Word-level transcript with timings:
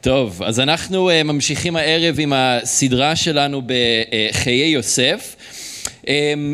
טוב, 0.00 0.42
אז 0.42 0.60
אנחנו 0.60 1.10
uh, 1.10 1.12
ממשיכים 1.24 1.76
הערב 1.76 2.16
עם 2.18 2.32
הסדרה 2.32 3.16
שלנו 3.16 3.62
בחיי 3.66 4.68
יוסף. 4.68 5.36
Um, 6.02 6.06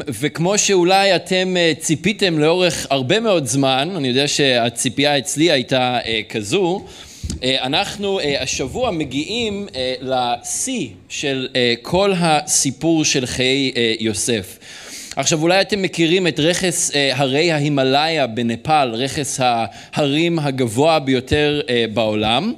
וכמו 0.09 0.59
שאולי 0.59 1.17
אתם 1.17 1.57
uh, 1.57 1.81
ציפיתם 1.81 2.39
לאורך 2.39 2.87
הרבה 2.91 3.21
מאוד 3.21 3.47
זמן, 3.47 3.89
אני 3.97 4.09
יודע 4.09 4.29
שהציפייה 4.29 5.19
אצלי 5.19 5.51
הייתה 5.51 5.99
uh, 6.03 6.33
כזו, 6.33 6.85
אנחנו 7.43 8.21
השבוע 8.41 8.91
מגיעים 8.91 9.67
לשיא 10.01 10.89
של 11.09 11.49
כל 11.83 12.13
הסיפור 12.17 13.05
של 13.05 13.27
חיי 13.27 13.73
יוסף. 14.01 14.59
עכשיו 15.17 15.43
אולי 15.43 15.61
אתם 15.61 15.83
מכירים 15.83 16.27
את 16.27 16.41
רכס 16.41 16.95
אה, 16.95 17.11
הרי 17.15 17.53
ההימאליה 17.53 18.27
בנפאל, 18.27 18.95
רכס 18.95 19.41
ההרים 19.43 20.39
הגבוה 20.39 20.99
ביותר 20.99 21.61
אה, 21.69 21.85
בעולם, 21.95 22.53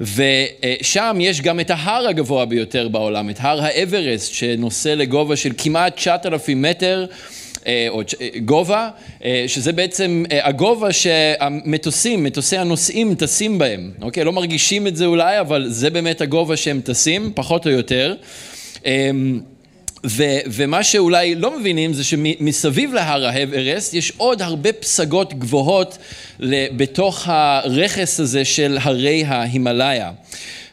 ושם 0.00 1.18
יש 1.20 1.40
גם 1.40 1.60
את 1.60 1.70
ההר 1.70 2.08
הגבוה 2.08 2.44
ביותר 2.44 2.88
בעולם, 2.88 3.30
את 3.30 3.36
הר 3.40 3.62
האברסט 3.62 4.34
שנושא 4.34 4.88
לגובה 4.88 5.36
של 5.36 5.52
כמעט 5.58 5.96
9,000 5.96 6.62
מטר. 6.62 7.06
אה, 7.66 7.86
או 7.88 8.02
גובה, 8.44 8.88
שזה 9.46 9.72
בעצם 9.72 10.24
הגובה 10.30 10.92
שהמטוסים, 10.92 12.24
מטוסי 12.24 12.56
הנוסעים 12.56 13.14
טסים 13.14 13.58
בהם, 13.58 13.90
אוקיי? 14.02 14.24
לא 14.24 14.32
מרגישים 14.32 14.86
את 14.86 14.96
זה 14.96 15.06
אולי, 15.06 15.40
אבל 15.40 15.66
זה 15.68 15.90
באמת 15.90 16.20
הגובה 16.20 16.56
שהם 16.56 16.80
טסים, 16.84 17.32
פחות 17.34 17.66
או 17.66 17.70
יותר. 17.70 18.14
ו, 20.06 20.22
ומה 20.46 20.84
שאולי 20.84 21.34
לא 21.34 21.58
מבינים 21.60 21.92
זה 21.92 22.04
שמסביב 22.04 22.94
להר 22.94 23.26
האברסט 23.26 23.94
יש 23.94 24.12
עוד 24.16 24.42
הרבה 24.42 24.72
פסגות 24.72 25.34
גבוהות 25.34 25.98
בתוך 26.76 27.28
הרכס 27.28 28.20
הזה 28.20 28.44
של 28.44 28.78
הרי 28.80 29.24
ההימאליה. 29.24 30.10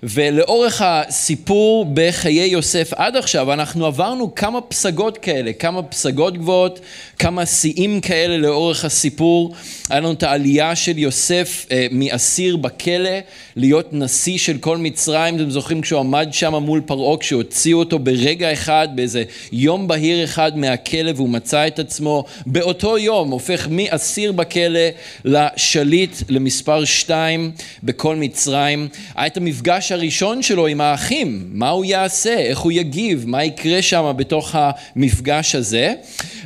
ולאורך 0.03 0.81
הסיפור 0.85 1.85
בחיי 1.93 2.47
יוסף 2.47 2.93
עד 2.95 3.15
עכשיו 3.15 3.53
אנחנו 3.53 3.85
עברנו 3.85 4.35
כמה 4.35 4.61
פסגות 4.61 5.17
כאלה, 5.17 5.53
כמה 5.53 5.83
פסגות 5.83 6.37
גבוהות, 6.37 6.79
כמה 7.19 7.45
שיאים 7.45 8.01
כאלה 8.01 8.37
לאורך 8.37 8.85
הסיפור. 8.85 9.55
היה 9.89 9.99
לנו 9.99 10.11
את 10.11 10.23
העלייה 10.23 10.75
של 10.75 10.97
יוסף 10.97 11.65
אה, 11.71 11.87
מאסיר 11.91 12.57
בכלא 12.57 13.09
להיות 13.55 13.89
נשיא 13.91 14.37
של 14.37 14.57
כל 14.57 14.77
מצרים, 14.77 15.35
אתם 15.35 15.49
זוכרים 15.49 15.81
כשהוא 15.81 15.99
עמד 15.99 16.29
שם 16.31 16.55
מול 16.55 16.81
פרעה, 16.81 17.17
כשהוציאו 17.17 17.79
אותו 17.79 17.99
ברגע 17.99 18.53
אחד, 18.53 18.87
באיזה 18.95 19.23
יום 19.51 19.87
בהיר 19.87 20.23
אחד 20.23 20.57
מהכלא 20.57 21.11
והוא 21.15 21.29
מצא 21.29 21.67
את 21.67 21.79
עצמו 21.79 22.23
באותו 22.45 22.97
יום, 22.97 23.31
הופך 23.31 23.67
מאסיר 23.71 24.31
בכלא 24.31 24.79
לשליט 25.25 26.15
למספר 26.29 26.85
שתיים 26.85 27.51
בכל 27.83 28.15
מצרים. 28.15 28.87
היה 29.15 29.27
את 29.27 29.37
המפגש 29.37 29.88
הראשון 29.91 30.41
שלו 30.41 30.67
עם 30.67 30.81
האחים, 30.81 31.49
מה 31.51 31.69
הוא 31.69 31.85
יעשה, 31.85 32.37
איך 32.37 32.59
הוא 32.59 32.71
יגיב, 32.71 33.23
מה 33.27 33.43
יקרה 33.43 33.81
שם 33.81 34.13
בתוך 34.17 34.55
המפגש 34.55 35.55
הזה. 35.55 35.93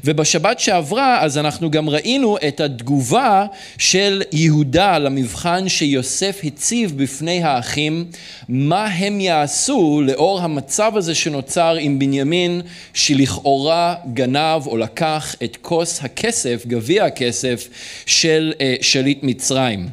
ובשבת 0.05 0.59
שעברה 0.59 1.21
אז 1.21 1.37
אנחנו 1.37 1.71
גם 1.71 1.89
ראינו 1.89 2.37
את 2.47 2.59
התגובה 2.59 3.45
של 3.77 4.23
יהודה 4.31 4.97
למבחן 4.97 5.69
שיוסף 5.69 6.41
הציב 6.43 6.93
בפני 7.03 7.43
האחים, 7.43 8.05
מה 8.49 8.85
הם 8.85 9.21
יעשו 9.21 10.01
לאור 10.05 10.41
המצב 10.41 10.91
הזה 10.95 11.15
שנוצר 11.15 11.75
עם 11.79 11.99
בנימין 11.99 12.61
שלכאורה 12.93 13.95
גנב 14.13 14.67
או 14.67 14.77
לקח 14.77 15.35
את 15.43 15.57
כוס 15.61 15.99
הכסף, 16.03 16.63
גביע 16.67 17.05
הכסף 17.05 17.67
של 18.05 18.53
אה, 18.61 18.75
שליט 18.81 19.19
מצרים. 19.21 19.87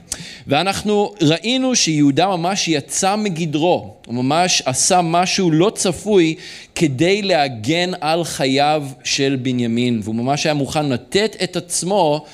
ואנחנו 0.46 1.12
ראינו 1.22 1.76
שיהודה 1.76 2.26
ממש 2.26 2.68
יצא 2.68 3.16
מגדרו, 3.16 3.94
הוא 4.10 4.24
ממש 4.24 4.62
עשה 4.66 5.00
משהו 5.02 5.50
לא 5.50 5.72
צפוי 5.74 6.34
כדי 6.74 7.22
להגן 7.22 7.90
על 8.00 8.24
חייו 8.24 8.86
של 9.04 9.38
בנימין, 9.42 10.00
והוא 10.04 10.14
ממש 10.14 10.46
היה 10.46 10.54
מוכן 10.54 10.88
לתת 10.88 11.36
את 11.42 11.56
עצמו 11.56 12.24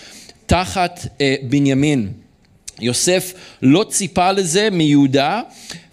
תחת 0.47 1.06
אה, 1.20 1.34
בנימין. 1.42 2.12
יוסף 2.81 3.32
לא 3.62 3.84
ציפה 3.88 4.32
לזה 4.32 4.69
מיהודה, 4.72 5.41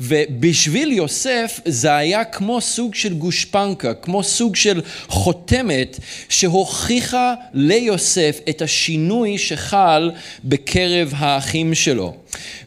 ובשביל 0.02 0.92
יוסף 0.92 1.60
זה 1.66 1.96
היה 1.96 2.24
כמו 2.24 2.62
סוג 2.62 2.96
של 2.96 3.14
גושפנקה, 3.14 3.94
כמו 3.94 4.24
סוג 4.24 4.56
של 4.56 4.82
חותמת 5.08 6.00
שהוכיחה 6.30 7.34
ליוסף 7.54 8.40
את 8.50 8.62
השינוי 8.62 9.38
שחל 9.38 10.12
בקרב 10.44 11.14
האחים 11.16 11.76
שלו. 11.76 12.16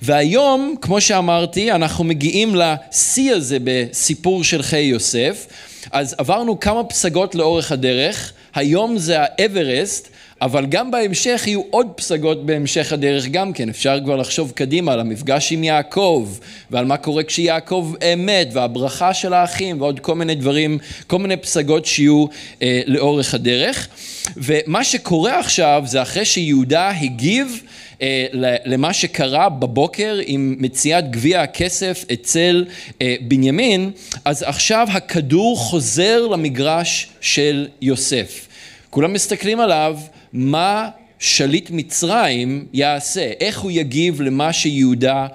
והיום, 0.02 0.74
כמו 0.80 1.00
שאמרתי, 1.00 1.72
אנחנו 1.72 2.04
מגיעים 2.04 2.54
לשיא 2.54 3.32
הזה 3.32 3.58
בסיפור 3.64 4.44
של 4.44 4.62
חיי 4.62 4.84
יוסף. 4.84 5.46
אז 5.90 6.14
עברנו 6.18 6.60
כמה 6.60 6.84
פסגות 6.84 7.34
לאורך 7.34 7.72
הדרך, 7.72 8.32
היום 8.54 8.98
זה 8.98 9.16
האברסט, 9.20 10.08
אבל 10.42 10.66
גם 10.66 10.90
בהמשך 10.90 11.42
יהיו 11.46 11.62
עוד 11.70 11.86
פסגות 11.96 12.46
בהמשך 12.46 12.92
הדרך 12.92 13.26
גם 13.26 13.52
כן, 13.52 13.68
אפשר 13.68 13.98
כבר 14.04 14.16
לחשוב 14.16 14.52
קדימה 14.54 14.92
על 14.92 15.00
המפגש 15.00 15.52
עם 15.52 15.64
יעקב 15.64 16.28
ועל 16.70 16.84
מה 16.84 16.96
קורה 16.96 17.22
כשיעקב 17.22 17.92
מת 18.16 18.48
והברכה 18.52 19.14
של 19.14 19.32
האחים 19.32 19.80
ועוד 19.80 20.00
כל 20.00 20.14
מיני 20.14 20.34
דברים, 20.34 20.78
כל 21.06 21.18
מיני 21.18 21.36
פסגות 21.36 21.86
שיהיו 21.86 22.26
אה, 22.62 22.80
לאורך 22.86 23.34
הדרך 23.34 23.88
ומה 24.36 24.84
שקורה 24.84 25.38
עכשיו 25.38 25.82
זה 25.86 26.02
אחרי 26.02 26.24
שיהודה 26.24 26.90
הגיב 26.90 27.62
אה, 28.02 28.26
למה 28.64 28.92
שקרה 28.92 29.48
בבוקר 29.48 30.18
עם 30.26 30.56
מציאת 30.58 31.10
גביע 31.10 31.42
הכסף 31.42 32.04
אצל 32.12 32.64
אה, 33.02 33.14
בנימין, 33.20 33.90
אז 34.24 34.42
עכשיו 34.42 34.88
הכדור 34.90 35.58
חוזר 35.58 36.26
למגרש 36.26 37.08
של 37.20 37.68
יוסף. 37.82 38.46
כולם 38.90 39.12
מסתכלים 39.12 39.60
עליו, 39.60 39.98
מה 40.36 40.88
שליט 41.18 41.70
מצרים 41.70 42.66
יעשה, 42.72 43.32
איך 43.40 43.60
הוא 43.60 43.70
יגיב 43.70 44.20
למה 44.20 44.52
שיהודה 44.52 45.26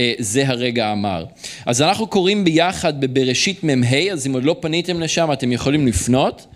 אה, 0.00 0.12
זה 0.18 0.48
הרגע 0.48 0.92
אמר. 0.92 1.24
אז 1.66 1.82
אנחנו 1.82 2.06
קוראים 2.06 2.44
ביחד 2.44 3.00
בבראשית 3.00 3.64
מ"ה, 3.64 4.12
אז 4.12 4.26
אם 4.26 4.32
עוד 4.32 4.44
לא 4.44 4.56
פניתם 4.60 5.00
לשם 5.00 5.32
אתם 5.32 5.52
יכולים 5.52 5.86
לפנות, 5.86 6.46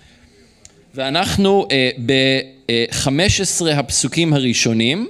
ואנחנו 0.95 1.67
ב-15 2.07 3.67
הפסוקים 3.73 4.33
הראשונים. 4.33 5.07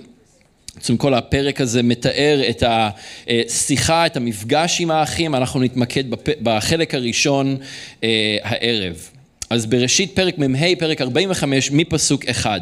בעצם 0.75 0.97
כל 0.97 1.15
הפרק 1.15 1.61
הזה 1.61 1.83
מתאר 1.83 2.43
את 2.51 2.63
השיחה, 2.67 4.07
את 4.07 4.17
המפגש 4.17 4.81
עם 4.81 4.91
האחים, 4.91 5.35
אנחנו 5.35 5.61
נתמקד 5.61 6.05
בחלק 6.43 6.95
הראשון 6.95 7.57
אה, 8.05 8.37
הערב. 8.43 9.14
אז 9.51 9.67
בראשית 9.67 10.11
פרק 10.15 10.39
מ"ה, 10.39 10.77
פרק 10.79 11.01
45, 11.01 11.71
מפסוק 11.71 12.25
אחד. 12.25 12.61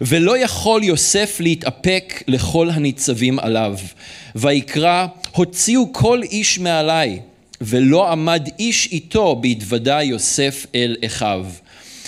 ולא 0.00 0.38
יכול 0.38 0.84
יוסף 0.84 1.36
להתאפק 1.40 2.22
לכל 2.26 2.70
הניצבים 2.70 3.38
עליו, 3.38 3.78
ויקרא, 4.34 5.06
הוציאו 5.32 5.92
כל 5.92 6.22
איש 6.22 6.58
מעלי, 6.58 7.18
ולא 7.60 8.12
עמד 8.12 8.48
איש 8.58 8.88
איתו 8.92 9.36
בהתוודע 9.36 10.02
יוסף 10.02 10.66
אל 10.74 10.96
אחיו. 11.06 11.46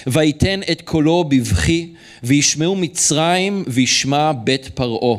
ויתן 0.07 0.61
את 0.73 0.83
קולו 0.85 1.25
בבכי, 1.25 1.89
וישמעו 2.23 2.77
מצרים 2.77 3.65
וישמע 3.67 4.33
בית 4.33 4.69
פרעה. 4.75 5.19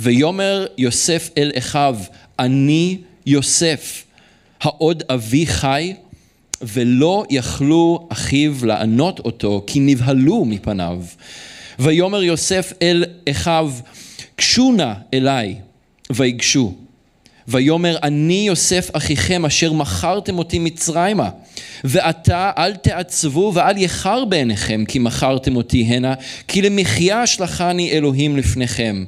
ויאמר 0.00 0.66
יוסף 0.78 1.30
אל 1.38 1.52
אחיו, 1.58 1.96
אני 2.38 2.98
יוסף, 3.26 4.04
העוד 4.60 5.02
אבי 5.08 5.46
חי? 5.46 5.94
ולא 6.68 7.24
יכלו 7.30 8.08
אחיו 8.08 8.66
לענות 8.66 9.20
אותו, 9.20 9.64
כי 9.66 9.80
נבהלו 9.80 10.44
מפניו. 10.44 11.02
ויאמר 11.78 12.22
יוסף 12.22 12.72
אל 12.82 13.04
אחיו, 13.30 13.72
גשו 14.38 14.72
נא 14.72 14.92
אליי, 15.14 15.54
ויגשו. 16.10 16.74
ויאמר 17.48 17.96
אני 18.02 18.44
יוסף 18.46 18.90
אחיכם 18.92 19.44
אשר 19.44 19.72
מכרתם 19.72 20.38
אותי 20.38 20.58
מצרימה 20.58 21.30
ועתה 21.84 22.50
אל 22.58 22.74
תעצבו 22.76 23.52
ואל 23.54 23.78
יחר 23.78 24.24
בעיניכם 24.24 24.84
כי 24.88 24.98
מכרתם 24.98 25.56
אותי 25.56 25.82
הנה 25.82 26.14
כי 26.48 26.62
למחיה 26.62 27.24
אשלחני 27.24 27.90
אלוהים 27.90 28.36
לפניכם 28.36 29.04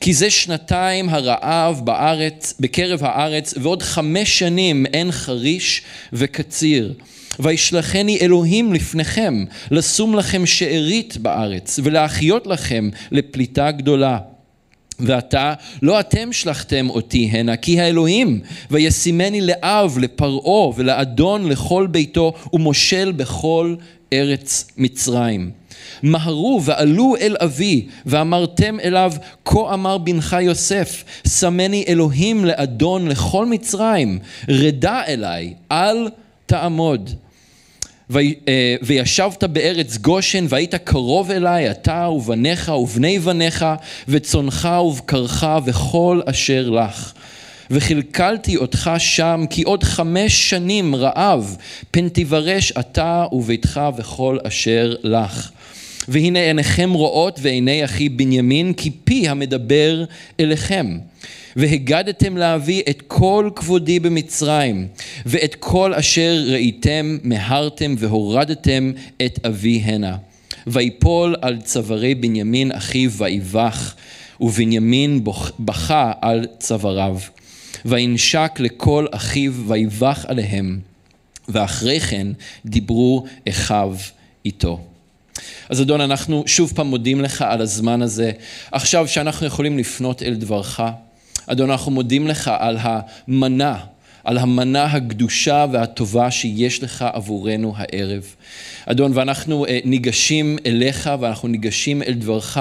כי 0.00 0.14
זה 0.14 0.30
שנתיים 0.30 1.08
הרעב 1.08 1.80
בארץ, 1.84 2.54
בקרב 2.60 3.00
הארץ 3.02 3.54
ועוד 3.56 3.82
חמש 3.82 4.38
שנים 4.38 4.86
אין 4.86 5.12
חריש 5.12 5.82
וקציר. 6.12 6.94
וישלחני 7.38 8.18
אלוהים 8.20 8.72
לפניכם 8.72 9.44
לשום 9.70 10.14
לכם 10.14 10.46
שארית 10.46 11.16
בארץ 11.16 11.80
ולהחיות 11.82 12.46
לכם 12.46 12.88
לפליטה 13.12 13.70
גדולה. 13.70 14.18
ועתה 14.98 15.54
לא 15.82 16.00
אתם 16.00 16.32
שלחתם 16.32 16.90
אותי 16.90 17.28
הנה 17.32 17.56
כי 17.56 17.80
האלוהים 17.80 18.40
וישימני 18.70 19.40
לאב 19.40 19.98
לפרעה 20.00 20.68
ולאדון 20.76 21.48
לכל 21.48 21.86
ביתו 21.86 22.32
ומושל 22.52 23.12
בכל 23.12 23.74
ארץ 24.12 24.70
מצרים 24.76 25.50
מהרו 26.02 26.60
ועלו 26.64 27.16
אל 27.20 27.36
אבי, 27.40 27.86
ואמרתם 28.06 28.80
אליו, 28.80 29.12
כה 29.44 29.74
אמר 29.74 29.98
בנך 29.98 30.36
יוסף, 30.40 31.04
שמני 31.28 31.84
אלוהים 31.88 32.44
לאדון 32.44 33.08
לכל 33.08 33.46
מצרים, 33.46 34.18
רדה 34.48 35.02
אליי, 35.06 35.54
אל 35.72 36.08
תעמוד. 36.46 37.10
אה, 38.16 38.76
וישבת 38.82 39.44
בארץ 39.44 39.96
גושן 39.96 40.46
והיית 40.48 40.74
קרוב 40.74 41.30
אליי 41.30 41.70
אתה 41.70 42.08
ובניך 42.08 42.68
ובני 42.68 43.18
בניך 43.18 43.66
וצונך 44.08 44.68
ובקרך 44.86 45.44
וכל 45.64 46.20
אשר 46.26 46.70
לך 46.70 47.12
וכלכלתי 47.70 48.56
אותך 48.56 48.90
שם 48.98 49.44
כי 49.50 49.62
עוד 49.62 49.82
חמש 49.82 50.50
שנים 50.50 50.94
רעב 50.94 51.56
פן 51.90 52.08
תברש 52.08 52.72
אתה 52.72 53.24
וביתך 53.32 53.80
וכל 53.96 54.38
אשר 54.46 54.94
לך 55.02 55.50
והנה 56.10 56.38
עיניכם 56.38 56.90
רואות 56.92 57.38
ועיני 57.42 57.84
אחי 57.84 58.08
בנימין 58.08 58.72
כי 58.72 58.90
פי 59.04 59.28
המדבר 59.28 60.04
אליכם 60.40 60.98
והגדתם 61.56 62.36
להביא 62.36 62.82
את 62.90 63.02
כל 63.06 63.50
כבודי 63.56 64.00
במצרים, 64.00 64.88
ואת 65.26 65.54
כל 65.54 65.94
אשר 65.94 66.44
ראיתם 66.46 67.18
מהרתם 67.22 67.94
והורדתם 67.98 68.92
את 69.26 69.46
אבי 69.46 69.78
הנה. 69.78 70.16
ויפול 70.66 71.36
על 71.42 71.60
צווארי 71.60 72.14
בנימין 72.14 72.72
אחיו 72.72 73.10
ויבך, 73.10 73.94
ובנימין 74.40 75.24
בכה 75.58 76.12
על 76.20 76.46
צוואריו. 76.58 77.18
וינשק 77.84 78.52
לכל 78.58 79.06
אחיו 79.10 79.52
ויבך 79.68 80.24
עליהם, 80.28 80.78
ואחרי 81.48 82.00
כן 82.00 82.26
דיברו 82.66 83.24
אחיו 83.48 83.96
איתו. 84.44 84.89
אז 85.68 85.82
אדון, 85.82 86.00
אנחנו 86.00 86.44
שוב 86.46 86.72
פעם 86.74 86.86
מודים 86.86 87.20
לך 87.20 87.42
על 87.42 87.60
הזמן 87.60 88.02
הזה, 88.02 88.32
עכשיו 88.72 89.08
שאנחנו 89.08 89.46
יכולים 89.46 89.78
לפנות 89.78 90.22
אל 90.22 90.34
דברך. 90.34 90.80
אדון, 91.46 91.70
אנחנו 91.70 91.92
מודים 91.92 92.28
לך 92.28 92.50
על 92.58 92.76
המנה, 92.80 93.76
על 94.24 94.38
המנה 94.38 94.84
הקדושה 94.84 95.66
והטובה 95.72 96.30
שיש 96.30 96.82
לך 96.82 97.04
עבורנו 97.12 97.74
הערב. 97.76 98.24
אדון, 98.86 99.12
ואנחנו 99.14 99.66
אה, 99.66 99.78
ניגשים 99.84 100.58
אליך 100.66 101.10
ואנחנו 101.20 101.48
ניגשים 101.48 102.02
אל 102.02 102.12
דברך 102.12 102.58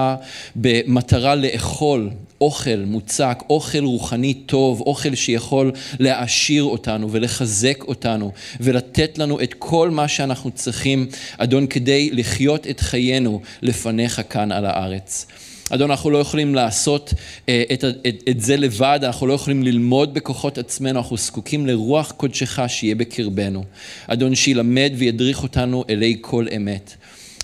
במטרה 0.55 1.35
לאכול 1.35 2.09
אוכל 2.41 2.83
מוצק, 2.85 3.43
אוכל 3.49 3.83
רוחני 3.83 4.33
טוב, 4.33 4.81
אוכל 4.81 5.15
שיכול 5.15 5.71
להעשיר 5.99 6.63
אותנו 6.63 7.11
ולחזק 7.11 7.83
אותנו 7.87 8.31
ולתת 8.59 9.17
לנו 9.17 9.41
את 9.41 9.53
כל 9.53 9.89
מה 9.89 10.07
שאנחנו 10.07 10.51
צריכים, 10.51 11.07
אדון, 11.37 11.67
כדי 11.67 12.09
לחיות 12.13 12.67
את 12.67 12.79
חיינו 12.79 13.41
לפניך 13.61 14.21
כאן 14.29 14.51
על 14.51 14.65
הארץ. 14.65 15.25
אדון, 15.69 15.91
אנחנו 15.91 16.09
לא 16.09 16.17
יכולים 16.17 16.55
לעשות 16.55 17.13
אה, 17.49 17.63
את, 17.73 17.83
את, 17.83 18.23
את 18.29 18.41
זה 18.41 18.57
לבד, 18.57 18.99
אנחנו 19.03 19.27
לא 19.27 19.33
יכולים 19.33 19.63
ללמוד 19.63 20.13
בכוחות 20.13 20.57
עצמנו, 20.57 20.99
אנחנו 20.99 21.17
זקוקים 21.17 21.67
לרוח 21.67 22.11
קודשך 22.11 22.59
שיהיה 22.67 22.95
בקרבנו. 22.95 23.63
אדון, 24.07 24.35
שילמד 24.35 24.91
וידריך 24.95 25.43
אותנו 25.43 25.83
אלי 25.89 26.17
כל 26.21 26.45
אמת. 26.55 26.95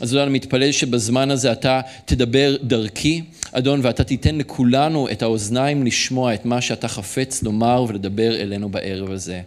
אז 0.01 0.13
אדון, 0.13 0.23
אני 0.23 0.33
מתפלל 0.33 0.71
שבזמן 0.71 1.31
הזה 1.31 1.51
אתה 1.51 1.81
תדבר 2.05 2.55
דרכי, 2.63 3.21
אדון, 3.57 3.79
ואתה 3.83 4.03
תיתן 4.03 4.37
לכולנו 4.37 5.09
את 5.11 5.21
האוזניים 5.21 5.85
לשמוע 5.85 6.33
את 6.33 6.45
מה 6.45 6.61
שאתה 6.61 6.87
חפץ 6.87 7.43
לומר 7.43 7.85
ולדבר 7.87 8.41
אלינו 8.41 8.69
בערב 8.69 9.11
הזה. 9.11 9.41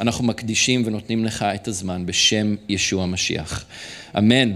אנחנו 0.00 0.24
מקדישים 0.24 0.82
ונותנים 0.86 1.24
לך 1.24 1.42
את 1.42 1.68
הזמן 1.68 2.06
בשם 2.06 2.54
ישוע 2.68 3.02
המשיח. 3.02 3.64
אמן. 4.18 4.52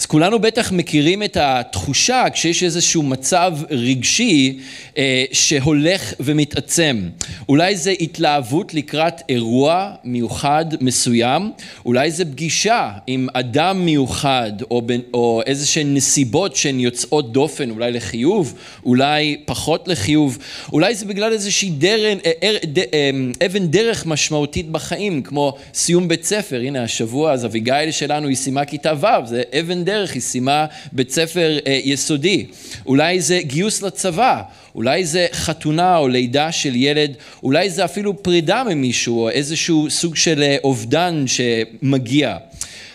אז 0.00 0.06
כולנו 0.06 0.38
בטח 0.38 0.72
מכירים 0.72 1.22
את 1.22 1.36
התחושה 1.40 2.24
כשיש 2.32 2.62
איזשהו 2.62 3.02
מצב 3.02 3.56
רגשי 3.70 4.58
אה, 4.98 5.24
שהולך 5.32 6.14
ומתעצם. 6.20 7.08
אולי 7.48 7.76
זה 7.76 7.90
התלהבות 8.00 8.74
לקראת 8.74 9.22
אירוע 9.28 9.92
מיוחד 10.04 10.64
מסוים, 10.80 11.52
אולי 11.86 12.10
זה 12.10 12.24
פגישה 12.24 12.90
עם 13.06 13.28
אדם 13.32 13.84
מיוחד 13.84 14.52
או, 14.70 14.82
או 15.14 15.42
איזה 15.46 15.66
שהן 15.66 15.94
נסיבות 15.94 16.56
שהן 16.56 16.80
יוצאות 16.80 17.32
דופן, 17.32 17.70
אולי 17.70 17.92
לחיוב, 17.92 18.54
אולי 18.84 19.36
פחות 19.44 19.88
לחיוב, 19.88 20.38
אולי 20.72 20.94
זה 20.94 21.06
בגלל 21.06 21.32
איזושהי 21.32 21.70
דרן, 21.70 22.18
אה, 22.26 22.32
אה, 22.42 22.56
אה, 22.94 23.10
אבן 23.46 23.66
דרך 23.66 24.06
משמעותית 24.06 24.70
בחיים, 24.70 25.22
כמו 25.22 25.56
סיום 25.74 26.08
בית 26.08 26.24
ספר, 26.24 26.60
הנה 26.60 26.82
השבוע 26.82 27.32
אז 27.32 27.44
אביגיל 27.44 27.90
שלנו 27.90 28.28
היא 28.28 28.36
סיימה 28.36 28.64
כיתה 28.64 28.92
ו', 29.00 29.26
זה 29.26 29.42
אבן 29.60 29.84
דרך, 29.84 29.89
היא 29.94 30.22
סיימה 30.22 30.66
בית 30.92 31.10
ספר 31.10 31.58
אה, 31.66 31.80
יסודי, 31.84 32.46
אולי 32.86 33.20
זה 33.20 33.40
גיוס 33.42 33.82
לצבא, 33.82 34.42
אולי 34.74 35.04
זה 35.04 35.26
חתונה 35.32 35.96
או 35.96 36.08
לידה 36.08 36.52
של 36.52 36.76
ילד, 36.76 37.14
אולי 37.42 37.70
זה 37.70 37.84
אפילו 37.84 38.22
פרידה 38.22 38.64
ממישהו 38.70 39.22
או 39.22 39.30
איזשהו 39.30 39.90
סוג 39.90 40.16
של 40.16 40.42
אה, 40.42 40.56
אובדן 40.64 41.24
שמגיע. 41.26 42.36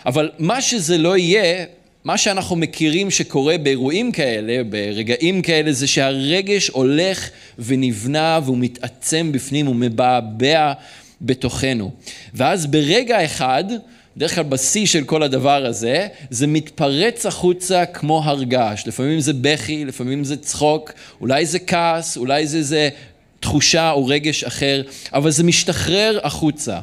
אבל 0.06 0.30
מה 0.38 0.60
שזה 0.60 0.98
לא 0.98 1.16
יהיה, 1.16 1.64
מה 2.04 2.18
שאנחנו 2.18 2.56
מכירים 2.56 3.10
שקורה 3.10 3.58
באירועים 3.58 4.12
כאלה, 4.12 4.64
ברגעים 4.64 5.42
כאלה, 5.42 5.72
זה 5.72 5.86
שהרגש 5.86 6.68
הולך 6.68 7.30
ונבנה 7.58 8.40
והוא 8.44 8.58
מתעצם 8.58 9.32
בפנים, 9.32 9.66
הוא 9.66 9.76
מבעבע 9.76 10.72
בתוכנו. 11.20 11.90
ואז 12.34 12.66
ברגע 12.66 13.24
אחד, 13.24 13.64
בדרך 14.16 14.34
כלל 14.34 14.44
בשיא 14.44 14.86
של 14.86 15.04
כל 15.04 15.22
הדבר 15.22 15.66
הזה, 15.66 16.06
זה 16.30 16.46
מתפרץ 16.46 17.26
החוצה 17.26 17.86
כמו 17.86 18.24
הר 18.24 18.42
געש. 18.42 18.86
לפעמים 18.86 19.20
זה 19.20 19.32
בכי, 19.40 19.84
לפעמים 19.84 20.24
זה 20.24 20.36
צחוק, 20.36 20.92
אולי 21.20 21.46
זה 21.46 21.58
כעס, 21.58 22.16
אולי 22.16 22.46
זה 22.46 22.58
איזה 22.58 22.88
תחושה 23.40 23.90
או 23.90 24.06
רגש 24.06 24.44
אחר, 24.44 24.82
אבל 25.12 25.30
זה 25.30 25.44
משתחרר 25.44 26.18
החוצה. 26.22 26.78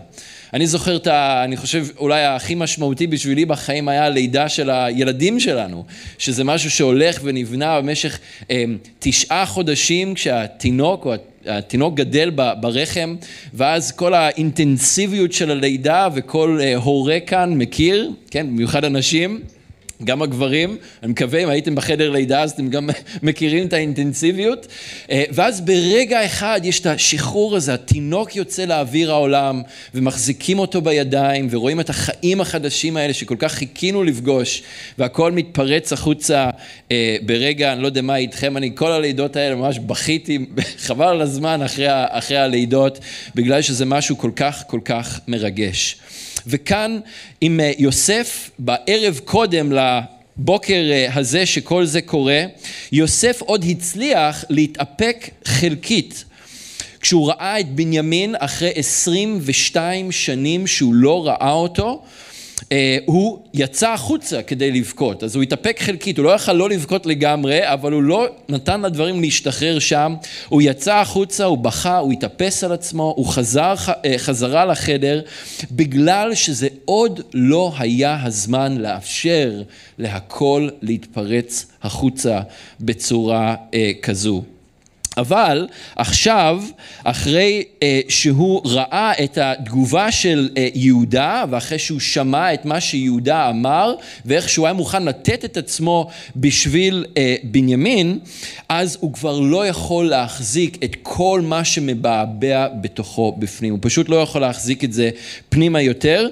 אני 0.53 0.67
זוכר 0.67 0.95
את 0.95 1.07
ה... 1.07 1.43
אני 1.43 1.57
חושב 1.57 1.85
אולי 1.97 2.25
הכי 2.25 2.55
משמעותי 2.55 3.07
בשבילי 3.07 3.45
בחיים 3.45 3.87
היה 3.87 4.05
הלידה 4.05 4.49
של 4.49 4.69
הילדים 4.69 5.39
שלנו, 5.39 5.85
שזה 6.17 6.43
משהו 6.43 6.71
שהולך 6.71 7.19
ונבנה 7.23 7.81
במשך 7.81 8.19
אה, 8.51 8.63
תשעה 8.99 9.45
חודשים 9.45 10.13
כשהתינוק 10.13 11.05
או 11.05 11.13
התינוק 11.45 11.95
גדל 11.95 12.29
ברחם, 12.61 13.15
ואז 13.53 13.91
כל 13.91 14.13
האינטנסיביות 14.13 15.33
של 15.33 15.51
הלידה 15.51 16.07
וכל 16.13 16.59
אה, 16.61 16.75
הורה 16.75 17.19
כאן 17.19 17.53
מכיר, 17.53 18.11
כן, 18.31 18.47
במיוחד 18.47 18.85
אנשים. 18.85 19.39
גם 20.05 20.21
הגברים, 20.21 20.77
אני 21.03 21.11
מקווה 21.11 21.43
אם 21.43 21.49
הייתם 21.49 21.75
בחדר 21.75 22.09
לידה 22.09 22.41
אז 22.41 22.51
אתם 22.51 22.69
גם 22.69 22.89
מכירים 23.23 23.67
את 23.67 23.73
האינטנסיביות 23.73 24.67
אה, 25.11 25.23
ואז 25.31 25.61
ברגע 25.61 26.25
אחד 26.25 26.61
יש 26.63 26.79
את 26.79 26.85
השחרור 26.85 27.55
הזה, 27.55 27.73
התינוק 27.73 28.35
יוצא 28.35 28.65
לאוויר 28.65 29.11
העולם 29.11 29.61
ומחזיקים 29.93 30.59
אותו 30.59 30.81
בידיים 30.81 31.47
ורואים 31.51 31.79
את 31.79 31.89
החיים 31.89 32.41
החדשים 32.41 32.97
האלה 32.97 33.13
שכל 33.13 33.35
כך 33.39 33.51
חיכינו 33.51 34.03
לפגוש 34.03 34.63
והכל 34.97 35.31
מתפרץ 35.31 35.93
החוצה 35.93 36.49
אה, 36.91 37.17
ברגע, 37.21 37.73
אני 37.73 37.81
לא 37.81 37.87
יודע 37.87 38.01
מה 38.01 38.15
איתכם, 38.15 38.57
אני 38.57 38.71
כל 38.75 38.91
הלידות 38.91 39.35
האלה 39.35 39.55
ממש 39.55 39.79
בכיתי, 39.79 40.45
חבל 40.85 41.07
על 41.07 41.21
הזמן 41.21 41.61
אחרי, 41.61 41.87
אחרי 41.89 42.37
הלידות 42.37 42.99
בגלל 43.35 43.61
שזה 43.61 43.85
משהו 43.85 44.17
כל 44.17 44.31
כך 44.35 44.63
כל 44.67 44.79
כך 44.85 45.19
מרגש. 45.27 45.97
וכאן 46.47 46.99
עם 47.41 47.59
אה, 47.59 47.71
יוסף 47.77 48.49
בערב 48.59 49.19
קודם 49.25 49.71
לבוקר 49.71 50.89
אה, 50.91 51.07
הזה 51.13 51.45
שכל 51.45 51.85
זה 51.85 52.01
קורה, 52.01 52.43
יוסף 52.91 53.41
עוד 53.41 53.65
הצליח 53.69 54.45
להתאפק 54.49 55.29
חלקית. 55.45 56.25
כשהוא 57.01 57.29
ראה 57.29 57.59
את 57.59 57.69
בנימין 57.69 58.35
אחרי 58.39 58.71
22 58.75 60.11
שנים 60.11 60.67
שהוא 60.67 60.93
לא 60.93 61.27
ראה 61.27 61.51
אותו, 61.51 62.01
הוא 63.05 63.39
יצא 63.53 63.89
החוצה 63.89 64.41
כדי 64.41 64.71
לבכות, 64.71 65.23
אז 65.23 65.35
הוא 65.35 65.43
התאפק 65.43 65.77
חלקית, 65.79 66.17
הוא 66.17 66.25
לא 66.25 66.29
יכל 66.29 66.53
לא 66.53 66.69
לבכות 66.69 67.05
לגמרי, 67.05 67.73
אבל 67.73 67.91
הוא 67.91 68.03
לא 68.03 68.27
נתן 68.49 68.81
לדברים 68.81 69.21
להשתחרר 69.21 69.79
שם, 69.79 70.15
הוא 70.49 70.61
יצא 70.61 70.95
החוצה, 70.95 71.45
הוא 71.45 71.57
בכה, 71.57 71.97
הוא 71.97 72.11
התאפס 72.11 72.63
על 72.63 72.71
עצמו, 72.71 73.13
הוא 73.17 73.25
חזר 73.25 73.73
אה, 74.05 74.13
חזרה 74.17 74.65
לחדר, 74.65 75.21
בגלל 75.71 76.35
שזה 76.35 76.67
עוד 76.85 77.21
לא 77.33 77.73
היה 77.77 78.23
הזמן 78.23 78.77
לאפשר 78.77 79.61
להכל 79.97 80.69
להתפרץ 80.81 81.65
החוצה 81.83 82.41
בצורה 82.79 83.55
אה, 83.73 83.91
כזו. 84.01 84.43
אבל 85.17 85.67
עכשיו, 85.95 86.63
אחרי 87.03 87.63
אה, 87.83 87.99
שהוא 88.09 88.61
ראה 88.65 89.11
את 89.23 89.37
התגובה 89.37 90.11
של 90.11 90.49
אה, 90.57 90.67
יהודה, 90.73 91.45
ואחרי 91.49 91.79
שהוא 91.79 91.99
שמע 91.99 92.53
את 92.53 92.65
מה 92.65 92.81
שיהודה 92.81 93.49
אמר, 93.49 93.93
ואיך 94.25 94.49
שהוא 94.49 94.65
היה 94.65 94.73
מוכן 94.73 95.03
לתת 95.03 95.45
את 95.45 95.57
עצמו 95.57 96.07
בשביל 96.35 97.05
אה, 97.17 97.35
בנימין, 97.43 98.19
אז 98.69 98.97
הוא 98.99 99.13
כבר 99.13 99.39
לא 99.39 99.67
יכול 99.67 100.09
להחזיק 100.09 100.83
את 100.83 100.95
כל 101.03 101.41
מה 101.43 101.63
שמבעבע 101.63 102.67
בתוכו 102.81 103.35
בפנים. 103.39 103.73
הוא 103.73 103.79
פשוט 103.81 104.09
לא 104.09 104.15
יכול 104.15 104.41
להחזיק 104.41 104.83
את 104.83 104.93
זה 104.93 105.09
פנימה 105.49 105.81
יותר, 105.81 106.27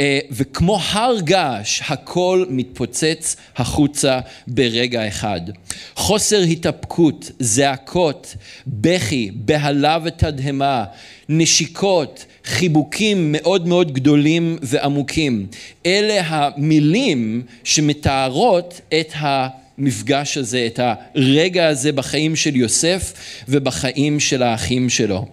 אה, 0.00 0.18
וכמו 0.30 0.78
הר 0.90 1.20
געש, 1.20 1.82
הכל 1.88 2.44
מתפוצץ 2.48 3.36
החוצה 3.56 4.20
ברגע 4.46 5.08
אחד. 5.08 5.40
חוסר 5.96 6.40
התאפקות, 6.40 7.30
זעקות, 7.38 8.13
צעקות, 8.22 8.36
בכי, 8.66 9.30
בהלה 9.34 9.98
ותדהמה, 10.04 10.84
נשיקות, 11.28 12.24
חיבוקים 12.44 13.32
מאוד 13.32 13.68
מאוד 13.68 13.92
גדולים 13.92 14.58
ועמוקים. 14.62 15.46
אלה 15.86 16.22
המילים 16.26 17.42
שמתארות 17.64 18.80
את 19.00 19.12
המפגש 19.14 20.38
הזה, 20.38 20.66
את 20.66 20.80
הרגע 20.82 21.68
הזה 21.68 21.92
בחיים 21.92 22.36
של 22.36 22.56
יוסף 22.56 23.12
ובחיים 23.48 24.20
של 24.20 24.42
האחים 24.42 24.90
שלו. 24.90 25.26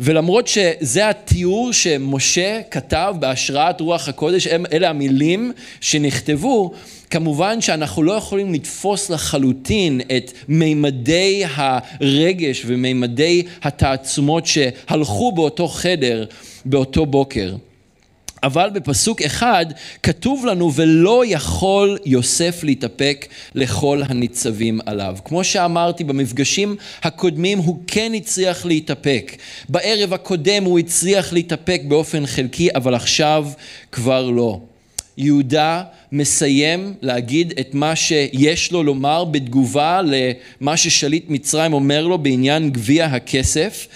ולמרות 0.00 0.48
שזה 0.48 1.08
התיאור 1.08 1.72
שמשה 1.72 2.60
כתב 2.70 3.14
בהשראת 3.18 3.80
רוח 3.80 4.08
הקודש, 4.08 4.46
אלה 4.46 4.90
המילים 4.90 5.52
שנכתבו, 5.80 6.74
כמובן 7.14 7.60
שאנחנו 7.60 8.02
לא 8.02 8.12
יכולים 8.12 8.54
לתפוס 8.54 9.10
לחלוטין 9.10 10.00
את 10.16 10.32
מימדי 10.48 11.44
הרגש 11.54 12.62
ומימדי 12.66 13.42
התעצומות 13.62 14.46
שהלכו 14.46 15.32
באותו 15.32 15.68
חדר 15.68 16.24
באותו 16.64 17.06
בוקר. 17.06 17.54
אבל 18.42 18.70
בפסוק 18.70 19.22
אחד 19.22 19.66
כתוב 20.02 20.46
לנו 20.46 20.72
ולא 20.74 21.22
יכול 21.26 21.98
יוסף 22.04 22.64
להתאפק 22.64 23.26
לכל 23.54 24.02
הניצבים 24.08 24.80
עליו. 24.86 25.16
כמו 25.24 25.44
שאמרתי 25.44 26.04
במפגשים 26.04 26.76
הקודמים 27.02 27.58
הוא 27.58 27.78
כן 27.86 28.12
הצליח 28.14 28.66
להתאפק. 28.66 29.36
בערב 29.68 30.12
הקודם 30.12 30.64
הוא 30.64 30.78
הצליח 30.78 31.32
להתאפק 31.32 31.82
באופן 31.88 32.26
חלקי 32.26 32.68
אבל 32.74 32.94
עכשיו 32.94 33.46
כבר 33.92 34.30
לא. 34.30 34.60
יהודה 35.18 35.82
מסיים 36.12 36.94
להגיד 37.02 37.52
את 37.60 37.74
מה 37.74 37.96
שיש 37.96 38.72
לו 38.72 38.82
לומר 38.82 39.24
בתגובה 39.24 40.00
למה 40.04 40.76
ששליט 40.76 41.24
מצרים 41.28 41.72
אומר 41.72 42.06
לו 42.06 42.18
בעניין 42.18 42.70
גביע 42.70 43.06
הכסף 43.06 43.86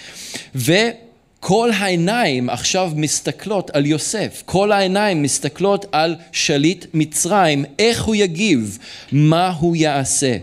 וכל 0.54 1.70
העיניים 1.75 2.50
עכשיו 2.50 2.92
מסתכלות 2.96 3.70
על 3.70 3.87
יוסף, 3.87 4.42
כל 4.46 4.72
העיניים 4.72 5.22
מסתכלות 5.22 5.87
על 5.92 6.16
שליט 6.32 6.87
מצרים, 6.94 7.64
איך 7.78 8.02
הוא 8.02 8.14
יגיב, 8.14 8.78
מה 9.12 9.50
הוא 9.50 9.76
יעשה. 9.76 10.37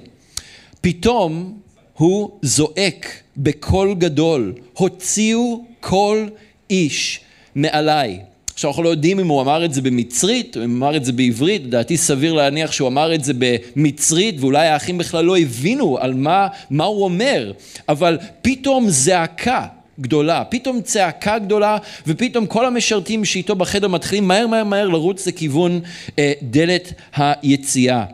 פתאום 0.82 1.58
הוא 1.94 2.32
זועק 2.42 3.22
בקול 3.38 3.94
גדול, 3.94 4.54
הוציאו 4.74 5.66
כל 5.80 6.28
איש 6.70 7.20
מעליי. 7.56 8.35
עכשיו 8.56 8.70
אנחנו 8.70 8.84
לא 8.84 8.90
יודעים 8.90 9.20
אם 9.20 9.28
הוא 9.28 9.42
אמר 9.42 9.66
את 9.66 9.74
זה 9.74 9.82
במצרית 9.82 10.58
או 10.58 10.64
אם 10.64 10.70
הוא 10.70 10.78
אמר 10.78 10.96
את 10.98 11.06
זה 11.06 11.12
בעברית, 11.12 11.64
לדעתי 11.64 11.98
סביר 11.98 12.34
להניח 12.34 12.72
שהוא 12.72 12.88
אמר 12.88 13.16
את 13.16 13.24
זה 13.24 13.34
במצרית 13.38 14.36
ואולי 14.40 14.68
האחים 14.68 14.98
בכלל 14.98 15.26
לא 15.26 15.38
הבינו 15.38 15.98
על 15.98 16.14
מה, 16.14 16.48
מה 16.70 16.84
הוא 16.84 17.04
אומר, 17.04 17.52
אבל 17.90 18.18
פתאום 18.42 18.90
זעקה 18.90 19.66
גדולה, 20.00 20.44
פתאום 20.44 20.82
צעקה 20.82 21.40
גדולה 21.40 21.78
ופתאום 22.08 22.46
כל 22.46 22.66
המשרתים 22.66 23.26
שאיתו 23.26 23.56
בחדר 23.56 23.88
מתחילים 23.88 24.28
מהר 24.28 24.48
מהר 24.48 24.64
מהר 24.64 24.88
לרוץ 24.88 25.28
לכיוון 25.28 25.82
אה, 26.20 26.34
דלת 26.42 26.94
היציאה. 27.16 28.06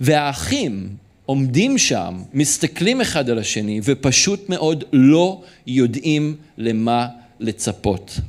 והאחים 0.00 0.88
עומדים 1.26 1.78
שם, 1.78 2.22
מסתכלים 2.34 3.00
אחד 3.00 3.30
על 3.30 3.38
השני 3.38 3.80
ופשוט 3.84 4.48
מאוד 4.48 4.84
לא 4.92 5.40
יודעים 5.66 6.36
למה 6.58 7.06
לצפות. 7.40 8.20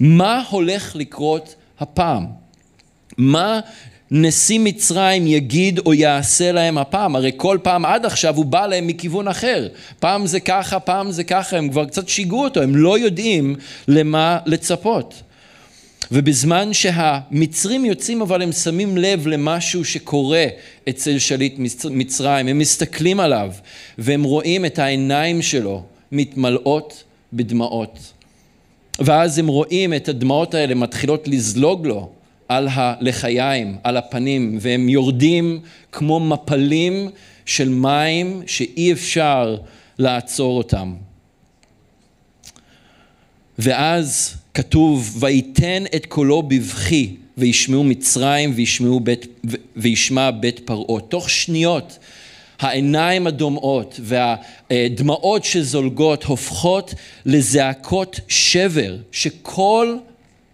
מה 0.00 0.42
הולך 0.50 0.96
לקרות 0.96 1.54
הפעם? 1.80 2.26
מה 3.16 3.60
נשיא 4.10 4.60
מצרים 4.62 5.26
יגיד 5.26 5.78
או 5.78 5.94
יעשה 5.94 6.52
להם 6.52 6.78
הפעם? 6.78 7.16
הרי 7.16 7.32
כל 7.36 7.58
פעם 7.62 7.84
עד 7.84 8.06
עכשיו 8.06 8.36
הוא 8.36 8.44
בא 8.44 8.66
להם 8.66 8.86
מכיוון 8.86 9.28
אחר. 9.28 9.68
פעם 10.00 10.26
זה 10.26 10.40
ככה, 10.40 10.80
פעם 10.80 11.10
זה 11.10 11.24
ככה, 11.24 11.56
הם 11.56 11.68
כבר 11.68 11.84
קצת 11.84 12.08
שיגעו 12.08 12.44
אותו, 12.44 12.62
הם 12.62 12.76
לא 12.76 12.98
יודעים 12.98 13.56
למה 13.88 14.38
לצפות. 14.46 15.22
ובזמן 16.12 16.72
שהמצרים 16.72 17.84
יוצאים 17.84 18.22
אבל 18.22 18.42
הם 18.42 18.52
שמים 18.52 18.96
לב 18.96 19.26
למשהו 19.26 19.84
שקורה 19.84 20.46
אצל 20.88 21.18
שליט 21.18 21.54
מצרים, 21.90 22.48
הם 22.48 22.58
מסתכלים 22.58 23.20
עליו 23.20 23.52
והם 23.98 24.22
רואים 24.22 24.64
את 24.64 24.78
העיניים 24.78 25.42
שלו 25.42 25.82
מתמלאות 26.12 27.04
בדמעות. 27.32 28.12
ואז 28.98 29.38
הם 29.38 29.46
רואים 29.46 29.94
את 29.94 30.08
הדמעות 30.08 30.54
האלה 30.54 30.74
מתחילות 30.74 31.28
לזלוג 31.28 31.86
לו 31.86 32.10
על 32.48 32.68
הלחיים, 32.72 33.76
על 33.84 33.96
הפנים, 33.96 34.58
והם 34.60 34.88
יורדים 34.88 35.60
כמו 35.92 36.20
מפלים 36.20 37.10
של 37.46 37.68
מים 37.68 38.42
שאי 38.46 38.92
אפשר 38.92 39.56
לעצור 39.98 40.58
אותם. 40.58 40.94
ואז 43.58 44.34
כתוב, 44.54 45.16
ויתן 45.20 45.84
את 45.96 46.06
קולו 46.06 46.42
בבכי, 46.42 47.16
וישמעו 47.38 47.84
מצרים 47.84 48.52
וישמעו 48.56 49.00
בית, 49.00 49.26
וישמע 49.76 50.30
בית 50.30 50.60
פרעה. 50.64 51.00
תוך 51.00 51.30
שניות 51.30 51.98
העיניים 52.60 53.26
הדומעות 53.26 54.00
והדמעות 54.02 55.44
שזולגות 55.44 56.24
הופכות 56.24 56.94
לזעקות 57.26 58.20
שבר 58.28 58.96
שכל 59.12 59.96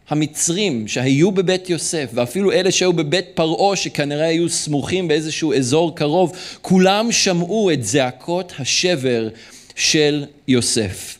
המצרים 0.08 0.88
שהיו 0.88 1.32
בבית 1.32 1.70
יוסף 1.70 2.10
ואפילו 2.14 2.52
אלה 2.52 2.70
שהיו 2.70 2.92
בבית 2.92 3.26
פרעה 3.34 3.76
שכנראה 3.76 4.26
היו 4.26 4.48
סמוכים 4.48 5.08
באיזשהו 5.08 5.54
אזור 5.54 5.94
קרוב 5.96 6.32
כולם 6.62 7.12
שמעו 7.12 7.70
את 7.72 7.84
זעקות 7.84 8.52
השבר 8.58 9.28
של 9.76 10.24
יוסף. 10.48 11.18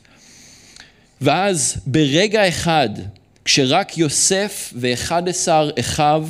ואז 1.20 1.76
ברגע 1.86 2.48
אחד 2.48 2.88
כשרק 3.44 3.98
יוסף 3.98 4.72
ואחד 4.76 5.28
עשר 5.28 5.70
אחיו 5.80 6.26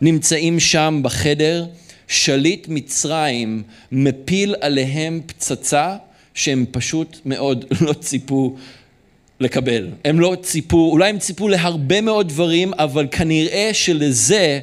נמצאים 0.00 0.60
שם 0.60 1.00
בחדר 1.02 1.66
שליט 2.08 2.66
מצרים 2.68 3.62
מפיל 3.92 4.54
עליהם 4.60 5.20
פצצה 5.26 5.96
שהם 6.34 6.64
פשוט 6.70 7.18
מאוד 7.24 7.64
לא 7.86 7.92
ציפו 7.92 8.56
לקבל. 9.40 9.90
הם 10.04 10.20
לא 10.20 10.36
ציפו, 10.42 10.90
אולי 10.92 11.10
הם 11.10 11.18
ציפו 11.18 11.48
להרבה 11.48 12.00
מאוד 12.00 12.28
דברים, 12.28 12.74
אבל 12.74 13.06
כנראה 13.10 13.70
שלזה 13.72 14.60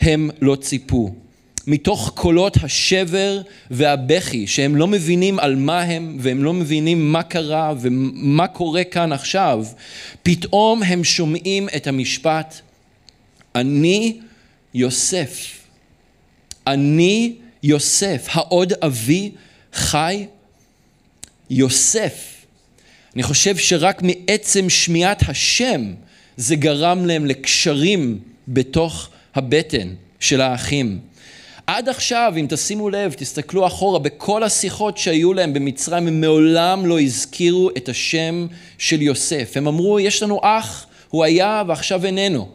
הם 0.00 0.30
לא 0.40 0.54
ציפו. 0.54 1.14
מתוך 1.66 2.12
קולות 2.14 2.56
השבר 2.62 3.40
והבכי, 3.70 4.46
שהם 4.46 4.76
לא 4.76 4.86
מבינים 4.86 5.38
על 5.38 5.56
מה 5.56 5.82
הם, 5.82 6.16
והם 6.20 6.44
לא 6.44 6.52
מבינים 6.52 7.12
מה 7.12 7.22
קרה 7.22 7.74
ומה 7.80 8.46
קורה 8.46 8.84
כאן 8.84 9.12
עכשיו, 9.12 9.66
פתאום 10.22 10.82
הם 10.82 11.04
שומעים 11.04 11.68
את 11.76 11.86
המשפט, 11.86 12.60
אני 13.54 14.18
יוסף. 14.74 15.61
אני 16.66 17.34
יוסף, 17.62 18.26
העוד 18.30 18.72
אבי 18.72 19.30
חי? 19.72 20.26
יוסף. 21.50 22.32
אני 23.14 23.22
חושב 23.22 23.56
שרק 23.56 24.02
מעצם 24.02 24.70
שמיעת 24.70 25.22
השם 25.28 25.94
זה 26.36 26.56
גרם 26.56 27.06
להם 27.06 27.26
לקשרים 27.26 28.18
בתוך 28.48 29.08
הבטן 29.34 29.88
של 30.20 30.40
האחים. 30.40 30.98
עד 31.66 31.88
עכשיו, 31.88 32.32
אם 32.40 32.46
תשימו 32.48 32.90
לב, 32.90 33.12
תסתכלו 33.12 33.66
אחורה, 33.66 33.98
בכל 33.98 34.42
השיחות 34.42 34.98
שהיו 34.98 35.32
להם 35.32 35.52
במצרים, 35.54 36.06
הם 36.06 36.20
מעולם 36.20 36.86
לא 36.86 37.00
הזכירו 37.00 37.70
את 37.76 37.88
השם 37.88 38.46
של 38.78 39.02
יוסף. 39.02 39.52
הם 39.56 39.68
אמרו, 39.68 40.00
יש 40.00 40.22
לנו 40.22 40.40
אח, 40.42 40.86
הוא 41.08 41.24
היה 41.24 41.62
ועכשיו 41.68 42.04
איננו. 42.04 42.48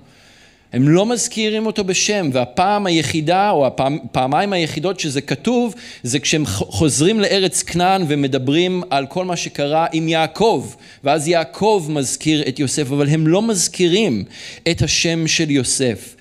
הם 0.73 0.89
לא 0.89 1.05
מזכירים 1.05 1.65
אותו 1.65 1.83
בשם, 1.83 2.29
והפעם 2.33 2.85
היחידה, 2.85 3.51
או 3.51 3.67
הפעמיים 3.67 4.53
היחידות 4.53 4.99
שזה 4.99 5.21
כתוב, 5.21 5.75
זה 6.03 6.19
כשהם 6.19 6.45
חוזרים 6.45 7.19
לארץ 7.19 7.63
כנען 7.63 8.05
ומדברים 8.07 8.83
על 8.89 9.05
כל 9.05 9.25
מה 9.25 9.35
שקרה 9.35 9.85
עם 9.91 10.07
יעקב, 10.07 10.67
ואז 11.03 11.27
יעקב 11.27 11.87
מזכיר 11.89 12.47
את 12.47 12.59
יוסף, 12.59 12.91
אבל 12.91 13.09
הם 13.09 13.27
לא 13.27 13.41
מזכירים 13.41 14.23
את 14.71 14.81
השם 14.81 15.27
של 15.27 15.51
יוסף. 15.51 16.15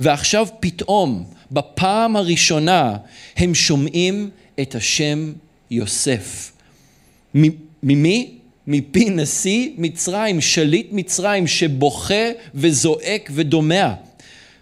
ועכשיו 0.00 0.46
פתאום, 0.60 1.24
בפעם 1.52 2.16
הראשונה, 2.16 2.96
הם 3.36 3.54
שומעים 3.54 4.30
את 4.60 4.74
השם 4.74 5.32
יוסף. 5.70 6.52
ממי? 7.82 8.41
מפי 8.66 9.10
נשיא 9.10 9.70
מצרים, 9.78 10.40
שליט 10.40 10.86
מצרים, 10.92 11.46
שבוכה 11.46 12.30
וזועק 12.54 13.30
ודומע. 13.34 13.92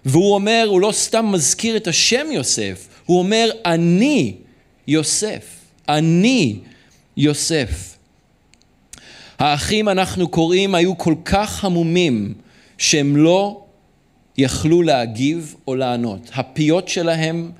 והוא 0.05 0.35
אומר, 0.35 0.67
הוא 0.69 0.81
לא 0.81 0.93
סתם 0.93 1.33
מזכיר 1.33 1.77
את 1.77 1.87
השם 1.87 2.27
יוסף, 2.33 2.89
הוא 3.07 3.19
אומר, 3.19 3.51
אני 3.67 4.35
יוסף, 4.87 5.45
אני 5.89 6.59
יוסף. 7.17 7.97
האחים, 9.39 9.89
אנחנו 9.89 10.29
קוראים, 10.29 10.75
היו 10.75 10.99
כל 10.99 11.15
כך 11.25 11.65
המומים 11.65 12.35
שהם 12.79 13.17
לא 13.17 13.65
יכלו 14.39 14.83
להגיב 14.83 15.55
או 15.69 15.75
לענות. 15.75 16.31
הפיות 16.35 16.89
שלהם 16.89 17.51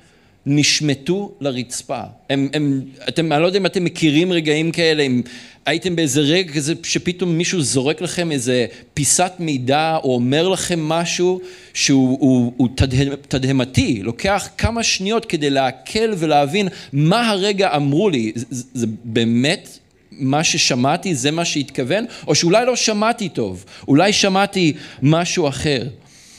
נשמטו 0.45 1.31
לרצפה. 1.41 2.01
הם, 2.29 2.49
הם, 2.53 2.81
אתם, 3.09 3.31
אני 3.31 3.41
לא 3.41 3.47
יודע 3.47 3.59
אם 3.59 3.65
אתם 3.65 3.83
מכירים 3.83 4.31
רגעים 4.31 4.71
כאלה, 4.71 5.03
אם 5.03 5.21
הייתם 5.65 5.95
באיזה 5.95 6.21
רגע 6.21 6.53
כזה 6.53 6.73
שפתאום 6.83 7.37
מישהו 7.37 7.61
זורק 7.61 8.01
לכם 8.01 8.31
איזה 8.31 8.65
פיסת 8.93 9.31
מידע 9.39 9.97
או 10.03 10.15
אומר 10.15 10.47
לכם 10.49 10.79
משהו 10.79 11.41
שהוא 11.73 12.17
הוא, 12.19 12.53
הוא 12.57 12.69
תדהם, 12.75 13.13
תדהמתי, 13.27 13.99
לוקח 14.03 14.47
כמה 14.57 14.83
שניות 14.83 15.25
כדי 15.25 15.49
לעכל 15.49 16.13
ולהבין 16.17 16.67
מה 16.93 17.29
הרגע 17.29 17.75
אמרו 17.75 18.09
לי, 18.09 18.31
זה, 18.35 18.63
זה 18.73 18.87
באמת 19.03 19.77
מה 20.11 20.43
ששמעתי 20.43 21.15
זה 21.15 21.31
מה 21.31 21.45
שהתכוון, 21.45 22.05
או 22.27 22.35
שאולי 22.35 22.65
לא 22.65 22.75
שמעתי 22.75 23.29
טוב, 23.29 23.65
אולי 23.87 24.13
שמעתי 24.13 24.73
משהו 25.01 25.47
אחר. 25.47 25.87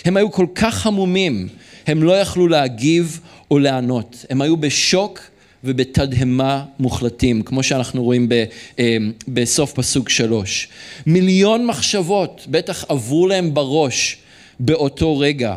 הם 0.05 0.17
היו 0.17 0.33
כל 0.33 0.47
כך 0.55 0.87
המומים, 0.87 1.49
הם 1.87 2.03
לא 2.03 2.21
יכלו 2.21 2.49
להגיב 2.49 3.21
או 3.53 3.59
לענות, 3.59 4.25
הם 4.31 4.43
היו 4.43 4.57
בשוק 4.57 5.21
ובתדהמה 5.65 6.65
מוחלטים, 6.79 7.43
כמו 7.43 7.63
שאנחנו 7.63 8.03
רואים 8.05 8.29
ב, 8.29 8.45
אה, 8.79 8.97
בסוף 9.29 9.73
פסוק 9.73 10.09
שלוש. 10.09 10.69
מיליון 11.07 11.67
מחשבות 11.67 12.47
בטח 12.51 12.85
עברו 12.89 13.27
להם 13.27 13.55
בראש 13.55 14.17
באותו 14.61 15.19
רגע. 15.19 15.57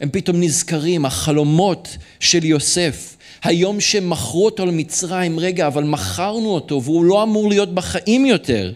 הם 0.00 0.08
פתאום 0.12 0.40
נזכרים, 0.40 1.04
החלומות 1.04 1.96
של 2.20 2.44
יוסף, 2.44 3.16
היום 3.44 3.80
שמכרו 3.80 4.44
אותו 4.44 4.66
למצרים, 4.66 5.38
רגע, 5.40 5.66
אבל 5.66 5.84
מכרנו 5.84 6.48
אותו 6.48 6.82
והוא 6.82 7.04
לא 7.04 7.22
אמור 7.22 7.48
להיות 7.48 7.74
בחיים 7.74 8.26
יותר. 8.26 8.72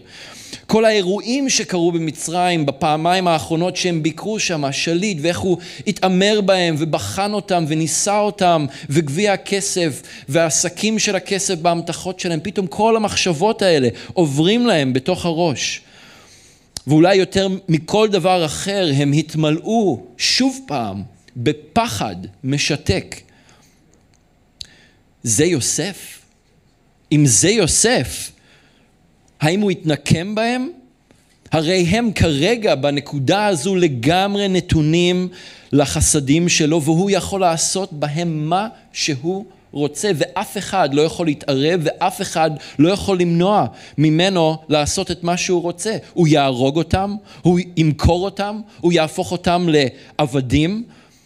כל 0.67 0.85
האירועים 0.85 1.49
שקרו 1.49 1.91
במצרים 1.91 2.65
בפעמיים 2.65 3.27
האחרונות 3.27 3.75
שהם 3.75 4.03
ביקרו 4.03 4.39
שם, 4.39 4.65
השליט 4.65 5.17
ואיך 5.21 5.39
הוא 5.39 5.57
התעמר 5.87 6.41
בהם 6.41 6.75
ובחן 6.79 7.33
אותם 7.33 7.65
וניסה 7.67 8.19
אותם 8.19 8.65
וגביע 8.89 9.33
הכסף 9.33 10.01
והעסקים 10.29 10.99
של 10.99 11.15
הכסף 11.15 11.55
באמתחות 11.55 12.19
שלהם, 12.19 12.39
פתאום 12.43 12.67
כל 12.67 12.95
המחשבות 12.95 13.61
האלה 13.61 13.89
עוברים 14.13 14.67
להם 14.67 14.93
בתוך 14.93 15.25
הראש. 15.25 15.81
ואולי 16.87 17.15
יותר 17.15 17.47
מכל 17.69 18.07
דבר 18.11 18.45
אחר 18.45 18.89
הם 18.95 19.11
התמלאו 19.11 20.03
שוב 20.17 20.59
פעם 20.67 21.03
בפחד 21.35 22.15
משתק. 22.43 23.15
זה 25.23 25.45
יוסף? 25.45 26.19
אם 27.11 27.25
זה 27.25 27.49
יוסף, 27.49 28.31
האם 29.43 29.61
הוא 29.61 29.71
יתנקם 29.71 30.35
בהם? 30.35 30.69
הרי 31.51 31.81
הם 31.81 32.11
כרגע 32.11 32.75
בנקודה 32.75 33.45
הזו 33.45 33.75
לגמרי 33.75 34.47
נתונים 34.47 35.27
לחסדים 35.71 36.49
שלו 36.49 36.81
והוא 36.81 37.09
יכול 37.09 37.41
לעשות 37.41 37.93
בהם 37.93 38.49
מה 38.49 38.67
שהוא 38.93 39.45
רוצה 39.71 40.11
ואף 40.15 40.57
אחד 40.57 40.93
לא 40.93 41.01
יכול 41.01 41.25
להתערב 41.25 41.81
ואף 41.83 42.21
אחד 42.21 42.51
לא 42.79 42.89
יכול 42.89 43.19
למנוע 43.19 43.65
ממנו 43.97 44.57
לעשות 44.69 45.11
את 45.11 45.23
מה 45.23 45.37
שהוא 45.37 45.61
רוצה. 45.61 45.97
הוא 46.13 46.27
יהרוג 46.27 46.77
אותם, 46.77 47.15
הוא 47.41 47.59
ימכור 47.77 48.25
אותם, 48.25 48.61
הוא 48.79 48.93
יהפוך 48.93 49.31
אותם 49.31 49.67
לעבדים, 49.69 50.83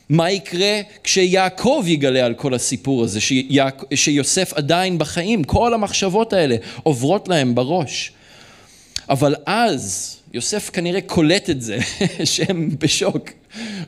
מה 0.09 0.31
יקרה 0.31 0.81
כשיעקב 1.03 1.83
יגלה 1.87 2.25
על 2.25 2.33
כל 2.33 2.53
הסיפור 2.53 3.03
הזה, 3.03 3.21
שיעק... 3.21 3.83
שיוסף 3.93 4.53
עדיין 4.53 4.97
בחיים, 4.97 5.43
כל 5.43 5.73
המחשבות 5.73 6.33
האלה 6.33 6.55
עוברות 6.83 7.27
להם 7.27 7.55
בראש. 7.55 8.11
אבל 9.09 9.35
אז 9.45 10.15
יוסף 10.33 10.69
כנראה 10.73 11.01
קולט 11.01 11.49
את 11.49 11.61
זה, 11.61 11.77
שהם 12.23 12.69
בשוק, 12.79 13.29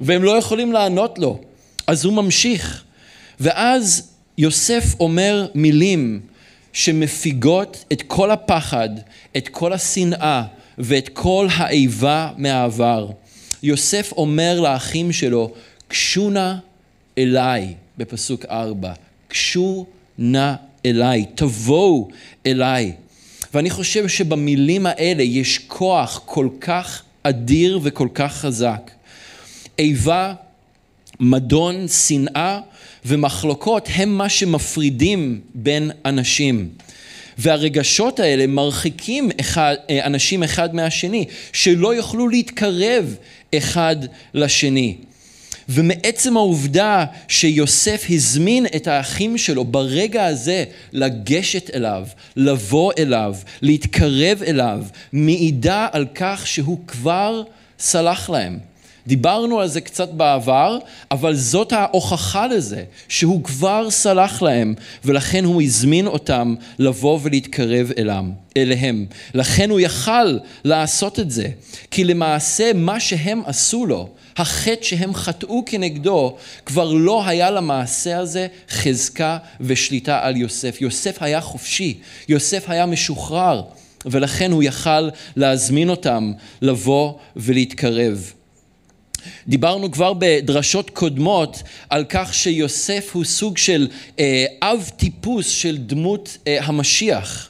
והם 0.01 0.23
לא 0.23 0.37
יכולים 0.37 0.71
לענות 0.71 1.19
לו. 1.19 1.39
אז 1.87 2.05
הוא 2.05 2.13
ממשיך. 2.13 2.83
ואז 3.39 4.11
יוסף 4.37 4.83
אומר 4.99 5.47
מילים 5.55 6.19
שמפיגות 6.73 7.85
את 7.91 8.01
כל 8.01 8.31
הפחד, 8.31 8.89
את 9.37 9.47
כל 9.47 9.73
השנאה 9.73 10.43
ואת 10.77 11.09
כל 11.09 11.47
האיבה 11.55 12.29
מהעבר. 12.37 13.07
יוסף 13.63 14.11
אומר 14.11 14.59
לאחים 14.59 15.11
שלו, 15.11 15.51
קשו 15.89 16.29
נא 16.29 16.53
אליי, 17.17 17.73
בפסוק 17.97 18.45
ארבע, 18.45 18.93
קשו 19.27 19.85
נא 20.17 20.53
אליי, 20.85 21.25
תבואו 21.35 22.07
אליי. 22.45 22.91
ואני 23.53 23.69
חושב 23.69 24.07
שבמילים 24.07 24.85
האלה 24.85 25.23
יש 25.23 25.59
כוח 25.67 26.21
כל 26.25 26.49
כך 26.61 27.03
אדיר 27.23 27.79
וכל 27.83 28.07
כך 28.13 28.33
חזק. 28.35 28.91
איבה, 29.79 30.33
מדון, 31.19 31.87
שנאה 31.87 32.59
ומחלוקות 33.05 33.89
הם 33.93 34.17
מה 34.17 34.29
שמפרידים 34.29 35.41
בין 35.55 35.91
אנשים. 36.05 36.69
והרגשות 37.37 38.19
האלה 38.19 38.47
מרחיקים 38.47 39.29
אחד, 39.39 39.75
אנשים 40.03 40.43
אחד 40.43 40.75
מהשני, 40.75 41.25
שלא 41.53 41.95
יוכלו 41.95 42.27
להתקרב 42.27 43.15
אחד 43.57 43.95
לשני. 44.33 44.97
ומעצם 45.69 46.37
העובדה 46.37 47.05
שיוסף 47.27 48.05
הזמין 48.09 48.65
את 48.75 48.87
האחים 48.87 49.37
שלו 49.37 49.65
ברגע 49.65 50.25
הזה 50.25 50.63
לגשת 50.91 51.75
אליו, 51.75 52.05
לבוא 52.35 52.91
אליו, 52.97 53.35
להתקרב 53.61 54.43
אליו, 54.47 54.83
מעידה 55.13 55.87
על 55.91 56.05
כך 56.15 56.47
שהוא 56.47 56.77
כבר 56.87 57.43
סלח 57.79 58.29
להם. 58.29 58.59
דיברנו 59.07 59.59
על 59.59 59.67
זה 59.67 59.81
קצת 59.81 60.09
בעבר, 60.09 60.77
אבל 61.11 61.35
זאת 61.35 61.73
ההוכחה 61.73 62.47
לזה, 62.47 62.83
שהוא 63.07 63.43
כבר 63.43 63.89
סלח 63.89 64.41
להם, 64.41 64.73
ולכן 65.05 65.45
הוא 65.45 65.61
הזמין 65.61 66.07
אותם 66.07 66.55
לבוא 66.79 67.19
ולהתקרב 67.23 67.91
אליהם, 67.97 68.31
אליהם. 68.57 69.05
לכן 69.33 69.69
הוא 69.69 69.79
יכל 69.79 70.37
לעשות 70.63 71.19
את 71.19 71.31
זה, 71.31 71.47
כי 71.91 72.03
למעשה 72.03 72.71
מה 72.75 72.99
שהם 72.99 73.41
עשו 73.45 73.85
לו, 73.85 74.09
החטא 74.39 74.83
שהם 74.83 75.13
חטאו 75.13 75.63
כנגדו, 75.65 76.35
כבר 76.65 76.93
לא 76.93 77.27
היה 77.27 77.51
למעשה 77.51 78.17
הזה 78.17 78.47
חזקה 78.69 79.37
ושליטה 79.61 80.19
על 80.21 80.37
יוסף. 80.37 80.81
יוסף 80.81 81.17
היה 81.21 81.41
חופשי, 81.41 81.97
יוסף 82.29 82.63
היה 82.67 82.85
משוחרר, 82.85 83.61
ולכן 84.05 84.51
הוא 84.51 84.63
יכל 84.63 85.09
להזמין 85.35 85.89
אותם 85.89 86.31
לבוא 86.61 87.13
ולהתקרב. 87.35 88.31
דיברנו 89.47 89.91
כבר 89.91 90.13
בדרשות 90.19 90.89
קודמות 90.89 91.63
על 91.89 92.05
כך 92.09 92.33
שיוסף 92.33 93.09
הוא 93.13 93.23
סוג 93.23 93.57
של 93.57 93.87
אה, 94.19 94.45
אב 94.61 94.89
טיפוס 94.97 95.49
של 95.49 95.77
דמות 95.77 96.37
אה, 96.47 96.57
המשיח. 96.61 97.49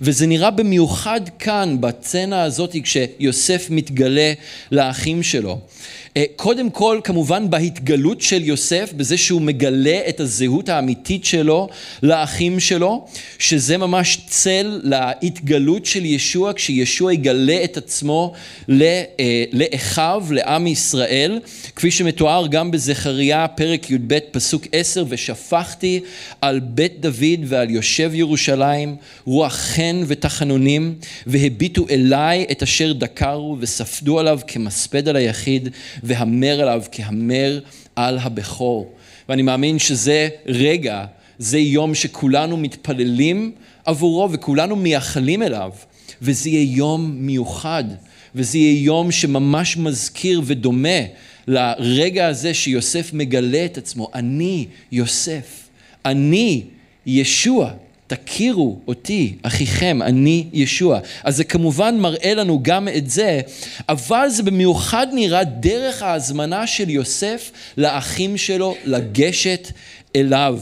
וזה 0.00 0.26
נראה 0.26 0.50
במיוחד 0.50 1.20
כאן, 1.38 1.80
בצנה 1.80 2.42
הזאת, 2.42 2.76
כשיוסף 2.82 3.66
מתגלה 3.70 4.32
לאחים 4.70 5.22
שלו. 5.22 5.58
אה, 6.16 6.24
קודם 6.36 6.70
כל, 6.70 7.00
כמובן, 7.04 7.50
בהתגלות 7.50 8.20
של 8.20 8.44
יוסף, 8.44 8.92
בזה 8.96 9.16
שהוא 9.16 9.40
מגלה 9.40 10.00
את 10.08 10.20
הזהות 10.20 10.68
האמיתית 10.68 11.24
שלו 11.24 11.68
לאחים 12.02 12.60
שלו, 12.60 13.06
שזה 13.38 13.78
ממש 13.78 14.18
צל 14.28 14.80
להתגלות 14.84 15.86
של 15.86 16.04
ישוע, 16.04 16.52
כשישוע 16.52 17.12
יגלה 17.12 17.64
את 17.64 17.76
עצמו 17.76 18.32
אה, 18.70 19.04
לאחיו, 19.52 20.24
לעם 20.30 20.66
ישראל, 20.66 21.40
כפי 21.76 21.90
שמתואר 21.90 22.46
גם 22.46 22.70
בזכריה, 22.70 23.48
פרק 23.48 23.90
י"ב, 23.90 24.18
פסוק 24.30 24.66
10, 24.72 25.04
ושפכתי 25.08 26.00
על 26.40 26.60
בית 26.60 27.00
דוד 27.00 27.40
ועל 27.44 27.70
יושב 27.70 28.10
ירושלים 28.14 28.96
רוח 29.24 29.54
חן 29.54 30.00
ותחנונים, 30.06 30.94
והביטו 31.26 31.86
אליי 31.90 32.46
את 32.50 32.62
אשר 32.62 32.92
דקרו, 32.92 33.56
וספדו 33.60 34.18
עליו 34.20 34.40
כמספד 34.46 35.08
על 35.08 35.16
היחיד. 35.16 35.68
והמר 36.06 36.60
עליו 36.60 36.82
כהמר 36.92 37.60
על 37.96 38.18
הבכור. 38.18 38.92
ואני 39.28 39.42
מאמין 39.42 39.78
שזה 39.78 40.28
רגע, 40.46 41.04
זה 41.38 41.58
יום 41.58 41.94
שכולנו 41.94 42.56
מתפללים 42.56 43.52
עבורו 43.84 44.32
וכולנו 44.32 44.76
מייחלים 44.76 45.42
אליו, 45.42 45.70
וזה 46.22 46.48
יהיה 46.48 46.76
יום 46.76 47.12
מיוחד, 47.16 47.84
וזה 48.34 48.58
יהיה 48.58 48.84
יום 48.84 49.10
שממש 49.12 49.76
מזכיר 49.76 50.42
ודומה 50.44 50.98
לרגע 51.46 52.26
הזה 52.26 52.54
שיוסף 52.54 53.12
מגלה 53.12 53.64
את 53.64 53.78
עצמו, 53.78 54.10
אני 54.14 54.66
יוסף, 54.92 55.68
אני 56.04 56.62
ישוע, 57.06 57.70
תכירו 58.06 58.78
אותי, 58.88 59.36
אחיכם, 59.42 60.02
אני 60.02 60.44
ישוע. 60.52 60.98
אז 61.24 61.36
זה 61.36 61.44
כמובן 61.44 61.98
מראה 61.98 62.34
לנו 62.34 62.58
גם 62.62 62.88
את 62.96 63.10
זה, 63.10 63.40
אבל 63.88 64.28
זה 64.28 64.42
במיוחד 64.42 65.06
נראה 65.12 65.44
דרך 65.44 66.02
ההזמנה 66.02 66.66
של 66.66 66.90
יוסף 66.90 67.50
לאחים 67.76 68.36
שלו 68.36 68.76
לגשת 68.84 69.72
אליו. 70.16 70.58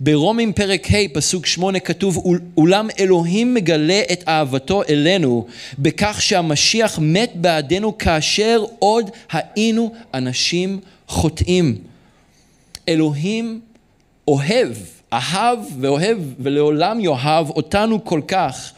ברומים 0.00 0.52
פרק 0.52 0.86
ה' 0.90 1.08
פסוק 1.12 1.46
שמונה 1.46 1.80
כתוב 1.80 2.24
אולם 2.56 2.88
אלוהים 2.98 3.54
מגלה 3.54 4.02
את 4.12 4.24
אהבתו 4.28 4.82
אלינו 4.88 5.46
בכך 5.78 6.22
שהמשיח 6.22 6.98
מת 7.02 7.32
בעדנו 7.34 7.98
כאשר 7.98 8.64
עוד 8.78 9.10
היינו 9.32 9.92
אנשים 10.14 10.80
חוטאים. 11.08 11.78
אלוהים 12.88 13.60
אוהב, 14.28 14.68
אהב 15.12 15.58
ואוהב 15.80 16.18
ולעולם 16.38 17.00
יאהב 17.00 17.50
אותנו 17.50 18.04
כל 18.04 18.20
כך 18.28 18.72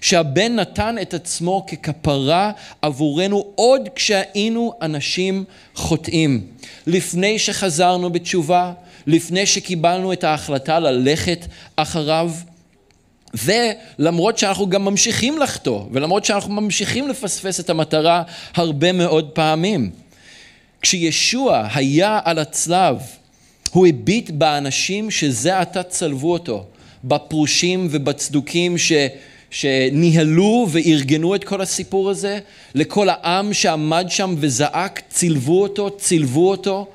שהבן 0.00 0.54
נתן 0.56 0.96
את 1.02 1.14
עצמו 1.14 1.66
ככפרה 1.66 2.52
עבורנו 2.82 3.44
עוד 3.54 3.88
כשהיינו 3.94 4.72
אנשים 4.82 5.44
חוטאים. 5.74 6.46
לפני 6.86 7.38
שחזרנו 7.38 8.10
בתשובה, 8.10 8.72
לפני 9.06 9.46
שקיבלנו 9.46 10.12
את 10.12 10.24
ההחלטה 10.24 10.78
ללכת 10.78 11.46
אחריו. 11.76 12.30
ולמרות 13.34 14.38
שאנחנו 14.38 14.68
גם 14.68 14.84
ממשיכים 14.84 15.38
לחטוא, 15.38 15.84
ולמרות 15.92 16.24
שאנחנו 16.24 16.52
ממשיכים 16.52 17.08
לפספס 17.08 17.60
את 17.60 17.70
המטרה 17.70 18.22
הרבה 18.54 18.92
מאוד 18.92 19.30
פעמים. 19.30 19.90
כשישוע 20.82 21.68
היה 21.74 22.20
על 22.24 22.38
הצלב, 22.38 22.96
הוא 23.74 23.86
הביט 23.86 24.30
באנשים 24.30 25.10
שזה 25.10 25.58
עתה 25.58 25.82
צלבו 25.82 26.32
אותו, 26.32 26.64
בפרושים 27.04 27.88
ובצדוקים 27.90 28.78
ש... 28.78 28.92
שניהלו 29.50 30.66
וארגנו 30.70 31.34
את 31.34 31.44
כל 31.44 31.60
הסיפור 31.60 32.10
הזה, 32.10 32.38
לכל 32.74 33.08
העם 33.08 33.52
שעמד 33.52 34.06
שם 34.08 34.34
וזעק, 34.38 35.02
צילבו 35.08 35.62
אותו, 35.62 35.90
צילבו 35.90 36.50
אותו, 36.50 36.86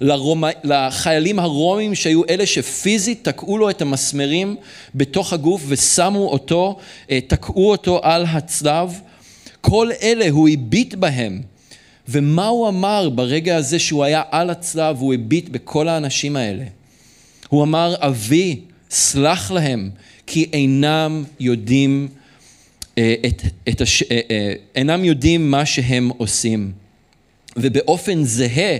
לרומ... 0.00 0.44
לחיילים 0.64 1.38
הרומים 1.38 1.94
שהיו 1.94 2.22
אלה 2.28 2.46
שפיזית 2.46 3.28
תקעו 3.28 3.58
לו 3.58 3.70
את 3.70 3.82
המסמרים 3.82 4.56
בתוך 4.94 5.32
הגוף 5.32 5.62
ושמו 5.68 6.28
אותו, 6.28 6.78
אה, 7.10 7.18
תקעו 7.26 7.70
אותו 7.70 8.00
על 8.02 8.24
הצלב. 8.28 9.00
כל 9.60 9.90
אלה 10.02 10.30
הוא 10.30 10.48
הביט 10.48 10.94
בהם. 10.94 11.55
ומה 12.08 12.46
הוא 12.46 12.68
אמר 12.68 13.08
ברגע 13.08 13.56
הזה 13.56 13.78
שהוא 13.78 14.04
היה 14.04 14.22
על 14.30 14.50
הצלב 14.50 14.96
והוא 15.02 15.14
הביט 15.14 15.48
בכל 15.48 15.88
האנשים 15.88 16.36
האלה? 16.36 16.64
הוא 17.48 17.62
אמר, 17.62 17.94
אבי, 17.98 18.60
סלח 18.90 19.50
להם, 19.50 19.90
כי 20.26 20.50
אינם 20.52 21.24
יודעים, 21.40 22.08
אה, 22.98 23.14
את, 23.26 23.42
את 23.68 23.80
הש... 23.80 24.02
אה, 24.02 24.52
אינם 24.74 25.04
יודעים 25.04 25.50
מה 25.50 25.66
שהם 25.66 26.10
עושים. 26.16 26.72
ובאופן 27.56 28.24
זהה 28.24 28.76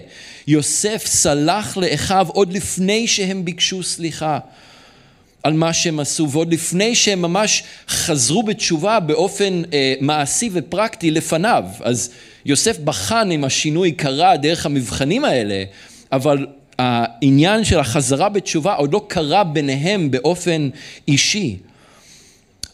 יוסף 0.46 1.06
סלח 1.06 1.76
לאחיו 1.76 2.26
עוד 2.28 2.52
לפני 2.52 3.06
שהם 3.06 3.44
ביקשו 3.44 3.82
סליחה 3.82 4.38
על 5.42 5.52
מה 5.52 5.72
שהם 5.72 6.00
עשו 6.00 6.30
ועוד 6.30 6.52
לפני 6.52 6.94
שהם 6.94 7.22
ממש 7.22 7.62
חזרו 7.88 8.42
בתשובה 8.42 9.00
באופן 9.00 9.62
אה, 9.72 9.94
מעשי 10.00 10.50
ופרקטי 10.52 11.10
לפניו. 11.10 11.64
אז 11.80 12.10
יוסף 12.46 12.78
בחן 12.78 13.30
אם 13.30 13.44
השינוי 13.44 13.92
קרה 13.92 14.37
דרך 14.37 14.66
המבחנים 14.66 15.24
האלה, 15.24 15.64
אבל 16.12 16.46
העניין 16.78 17.64
של 17.64 17.78
החזרה 17.78 18.28
בתשובה 18.28 18.74
עוד 18.74 18.92
לא 18.92 19.06
קרה 19.09 19.44
ביניהם 19.44 20.11
באופן 20.11 20.68
אישי. 21.09 21.56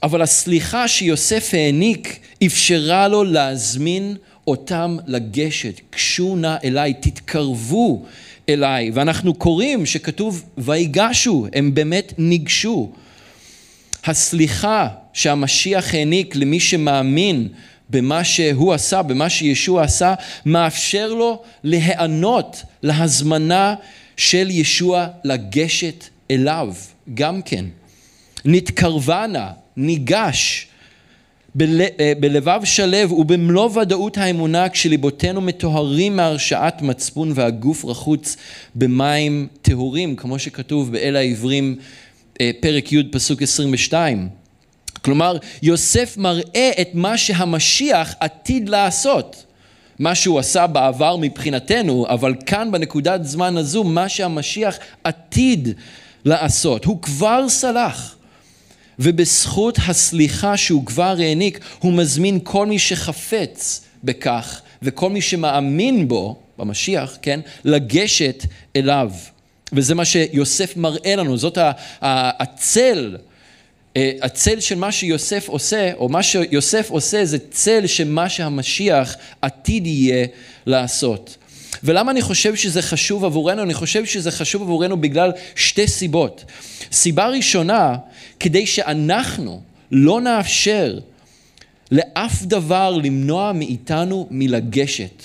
אבל 0.03 0.23
הסליחה 0.23 0.89
שיוסף 0.89 1.51
העניק 1.53 2.19
אפשרה 2.47 3.09
לו 3.09 3.25
להזמין 3.25 4.17
אותם 4.47 4.97
לגשת, 5.07 5.81
גשו 5.95 6.37
נא 6.37 6.57
אליי, 6.65 6.95
תתקרבו 7.01 8.05
אליי. 8.49 8.91
ואנחנו 8.95 9.35
קוראים 9.35 9.87
שכתוב 9.87 10.45
ויגשו, 10.59 11.47
הם 11.53 11.75
באמת 11.75 12.13
ניגשו. 12.19 12.93
הסליחה 14.05 14.89
שהמשיח 15.13 15.95
העניק 15.95 16.37
למי 16.37 16.61
שמאמין 16.61 17.49
במה 17.93 18.25
שהוא 18.25 18.73
עשה, 18.73 19.03
במה 19.03 19.31
שישוע 19.31 19.83
עשה, 19.83 20.15
מאפשר 20.47 21.15
לו 21.15 21.43
להיענות 21.65 22.63
להזמנה 22.83 23.75
של 24.17 24.51
ישוע 24.51 25.07
לגשת 25.25 26.05
אליו 26.31 26.75
גם 27.15 27.43
כן. 27.43 27.65
נתקרבה 28.45 29.27
נא, 29.27 29.47
ניגש, 29.77 30.67
אה, 31.61 32.13
בלבב 32.21 32.61
שלו 32.65 33.11
ובמלוא 33.11 33.79
ודאות 33.79 34.19
האמונה 34.19 34.69
כשליבותינו 34.69 35.41
מטוהרים 35.41 36.17
מהרשעת 36.17 36.83
מצפון 36.83 37.33
והגוף 37.35 37.85
רחוץ 37.85 38.37
במים 38.75 39.47
טהורים, 39.63 40.17
כמו 40.17 40.39
שכתוב 40.39 40.93
באל 40.93 41.17
העברים 41.17 41.77
אה, 42.41 42.51
פרק 42.61 42.93
י' 42.93 43.11
פסוק 43.11 43.43
22. 43.43 44.42
כלומר, 45.03 45.37
יוסף 45.63 46.17
מראה 46.17 46.71
את 46.81 46.89
מה 46.95 47.19
שהמשיח 47.19 48.15
עתיד 48.21 48.69
לעשות. 48.69 49.45
מה 49.99 50.15
שהוא 50.15 50.39
עשה 50.39 50.67
בעבר 50.67 51.17
מבחינתנו, 51.17 52.07
אבל 52.09 52.35
כאן 52.47 52.73
בנקודת 52.73 53.25
זמן 53.25 53.57
הזו, 53.57 53.85
מה 53.85 54.09
שהמשיח 54.09 54.79
עתיד 55.05 55.69
לעשות. 56.25 56.85
הוא 56.85 57.03
כבר 57.03 57.49
סלח. 57.49 58.17
ובזכות 58.99 59.79
הסליחה 59.89 60.57
שהוא 60.57 60.87
כבר 60.87 61.17
העניק, 61.19 61.61
הוא 61.79 61.93
מזמין 61.93 62.39
כל 62.43 62.67
מי 62.67 62.79
שחפץ 62.79 63.85
בכך 64.05 64.61
וכל 64.83 65.11
מי 65.11 65.21
שמאמין 65.21 66.09
בו, 66.09 66.37
במשיח, 66.59 67.19
כן, 67.23 67.41
לגשת 67.65 68.45
אליו. 68.77 69.11
וזה 69.73 69.95
מה 69.95 70.05
שיוסף 70.05 70.77
מראה 70.77 71.17
לנו, 71.17 71.37
זאת 71.37 71.59
הצל, 72.03 73.17
הצל 73.97 74.61
של 74.61 74.75
מה 74.75 74.93
שיוסף 74.93 75.49
עושה, 75.49 75.93
או 75.95 76.09
מה 76.09 76.23
שיוסף 76.23 76.91
עושה 76.91 77.25
זה 77.25 77.39
צל 77.51 77.87
של 77.87 78.09
מה 78.09 78.29
שהמשיח 78.29 79.17
עתיד 79.43 79.87
יהיה 79.87 80.27
לעשות. 80.67 81.37
ולמה 81.85 82.11
אני 82.11 82.23
חושב 82.23 82.57
שזה 82.57 82.83
חשוב 82.83 83.25
עבורנו? 83.25 83.63
אני 83.63 83.75
חושב 83.75 84.05
שזה 84.05 84.31
חשוב 84.31 84.63
עבורנו 84.63 85.01
בגלל 85.01 85.33
שתי 85.57 85.89
סיבות. 85.89 86.45
סיבה 86.93 87.29
ראשונה, 87.29 87.97
כדי 88.41 88.67
שאנחנו 88.67 89.61
לא 89.93 90.21
נאפשר 90.21 90.99
לאף 91.93 92.43
דבר 92.43 92.91
למנוע 93.03 93.53
מאיתנו 93.53 94.27
מלגשת. 94.31 95.23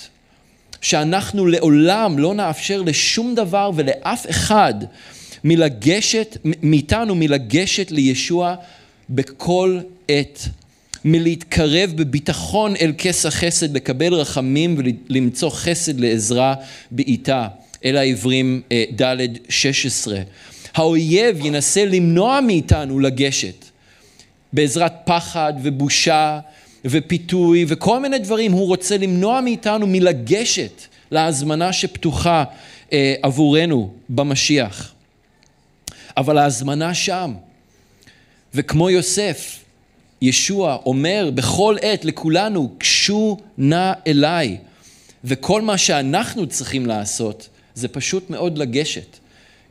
שאנחנו 0.80 1.46
לעולם 1.46 2.18
לא 2.18 2.34
נאפשר 2.34 2.82
לשום 2.82 3.34
דבר 3.34 3.70
ולאף 3.74 4.26
אחד 4.30 4.74
מלגשת, 5.44 6.36
מאיתנו 6.62 7.14
מלגשת 7.14 7.90
לישוע 7.90 8.54
בכל 9.10 9.78
עת. 10.08 10.48
מלהתקרב 11.04 11.92
בביטחון 11.96 12.76
אל 12.76 12.92
כס 12.98 13.26
החסד, 13.26 13.76
לקבל 13.76 14.14
רחמים 14.14 14.76
ולמצוא 14.78 15.50
חסד 15.50 16.00
לעזרה 16.00 16.54
בעיטה. 16.90 17.48
אל 17.84 17.96
העברים 17.96 18.62
אה, 18.72 18.84
ד' 19.00 19.16
16. 19.48 20.20
האויב 20.74 21.46
ינסה 21.46 21.84
למנוע 21.84 22.40
מאיתנו 22.40 23.00
לגשת 23.00 23.64
בעזרת 24.52 24.92
פחד 25.04 25.52
ובושה 25.62 26.40
ופיתוי 26.84 27.64
וכל 27.68 28.00
מיני 28.00 28.18
דברים, 28.18 28.52
הוא 28.52 28.66
רוצה 28.66 28.96
למנוע 28.96 29.40
מאיתנו 29.40 29.86
מלגשת 29.86 30.82
להזמנה 31.10 31.72
שפתוחה 31.72 32.44
אה, 32.92 33.14
עבורנו 33.22 33.92
במשיח. 34.08 34.94
אבל 36.18 36.38
ההזמנה 36.38 36.94
שם, 36.94 37.34
וכמו 38.54 38.90
יוסף, 38.90 39.58
ישוע 40.22 40.76
אומר 40.86 41.30
בכל 41.34 41.76
עת 41.82 42.04
לכולנו, 42.04 42.74
גשו 42.78 43.36
נא 43.58 43.92
אליי. 44.06 44.58
וכל 45.24 45.62
מה 45.62 45.78
שאנחנו 45.78 46.46
צריכים 46.46 46.86
לעשות 46.86 47.48
זה 47.74 47.88
פשוט 47.88 48.30
מאוד 48.30 48.58
לגשת. 48.58 49.16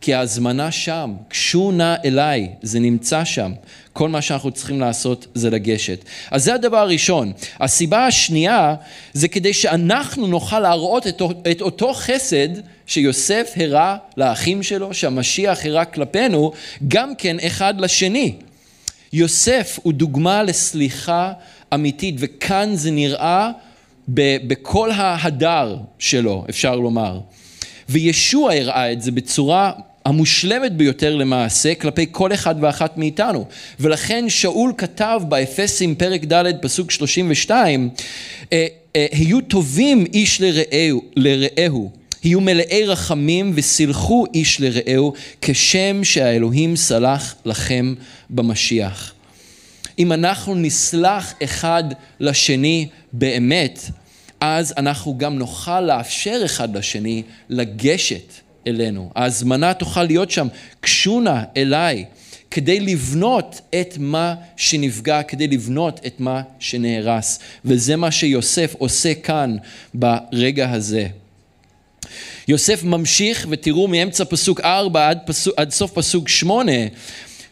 כי 0.01 0.13
ההזמנה 0.13 0.71
שם, 0.71 1.13
גשו 1.29 1.71
נא 1.71 1.95
אליי, 2.05 2.49
זה 2.61 2.79
נמצא 2.79 3.23
שם. 3.23 3.51
כל 3.93 4.09
מה 4.09 4.21
שאנחנו 4.21 4.51
צריכים 4.51 4.79
לעשות 4.79 5.27
זה 5.33 5.49
לגשת. 5.49 6.05
אז 6.31 6.43
זה 6.43 6.53
הדבר 6.53 6.77
הראשון. 6.77 7.31
הסיבה 7.59 8.05
השנייה 8.05 8.75
זה 9.13 9.27
כדי 9.27 9.53
שאנחנו 9.53 10.27
נוכל 10.27 10.59
להראות 10.59 11.07
את, 11.07 11.21
את 11.51 11.61
אותו 11.61 11.93
חסד 11.93 12.47
שיוסף 12.87 13.53
הראה 13.55 13.97
לאחים 14.17 14.63
שלו, 14.63 14.93
שהמשיח 14.93 15.65
הראה 15.65 15.85
כלפינו, 15.85 16.51
גם 16.87 17.15
כן 17.15 17.37
אחד 17.39 17.81
לשני. 17.81 18.35
יוסף 19.13 19.79
הוא 19.83 19.93
דוגמה 19.93 20.43
לסליחה 20.43 21.33
אמיתית, 21.73 22.15
וכאן 22.19 22.75
זה 22.75 22.91
נראה 22.91 23.51
בכל 24.07 24.91
ההדר 24.91 25.77
שלו, 25.99 26.45
אפשר 26.49 26.75
לומר. 26.75 27.19
וישוע 27.89 28.53
הראה 28.53 28.91
את 28.91 29.01
זה 29.01 29.11
בצורה 29.11 29.71
המושלמת 30.07 30.73
ביותר 30.73 31.15
למעשה 31.15 31.75
כלפי 31.75 32.05
כל 32.11 32.33
אחד 32.33 32.55
ואחת 32.61 32.97
מאיתנו. 32.97 33.45
ולכן 33.79 34.29
שאול 34.29 34.73
כתב 34.77 35.21
באפסים 35.29 35.95
פרק 35.95 36.23
ד' 36.23 36.61
פסוק 36.61 36.91
32, 36.91 37.89
אה, 38.53 38.67
אה, 38.95 39.05
היו 39.11 39.41
טובים 39.41 40.05
איש 40.13 40.41
לרעהו, 40.41 41.01
לרעהו 41.15 41.91
היו 42.23 42.41
מלאי 42.41 42.85
רחמים 42.85 43.51
וסילחו 43.55 44.25
איש 44.33 44.61
לרעהו 44.61 45.13
כשם 45.41 46.03
שהאלוהים 46.03 46.75
סלח 46.75 47.35
לכם 47.45 47.93
במשיח. 48.29 49.13
אם 49.99 50.13
אנחנו 50.13 50.55
נסלח 50.55 51.33
אחד 51.43 51.83
לשני 52.19 52.87
באמת, 53.13 53.79
אז 54.39 54.73
אנחנו 54.77 55.17
גם 55.17 55.35
נוכל 55.37 55.81
לאפשר 55.81 56.41
אחד 56.45 56.77
לשני 56.77 57.23
לגשת 57.49 58.46
אלינו. 58.67 59.11
ההזמנה 59.15 59.73
תוכל 59.73 60.03
להיות 60.03 60.31
שם, 60.31 60.47
קשונה 60.79 61.43
אליי, 61.57 62.05
כדי 62.51 62.79
לבנות 62.79 63.61
את 63.79 63.97
מה 63.99 64.35
שנפגע, 64.57 65.23
כדי 65.23 65.47
לבנות 65.47 65.99
את 66.07 66.19
מה 66.19 66.41
שנהרס. 66.59 67.39
וזה 67.65 67.95
מה 67.95 68.11
שיוסף 68.11 68.75
עושה 68.77 69.13
כאן 69.13 69.55
ברגע 69.93 70.71
הזה. 70.71 71.07
יוסף 72.47 72.83
ממשיך, 72.83 73.47
ותראו 73.49 73.87
מאמצע 73.87 74.25
פסוק 74.25 74.61
4 74.61 75.09
עד, 75.09 75.19
פסוק, 75.25 75.53
עד 75.57 75.71
סוף 75.71 75.91
פסוק 75.91 76.29
8, 76.29 76.71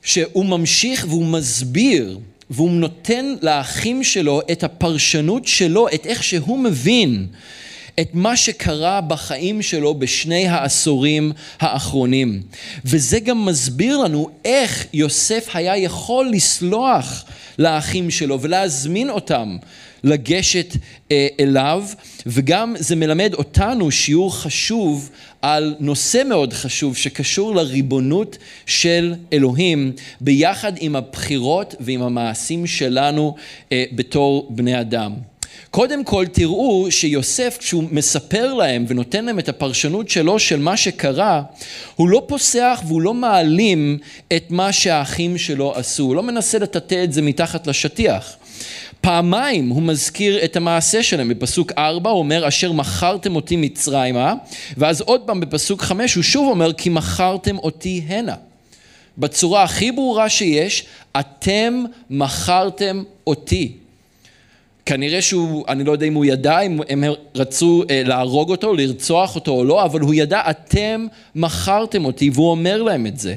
שהוא 0.03 0.45
ממשיך 0.45 1.05
והוא 1.09 1.25
מסביר 1.25 2.19
והוא 2.49 2.71
נותן 2.71 3.35
לאחים 3.41 4.03
שלו 4.03 4.41
את 4.51 4.63
הפרשנות 4.63 5.47
שלו, 5.47 5.87
את 5.87 6.05
איך 6.05 6.23
שהוא 6.23 6.59
מבין 6.59 7.27
את 7.99 8.09
מה 8.13 8.37
שקרה 8.37 9.01
בחיים 9.01 9.61
שלו 9.61 9.93
בשני 9.93 10.47
העשורים 10.47 11.31
האחרונים. 11.59 12.41
וזה 12.85 13.19
גם 13.19 13.45
מסביר 13.45 13.97
לנו 13.97 14.29
איך 14.45 14.85
יוסף 14.93 15.49
היה 15.53 15.77
יכול 15.77 16.29
לסלוח 16.33 17.25
לאחים 17.59 18.11
שלו 18.11 18.41
ולהזמין 18.41 19.09
אותם 19.09 19.57
לגשת 20.03 20.75
אה, 21.11 21.27
אליו, 21.39 21.83
וגם 22.25 22.75
זה 22.79 22.95
מלמד 22.95 23.33
אותנו 23.33 23.91
שיעור 23.91 24.35
חשוב 24.35 25.09
על 25.41 25.75
נושא 25.79 26.21
מאוד 26.29 26.53
חשוב 26.53 26.97
שקשור 26.97 27.55
לריבונות 27.55 28.37
של 28.65 29.13
אלוהים 29.33 29.91
ביחד 30.21 30.73
עם 30.79 30.95
הבחירות 30.95 31.75
ועם 31.79 32.01
המעשים 32.01 32.67
שלנו 32.67 33.35
אה, 33.71 33.83
בתור 33.91 34.47
בני 34.49 34.79
אדם. 34.79 35.13
קודם 35.75 36.03
כל 36.03 36.25
תראו 36.31 36.87
שיוסף 36.89 37.57
כשהוא 37.59 37.83
מספר 37.91 38.53
להם 38.53 38.85
ונותן 38.87 39.25
להם 39.25 39.39
את 39.39 39.49
הפרשנות 39.49 40.09
שלו 40.09 40.39
של 40.39 40.59
מה 40.59 40.77
שקרה, 40.77 41.41
הוא 41.95 42.09
לא 42.09 42.23
פוסח 42.27 42.81
והוא 42.87 43.01
לא 43.01 43.13
מעלים 43.13 43.97
את 44.35 44.51
מה 44.51 44.71
שהאחים 44.71 45.37
שלו 45.37 45.75
עשו, 45.75 46.03
הוא 46.03 46.15
לא 46.15 46.23
מנסה 46.23 46.59
לטאטא 46.59 47.03
את 47.03 47.13
זה 47.13 47.21
מתחת 47.21 47.67
לשטיח. 47.67 48.35
פעמיים 49.01 49.69
הוא 49.69 49.81
מזכיר 49.81 50.43
את 50.43 50.55
המעשה 50.55 51.03
שלהם, 51.03 51.29
בפסוק 51.29 51.71
4 51.77 52.09
הוא 52.09 52.19
אומר 52.19 52.47
אשר 52.47 52.71
מכרתם 52.71 53.35
אותי 53.35 53.55
מצרימה, 53.55 54.33
ואז 54.77 55.01
עוד 55.01 55.21
פעם 55.21 55.39
בפסוק 55.39 55.81
5 55.81 56.15
הוא 56.15 56.23
שוב 56.23 56.49
אומר 56.49 56.73
כי 56.73 56.89
מכרתם 56.89 57.57
אותי 57.57 58.03
הנה. 58.07 58.35
בצורה 59.17 59.63
הכי 59.63 59.91
ברורה 59.91 60.29
שיש, 60.29 60.85
אתם 61.19 61.83
מכרתם 62.09 63.03
אותי. 63.27 63.84
כנראה 64.85 65.21
שהוא, 65.21 65.65
אני 65.67 65.83
לא 65.83 65.91
יודע 65.91 66.05
אם 66.05 66.13
הוא 66.13 66.25
ידע, 66.25 66.59
אם 66.59 66.79
הם 66.89 67.03
רצו 67.35 67.83
אה, 67.89 68.01
להרוג 68.05 68.49
אותו, 68.49 68.73
לרצוח 68.73 69.35
אותו 69.35 69.51
או 69.51 69.63
לא, 69.63 69.85
אבל 69.85 69.99
הוא 69.99 70.13
ידע, 70.13 70.41
אתם 70.49 71.07
מכרתם 71.35 72.05
אותי, 72.05 72.29
והוא 72.33 72.51
אומר 72.51 72.81
להם 72.83 73.07
את 73.07 73.19
זה. 73.19 73.35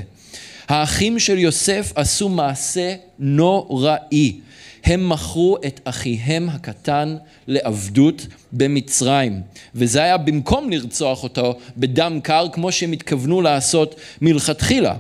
האחים 0.68 1.18
של 1.18 1.38
יוסף 1.38 1.92
עשו 1.94 2.28
מעשה 2.28 2.94
נוראי. 3.18 4.40
הם 4.84 5.08
מכרו 5.08 5.56
את 5.66 5.80
אחיהם 5.84 6.48
הקטן 6.48 7.16
לעבדות 7.46 8.26
במצרים. 8.52 9.40
וזה 9.74 10.02
היה 10.02 10.16
במקום 10.16 10.70
לרצוח 10.70 11.22
אותו 11.22 11.58
בדם 11.76 12.20
קר, 12.22 12.46
כמו 12.52 12.72
שהם 12.72 12.92
התכוונו 12.92 13.40
לעשות 13.40 13.94
מלכתחילה. 14.20 14.94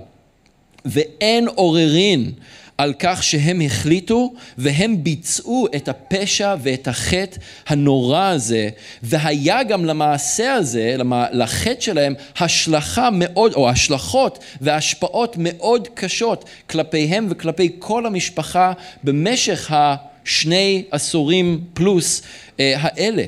ואין 0.84 1.48
עוררין 1.48 2.32
על 2.78 2.94
כך 2.98 3.22
שהם 3.22 3.60
החליטו 3.60 4.32
והם 4.58 5.04
ביצעו 5.04 5.66
את 5.76 5.88
הפשע 5.88 6.54
ואת 6.62 6.88
החטא 6.88 7.36
הנורא 7.66 8.24
הזה 8.24 8.68
והיה 9.02 9.62
גם 9.62 9.84
למעשה 9.84 10.52
הזה, 10.54 10.96
לחטא 11.32 11.80
שלהם 11.80 12.14
השלכה 12.38 13.08
מאוד 13.12 13.54
או 13.54 13.68
השלכות 13.68 14.38
והשפעות 14.60 15.36
מאוד 15.38 15.88
קשות 15.94 16.44
כלפיהם 16.70 17.26
וכלפי 17.30 17.76
כל 17.78 18.06
המשפחה 18.06 18.72
במשך 19.04 19.72
השני 19.74 20.84
עשורים 20.90 21.60
פלוס 21.74 22.22
אה, 22.60 22.74
האלה. 22.78 23.24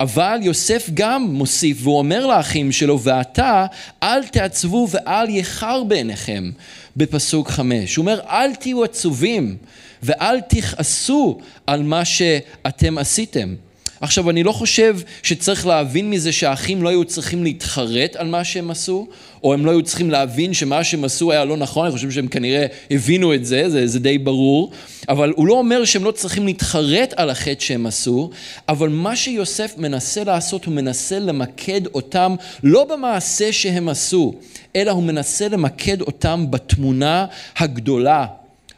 אבל 0.00 0.38
יוסף 0.42 0.90
גם 0.94 1.22
מוסיף 1.22 1.78
והוא 1.82 1.98
אומר 1.98 2.26
לאחים 2.26 2.72
שלו 2.72 3.00
ועתה 3.00 3.66
אל 4.02 4.26
תעצבו 4.26 4.88
ואל 4.90 5.30
יחר 5.30 5.84
בעיניכם 5.84 6.50
בפסוק 6.96 7.48
חמש. 7.48 7.96
הוא 7.96 8.02
אומר 8.02 8.20
אל 8.28 8.54
תהיו 8.54 8.84
עצובים 8.84 9.56
ואל 10.02 10.40
תכעסו 10.40 11.38
על 11.66 11.82
מה 11.82 12.04
שאתם 12.04 12.98
עשיתם. 12.98 13.54
עכשיו 14.00 14.30
אני 14.30 14.42
לא 14.42 14.52
חושב 14.52 14.96
שצריך 15.22 15.66
להבין 15.66 16.10
מזה 16.10 16.32
שהאחים 16.32 16.82
לא 16.82 16.88
היו 16.88 17.04
צריכים 17.04 17.44
להתחרט 17.44 18.16
על 18.16 18.28
מה 18.28 18.44
שהם 18.44 18.70
עשו, 18.70 19.06
או 19.44 19.54
הם 19.54 19.66
לא 19.66 19.70
היו 19.70 19.82
צריכים 19.82 20.10
להבין 20.10 20.54
שמה 20.54 20.84
שהם 20.84 21.04
עשו 21.04 21.32
היה 21.32 21.44
לא 21.44 21.56
נכון, 21.56 21.86
אני 21.86 21.94
חושב 21.94 22.10
שהם 22.10 22.28
כנראה 22.28 22.66
הבינו 22.90 23.34
את 23.34 23.44
זה, 23.44 23.70
זה, 23.70 23.86
זה 23.86 24.00
די 24.00 24.18
ברור, 24.18 24.70
אבל 25.08 25.32
הוא 25.36 25.46
לא 25.46 25.54
אומר 25.54 25.84
שהם 25.84 26.04
לא 26.04 26.10
צריכים 26.10 26.46
להתחרט 26.46 27.14
על 27.16 27.30
החטא 27.30 27.60
שהם 27.64 27.86
עשו, 27.86 28.30
אבל 28.68 28.88
מה 28.88 29.16
שיוסף 29.16 29.74
מנסה 29.78 30.24
לעשות, 30.24 30.64
הוא 30.64 30.74
מנסה 30.74 31.18
למקד 31.18 31.86
אותם 31.86 32.34
לא 32.62 32.84
במעשה 32.84 33.52
שהם 33.52 33.88
עשו, 33.88 34.34
אלא 34.76 34.90
הוא 34.90 35.02
מנסה 35.02 35.48
למקד 35.48 36.00
אותם 36.00 36.46
בתמונה 36.50 37.26
הגדולה, 37.56 38.26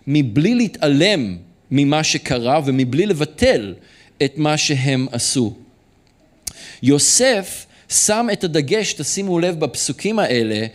מבלי 0.06 0.54
להתעלם 0.54 1.36
ממה 1.70 2.04
שקרה 2.04 2.60
ומבלי 2.64 3.06
לבטל 3.06 3.74
את 4.24 4.32
מה 4.36 4.56
שהם 4.56 5.06
עשו. 5.12 5.52
יוסף 6.82 7.66
שם 7.88 8.26
את 8.32 8.44
הדגש, 8.44 8.92
תשימו 8.92 9.38
לב 9.38 9.60
בפסוקים 9.60 10.18
האלה, 10.18 10.66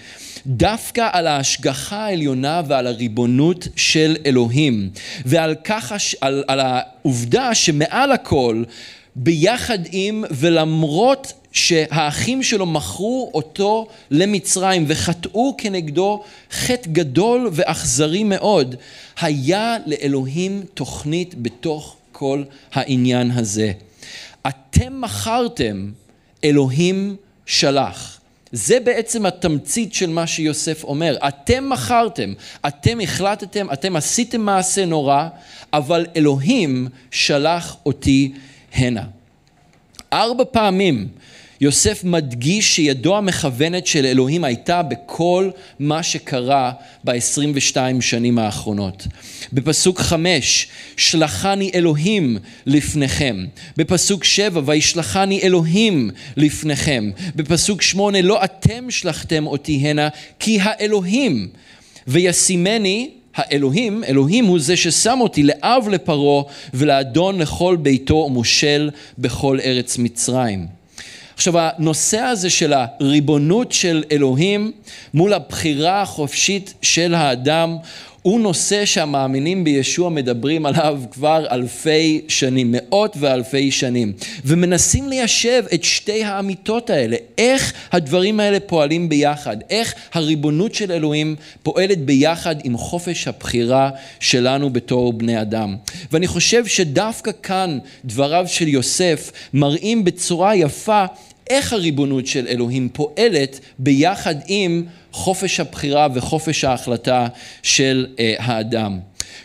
דווקא 0.48 1.10
על 1.12 1.28
ההשגחה 1.28 2.06
העליונה 2.06 2.62
ועל 2.68 2.88
הריבונות 2.88 3.68
של 3.76 4.18
אלוהים, 4.26 4.90
ועל 5.26 5.56
כך, 5.64 5.94
על, 6.22 6.44
על 6.48 6.60
העובדה 6.60 7.56
שמעל 7.56 8.12
הכל, 8.12 8.64
ביחד 9.16 9.80
עם 9.92 10.24
ולמרות 10.32 11.34
שהאחים 11.52 12.44
שלו 12.44 12.66
מכרו 12.66 13.32
אותו 13.34 13.88
למצרים 14.12 14.86
וחטאו 14.88 15.56
כנגדו 15.58 16.24
חטא 16.52 16.90
גדול 16.92 17.50
ואכזרי 17.54 18.24
מאוד, 18.24 18.76
היה 19.22 19.78
לאלוהים 19.86 20.64
תוכנית 20.74 21.36
בתוך 21.38 21.96
כל 22.14 22.44
העניין 22.74 23.32
הזה. 23.32 23.72
אתם 24.48 25.02
מכרתם, 25.02 25.92
אלוהים 26.44 27.16
שלח. 27.46 28.20
זה 28.52 28.80
בעצם 28.80 29.26
התמצית 29.26 29.94
של 29.94 30.10
מה 30.10 30.28
שיוסף 30.28 30.84
אומר. 30.84 31.18
אתם 31.28 31.70
מכרתם, 31.70 32.34
אתם 32.68 33.00
החלטתם, 33.02 33.68
אתם 33.74 33.96
עשיתם 33.96 34.42
מעשה 34.42 34.86
נורא, 34.86 35.28
אבל 35.74 36.06
אלוהים 36.16 36.88
שלח 37.12 37.76
אותי 37.86 38.34
הנה. 38.74 39.04
ארבע 40.14 40.44
פעמים 40.52 41.08
יוסף 41.64 42.04
מדגיש 42.04 42.76
שידו 42.76 43.18
המכוונת 43.18 43.88
של 43.88 44.06
אלוהים 44.06 44.44
הייתה 44.44 44.82
בכל 44.82 45.50
מה 45.80 46.04
שקרה 46.04 46.72
ב-22 47.04 47.78
שנים 48.02 48.40
האחרונות. 48.40 49.08
בפסוק 49.54 50.00
חמש, 50.00 50.68
שלחני 50.98 51.72
אלוהים 51.76 52.38
לפניכם. 52.66 53.46
בפסוק 53.78 54.24
שבע, 54.24 54.62
וישלחני 54.66 55.42
אלוהים 55.44 56.10
לפניכם. 56.38 57.12
בפסוק 57.36 57.82
שמונה, 57.82 58.22
לא 58.22 58.44
אתם 58.44 58.92
שלחתם 58.92 59.48
אותי 59.48 59.74
הנה, 59.74 60.10
כי 60.40 60.60
האלוהים. 60.62 61.48
וישימני 62.08 63.10
האלוהים, 63.36 64.04
אלוהים 64.04 64.46
הוא 64.46 64.60
זה 64.60 64.78
ששם 64.78 65.18
אותי 65.22 65.44
לאב 65.44 65.88
לפרעה 65.92 66.44
ולאדון 66.74 67.40
לכל 67.40 67.76
ביתו 67.76 68.16
ומושל 68.16 68.90
בכל 69.18 69.60
ארץ 69.64 69.98
מצרים. 69.98 70.83
עכשיו 71.36 71.54
הנושא 71.60 72.20
הזה 72.20 72.50
של 72.50 72.74
הריבונות 72.74 73.72
של 73.72 74.04
אלוהים 74.12 74.72
מול 75.14 75.34
הבחירה 75.34 76.02
החופשית 76.02 76.74
של 76.82 77.14
האדם 77.16 77.78
הוא 78.24 78.40
נושא 78.40 78.86
שהמאמינים 78.86 79.64
בישוע 79.64 80.10
מדברים 80.10 80.66
עליו 80.66 81.02
כבר 81.12 81.46
אלפי 81.52 82.22
שנים, 82.28 82.68
מאות 82.72 83.16
ואלפי 83.20 83.72
שנים, 83.72 84.14
ומנסים 84.46 85.10
ליישב 85.10 85.64
את 85.74 85.84
שתי 85.84 86.24
האמיתות 86.24 86.90
האלה, 86.90 87.18
איך 87.38 87.74
הדברים 87.92 88.40
האלה 88.40 88.60
פועלים 88.60 89.10
ביחד, 89.10 89.58
איך 89.70 89.94
הריבונות 90.14 90.76
של 90.76 90.92
אלוהים 90.92 91.36
פועלת 91.64 92.06
ביחד 92.06 92.56
עם 92.64 92.78
חופש 92.78 93.28
הבחירה 93.28 93.90
שלנו 94.20 94.70
בתור 94.70 95.14
בני 95.14 95.42
אדם. 95.42 95.76
ואני 96.12 96.28
חושב 96.28 96.66
שדווקא 96.66 97.32
כאן 97.44 97.80
דבריו 98.06 98.46
של 98.48 98.68
יוסף 98.68 99.32
מראים 99.54 100.04
בצורה 100.04 100.56
יפה 100.56 101.06
איך 101.50 101.74
הריבונות 101.74 102.28
של 102.28 102.48
אלוהים 102.48 102.90
פועלת 102.94 103.60
ביחד 103.80 104.36
עם 104.48 104.84
חופש 105.12 105.60
הבחירה 105.60 106.08
וחופש 106.14 106.64
ההחלטה 106.64 107.28
של 107.64 108.08
uh, 108.16 108.20
האדם. 108.40 109.00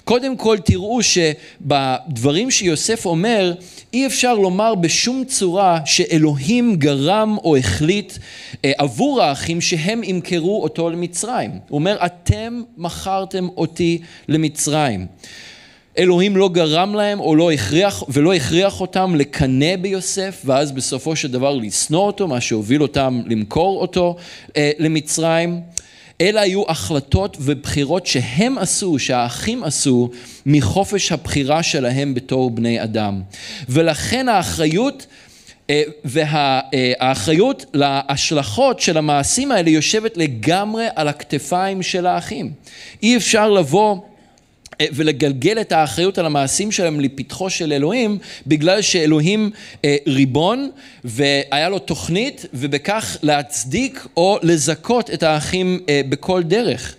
קודם 0.05 0.37
כל 0.37 0.59
תראו 0.65 1.01
שבדברים 1.03 2.51
שיוסף 2.51 3.07
אומר 3.07 3.53
אי 3.93 4.07
אפשר 4.07 4.35
לומר 4.35 4.75
בשום 4.75 5.25
צורה 5.25 5.81
שאלוהים 5.85 6.77
גרם 6.77 7.37
או 7.45 7.57
החליט 7.57 8.13
uh, 8.13 8.57
עבור 8.79 9.23
האחים 9.23 9.61
שהם 9.61 10.05
ימכרו 10.05 10.63
אותו 10.63 10.91
למצרים. 10.91 11.51
הוא 11.51 11.79
אומר 11.79 11.97
אתם 12.07 12.63
מכרתם 12.77 13.49
אותי 13.57 14.01
למצרים. 14.29 15.07
אלוהים 15.99 16.37
לא 16.37 16.49
גרם 16.49 16.95
להם 16.95 17.21
או 17.21 17.37
לא 17.37 17.53
הכריח, 17.53 18.03
ולא 18.09 18.35
הכריח 18.35 18.81
אותם 18.81 19.15
לקנא 19.15 19.77
ביוסף 19.77 20.43
ואז 20.45 20.73
בסופו 20.73 21.17
של 21.17 21.31
דבר 21.31 21.55
לשנוא 21.55 22.01
אותו, 22.01 22.29
מה 22.29 22.41
שהוביל 22.41 22.83
אותם 22.83 23.21
למכור 23.27 23.81
אותו 23.81 24.17
אה, 24.57 24.71
למצרים. 24.79 25.61
אלא 26.21 26.41
היו 26.41 26.63
החלטות 26.69 27.37
ובחירות 27.41 28.07
שהם 28.07 28.59
עשו, 28.59 28.99
שהאחים 28.99 29.65
עשו, 29.65 30.11
מחופש 30.47 31.13
הבחירה 31.13 31.63
שלהם 31.63 32.15
בתור 32.15 32.51
בני 32.51 32.83
אדם. 32.83 33.23
ולכן 33.69 34.29
האחריות 34.29 35.07
אה, 35.71 35.83
והאחריות 36.05 37.67
להשלכות 37.75 38.81
של 38.81 38.97
המעשים 38.97 39.53
האלה 39.53 39.71
יושבת 39.71 40.17
לגמרי 40.17 40.87
על 40.97 41.09
הכתפיים 41.09 41.83
של 41.83 42.07
האחים. 42.07 42.53
אי 43.03 43.17
אפשר 43.17 43.51
לבוא 43.51 43.97
אה, 43.97 44.08
ולגלגל 44.93 45.61
את 45.61 45.73
האחריות 45.73 46.19
על 46.19 46.27
המעשים 46.27 46.73
שלהם 46.73 47.01
לפתחו 47.01 47.51
של 47.51 47.73
אלוהים, 47.73 48.19
בגלל 48.47 48.83
שאלוהים 48.83 49.51
אה, 49.85 49.97
ריבון 50.07 50.71
והיה 51.05 51.69
לו 51.69 51.79
תוכנית, 51.79 52.47
ובכך 52.55 53.17
להצדיק 53.23 54.07
או 54.17 54.39
לזכות 54.43 55.11
את 55.11 55.23
האחים 55.23 55.81
אה, 55.89 56.01
בכל 56.09 56.43
דרך. 56.43 56.95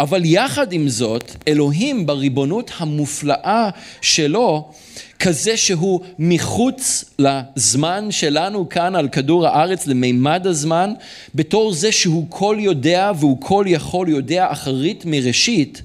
אבל 0.00 0.20
יחד 0.24 0.72
עם 0.72 0.88
זאת, 0.88 1.32
אלוהים 1.48 2.06
בריבונות 2.06 2.70
המופלאה 2.78 3.70
שלו, 4.00 4.70
כזה 5.18 5.56
שהוא 5.56 6.00
מחוץ 6.18 7.04
לזמן 7.18 8.10
שלנו 8.10 8.68
כאן 8.68 8.96
על 8.96 9.08
כדור 9.08 9.46
הארץ, 9.46 9.86
למימד 9.86 10.46
הזמן, 10.46 10.92
בתור 11.34 11.72
זה 11.72 11.92
שהוא 11.92 12.26
כל 12.28 12.56
יודע 12.60 13.12
והוא 13.18 13.40
כל 13.40 13.64
יכול, 13.68 14.08
יודע 14.08 14.46
אחרית 14.52 15.04
מראשית, 15.04 15.82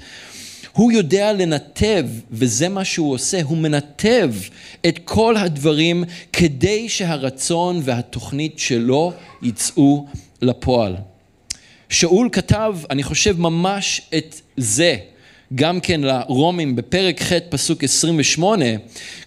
הוא 0.77 0.91
יודע 0.91 1.33
לנתב, 1.33 2.05
וזה 2.31 2.69
מה 2.69 2.85
שהוא 2.85 3.13
עושה, 3.13 3.41
הוא 3.43 3.57
מנתב 3.57 4.33
את 4.87 4.99
כל 5.05 5.37
הדברים 5.37 6.03
כדי 6.33 6.89
שהרצון 6.89 7.81
והתוכנית 7.83 8.59
שלו 8.59 9.13
יצאו 9.41 10.05
לפועל. 10.41 10.95
שאול 11.89 12.29
כתב, 12.31 12.75
אני 12.89 13.03
חושב 13.03 13.39
ממש 13.39 14.01
את 14.17 14.41
זה, 14.57 14.95
גם 15.55 15.79
כן 15.79 16.01
לרומים 16.01 16.75
בפרק 16.75 17.21
ח' 17.21 17.33
פסוק 17.49 17.83
28, 17.83 18.65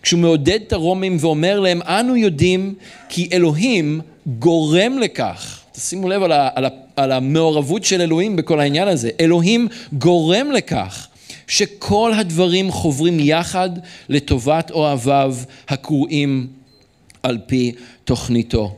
כשהוא 0.03 0.21
מעודד 0.21 0.59
את 0.67 0.73
הרומים 0.73 1.17
ואומר 1.21 1.61
להם, 1.61 1.83
אנו 1.83 2.17
יודעים 2.17 2.75
כי 3.09 3.29
אלוהים 3.33 4.01
גורם 4.27 4.99
לכך. 4.99 5.61
תשימו 5.73 6.09
לב 6.09 6.23
על, 6.23 6.33
ה, 6.33 6.49
על, 6.55 6.65
ה, 6.65 6.69
על 6.97 7.13
המעורבות 7.13 7.85
של 7.85 8.01
אלוהים 8.01 8.37
בכל 8.37 8.61
העניין 8.61 8.89
הזה. 8.89 9.11
אלוהים 9.21 9.69
גורם 9.93 10.53
לכך 10.53 11.07
שכל 11.51 12.13
הדברים 12.17 12.71
חוברים 12.71 13.21
יחד 13.21 13.71
לטובת 14.09 14.71
אוהביו 14.71 15.37
הקרואים 15.69 16.47
על 17.23 17.39
פי 17.47 17.73
תוכניתו. 18.05 18.77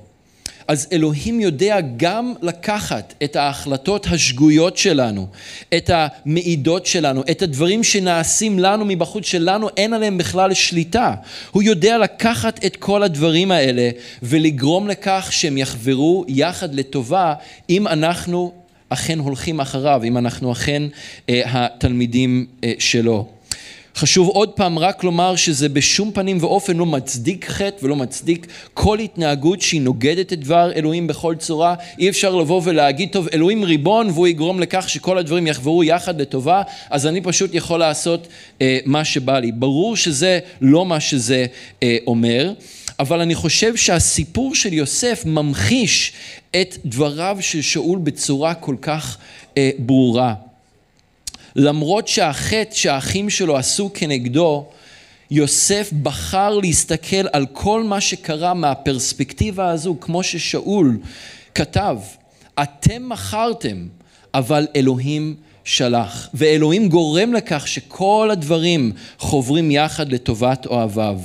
אז 0.68 0.88
אלוהים 0.92 1.40
יודע 1.40 1.78
גם 1.96 2.34
לקחת 2.42 3.14
את 3.24 3.36
ההחלטות 3.36 4.06
השגויות 4.06 4.76
שלנו, 4.76 5.26
את 5.76 5.90
המעידות 5.94 6.86
שלנו, 6.86 7.22
את 7.30 7.42
הדברים 7.42 7.84
שנעשים 7.84 8.58
לנו 8.58 8.84
מבחוץ 8.84 9.26
שלנו 9.26 9.68
אין 9.76 9.92
עליהם 9.92 10.18
בכלל 10.18 10.54
שליטה. 10.54 11.14
הוא 11.50 11.62
יודע 11.62 11.98
לקחת 11.98 12.64
את 12.64 12.76
כל 12.76 13.02
הדברים 13.02 13.50
האלה 13.50 13.90
ולגרום 14.22 14.88
לכך 14.88 15.28
שהם 15.30 15.58
יחברו 15.58 16.24
יחד 16.28 16.74
לטובה 16.74 17.34
אם 17.70 17.86
אנחנו 17.86 18.61
אכן 18.92 19.18
הולכים 19.18 19.60
אחריו, 19.60 20.00
אם 20.04 20.18
אנחנו 20.18 20.52
אכן 20.52 20.82
אה, 21.28 21.42
התלמידים 21.44 22.46
אה, 22.64 22.72
שלו. 22.78 23.26
חשוב 23.96 24.28
עוד 24.28 24.48
פעם 24.48 24.78
רק 24.78 25.04
לומר 25.04 25.36
שזה 25.36 25.68
בשום 25.68 26.10
פנים 26.14 26.38
ואופן 26.40 26.76
לא 26.76 26.86
מצדיק 26.86 27.48
חטא 27.48 27.84
ולא 27.84 27.96
מצדיק 27.96 28.46
כל 28.74 28.98
התנהגות 28.98 29.60
שהיא 29.60 29.80
נוגדת 29.80 30.32
את 30.32 30.40
דבר 30.40 30.72
אלוהים 30.72 31.06
בכל 31.06 31.34
צורה. 31.38 31.74
אי 31.98 32.08
אפשר 32.08 32.34
לבוא 32.34 32.60
ולהגיד, 32.64 33.08
טוב, 33.12 33.28
אלוהים 33.32 33.64
ריבון 33.64 34.10
והוא 34.10 34.28
יגרום 34.28 34.60
לכך 34.60 34.88
שכל 34.88 35.18
הדברים 35.18 35.46
יחברו 35.46 35.84
יחד 35.84 36.20
לטובה, 36.20 36.62
אז 36.90 37.06
אני 37.06 37.20
פשוט 37.20 37.54
יכול 37.54 37.80
לעשות 37.80 38.28
אה, 38.62 38.78
מה 38.84 39.04
שבא 39.04 39.38
לי. 39.38 39.52
ברור 39.52 39.96
שזה 39.96 40.38
לא 40.60 40.86
מה 40.86 41.00
שזה 41.00 41.46
אה, 41.82 41.96
אומר. 42.06 42.52
אבל 43.02 43.20
אני 43.20 43.34
חושב 43.34 43.76
שהסיפור 43.76 44.54
של 44.54 44.72
יוסף 44.72 45.22
ממחיש 45.26 46.12
את 46.50 46.76
דבריו 46.84 47.36
של 47.40 47.62
שאול 47.62 47.98
בצורה 47.98 48.54
כל 48.54 48.76
כך 48.82 49.18
אה, 49.56 49.70
ברורה. 49.78 50.34
למרות 51.56 52.08
שהחטא 52.08 52.74
שהאחים 52.74 53.30
שלו 53.30 53.56
עשו 53.56 53.90
כנגדו, 53.94 54.66
יוסף 55.30 55.90
בחר 56.02 56.58
להסתכל 56.58 57.26
על 57.32 57.46
כל 57.52 57.84
מה 57.84 58.00
שקרה 58.00 58.54
מהפרספקטיבה 58.54 59.70
הזו, 59.70 59.96
כמו 60.00 60.22
ששאול 60.22 60.98
כתב, 61.54 61.98
אתם 62.62 63.08
מכרתם, 63.08 63.86
אבל 64.34 64.66
אלוהים 64.76 65.36
שלח, 65.64 66.28
ואלוהים 66.34 66.88
גורם 66.88 67.32
לכך 67.32 67.68
שכל 67.68 68.28
הדברים 68.32 68.92
חוברים 69.18 69.70
יחד 69.70 70.12
לטובת 70.12 70.66
אוהביו. 70.66 71.20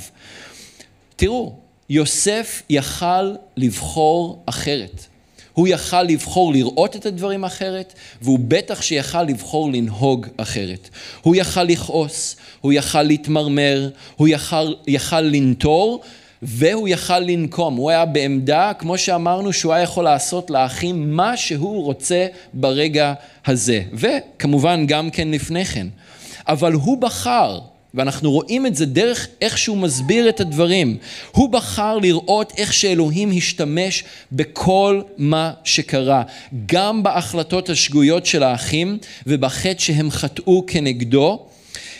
תראו, 1.16 1.67
יוסף 1.90 2.62
יכל 2.70 3.34
לבחור 3.56 4.42
אחרת. 4.46 5.06
הוא 5.52 5.68
יכל 5.68 6.02
לבחור 6.02 6.52
לראות 6.52 6.96
את 6.96 7.06
הדברים 7.06 7.44
אחרת, 7.44 7.94
והוא 8.22 8.38
בטח 8.42 8.82
שיכל 8.82 9.22
לבחור 9.22 9.72
לנהוג 9.72 10.26
אחרת. 10.36 10.88
הוא 11.22 11.36
יכל 11.36 11.62
לכעוס, 11.62 12.36
הוא 12.60 12.72
יכל 12.72 13.02
להתמרמר, 13.02 13.90
הוא 14.16 14.28
יכל, 14.28 14.74
יכל 14.86 15.20
לנטור, 15.20 16.00
והוא 16.42 16.88
יכל 16.88 17.18
לנקום. 17.18 17.76
הוא 17.76 17.90
היה 17.90 18.04
בעמדה, 18.04 18.72
כמו 18.78 18.98
שאמרנו, 18.98 19.52
שהוא 19.52 19.72
היה 19.72 19.82
יכול 19.82 20.04
לעשות 20.04 20.50
לאחים 20.50 21.16
מה 21.16 21.36
שהוא 21.36 21.84
רוצה 21.84 22.26
ברגע 22.52 23.14
הזה. 23.46 23.82
וכמובן 23.92 24.86
גם 24.86 25.10
כן 25.10 25.28
לפני 25.30 25.64
כן. 25.64 25.86
אבל 26.48 26.72
הוא 26.72 26.98
בחר 26.98 27.60
ואנחנו 27.94 28.30
רואים 28.30 28.66
את 28.66 28.74
זה 28.74 28.86
דרך 28.86 29.28
איך 29.40 29.58
שהוא 29.58 29.76
מסביר 29.76 30.28
את 30.28 30.40
הדברים. 30.40 30.96
הוא 31.30 31.48
בחר 31.48 31.98
לראות 31.98 32.52
איך 32.56 32.72
שאלוהים 32.72 33.30
השתמש 33.36 34.04
בכל 34.32 35.02
מה 35.18 35.52
שקרה, 35.64 36.22
גם 36.66 37.02
בהחלטות 37.02 37.70
השגויות 37.70 38.26
של 38.26 38.42
האחים 38.42 38.98
ובחטא 39.26 39.78
שהם 39.78 40.10
חטאו 40.10 40.64
כנגדו, 40.66 41.46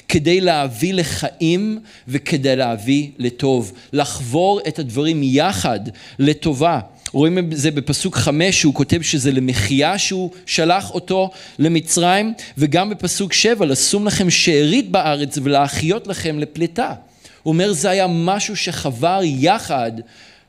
כדי 0.08 0.40
להביא 0.40 0.94
לחיים 0.94 1.80
וכדי 2.08 2.56
להביא 2.56 3.08
לטוב, 3.18 3.72
לחבור 3.92 4.60
את 4.68 4.78
הדברים 4.78 5.20
יחד 5.22 5.80
לטובה. 6.18 6.80
רואים 7.12 7.38
את 7.38 7.44
זה 7.50 7.70
בפסוק 7.70 8.16
חמש 8.16 8.60
שהוא 8.60 8.74
כותב 8.74 9.02
שזה 9.02 9.32
למחיה 9.32 9.98
שהוא 9.98 10.30
שלח 10.46 10.90
אותו 10.90 11.30
למצרים 11.58 12.34
וגם 12.58 12.90
בפסוק 12.90 13.32
שבע 13.32 13.66
לשום 13.66 14.06
לכם 14.06 14.30
שארית 14.30 14.90
בארץ 14.90 15.38
ולהחיות 15.42 16.06
לכם 16.06 16.38
לפליטה. 16.38 16.94
הוא 17.42 17.52
אומר 17.52 17.72
זה 17.72 17.90
היה 17.90 18.06
משהו 18.08 18.56
שחבר 18.56 19.20
יחד 19.22 19.92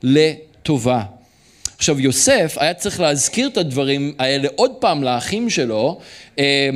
לטובה. 0.03 1.03
עכשיו 1.77 1.99
יוסף 1.99 2.55
היה 2.59 2.73
צריך 2.73 2.99
להזכיר 2.99 3.47
את 3.47 3.57
הדברים 3.57 4.13
האלה 4.19 4.47
עוד 4.55 4.71
פעם 4.71 5.03
לאחים 5.03 5.49
שלו 5.49 5.99
אה, 6.39 6.69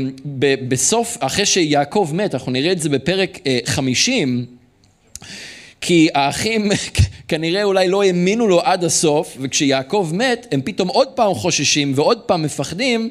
בסוף, 0.68 1.18
אחרי 1.20 1.46
שיעקב 1.46 2.10
מת, 2.14 2.34
אנחנו 2.34 2.52
נראה 2.52 2.72
את 2.72 2.82
זה 2.82 2.90
בפרק 2.90 3.40
אה, 3.48 3.60
חמישים 3.66 4.46
כי 5.86 6.08
האחים 6.16 6.72
כנראה 7.28 7.64
אולי 7.64 7.88
לא 7.88 8.04
האמינו 8.04 8.48
לו 8.48 8.62
עד 8.62 8.84
הסוף, 8.84 9.38
וכשיעקב 9.40 10.12
מת, 10.14 10.48
הם 10.52 10.62
פתאום 10.62 10.88
עוד 10.88 11.08
פעם 11.08 11.34
חוששים 11.34 11.92
ועוד 11.96 12.20
פעם 12.20 12.44
מפחדים, 12.44 13.10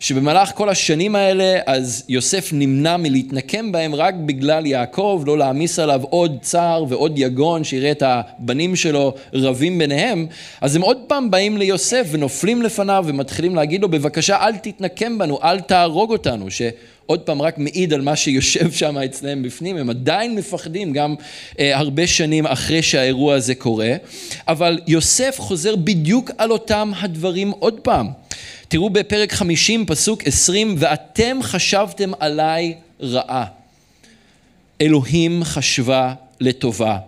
שבמהלך 0.00 0.50
כל 0.54 0.68
השנים 0.68 1.16
האלה, 1.16 1.58
אז 1.66 2.04
יוסף 2.08 2.50
נמנע 2.52 2.96
מלהתנקם 2.96 3.72
בהם 3.72 3.94
רק 3.94 4.14
בגלל 4.14 4.66
יעקב, 4.66 5.22
לא 5.26 5.38
להעמיס 5.38 5.78
עליו 5.78 6.02
עוד 6.10 6.38
צער 6.40 6.84
ועוד 6.88 7.12
יגון, 7.18 7.64
שיראה 7.64 7.90
את 7.90 8.02
הבנים 8.06 8.76
שלו 8.76 9.14
רבים 9.32 9.78
ביניהם, 9.78 10.26
אז 10.60 10.76
הם 10.76 10.82
עוד 10.82 10.98
פעם 11.06 11.30
באים 11.30 11.58
ליוסף 11.58 12.06
ונופלים 12.10 12.62
לפניו 12.62 13.04
ומתחילים 13.06 13.54
להגיד 13.54 13.82
לו, 13.82 13.88
בבקשה 13.88 14.46
אל 14.46 14.56
תתנקם 14.56 15.18
בנו, 15.18 15.38
אל 15.42 15.60
תהרוג 15.60 16.10
אותנו, 16.10 16.50
ש... 16.50 16.62
עוד 17.08 17.20
פעם 17.20 17.42
רק 17.42 17.58
מעיד 17.58 17.92
על 17.92 18.00
מה 18.00 18.16
שיושב 18.16 18.72
שם 18.72 18.98
אצלם 18.98 19.42
בפנים, 19.42 19.76
הם 19.76 19.90
עדיין 19.90 20.34
מפחדים 20.34 20.92
גם 20.92 21.14
אה, 21.58 21.78
הרבה 21.78 22.06
שנים 22.06 22.46
אחרי 22.46 22.82
שהאירוע 22.82 23.34
הזה 23.34 23.54
קורה, 23.54 23.92
אבל 24.48 24.80
יוסף 24.86 25.36
חוזר 25.38 25.76
בדיוק 25.76 26.30
על 26.38 26.50
אותם 26.50 26.92
הדברים 27.00 27.50
עוד 27.50 27.80
פעם. 27.80 28.08
תראו 28.68 28.90
בפרק 28.90 29.32
50 29.32 29.86
פסוק 29.86 30.26
20 30.26 30.74
ואתם 30.78 31.38
חשבתם 31.42 32.10
עליי 32.20 32.74
רעה. 33.00 33.44
אלוהים 34.80 35.44
חשבה 35.44 36.14
לטובה. 36.40 36.98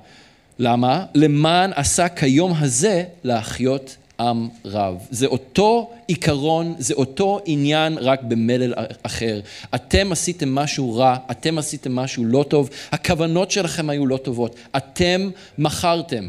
למה? 0.58 1.04
למען 1.14 1.70
עשה 1.74 2.08
כיום 2.08 2.52
הזה 2.58 3.04
להחיות 3.24 3.96
עם 4.20 4.48
רב. 4.64 5.06
זה 5.10 5.26
אותו 5.26 5.90
עיקרון, 6.06 6.74
זה 6.78 6.94
אותו 6.94 7.40
עניין, 7.44 7.98
רק 7.98 8.22
במלל 8.22 8.74
אחר. 9.02 9.40
אתם 9.74 10.12
עשיתם 10.12 10.54
משהו 10.54 10.96
רע, 10.96 11.16
אתם 11.30 11.58
עשיתם 11.58 11.96
משהו 11.96 12.24
לא 12.24 12.44
טוב, 12.48 12.70
הכוונות 12.92 13.50
שלכם 13.50 13.90
היו 13.90 14.06
לא 14.06 14.16
טובות, 14.16 14.56
אתם 14.76 15.30
מכרתם, 15.58 16.28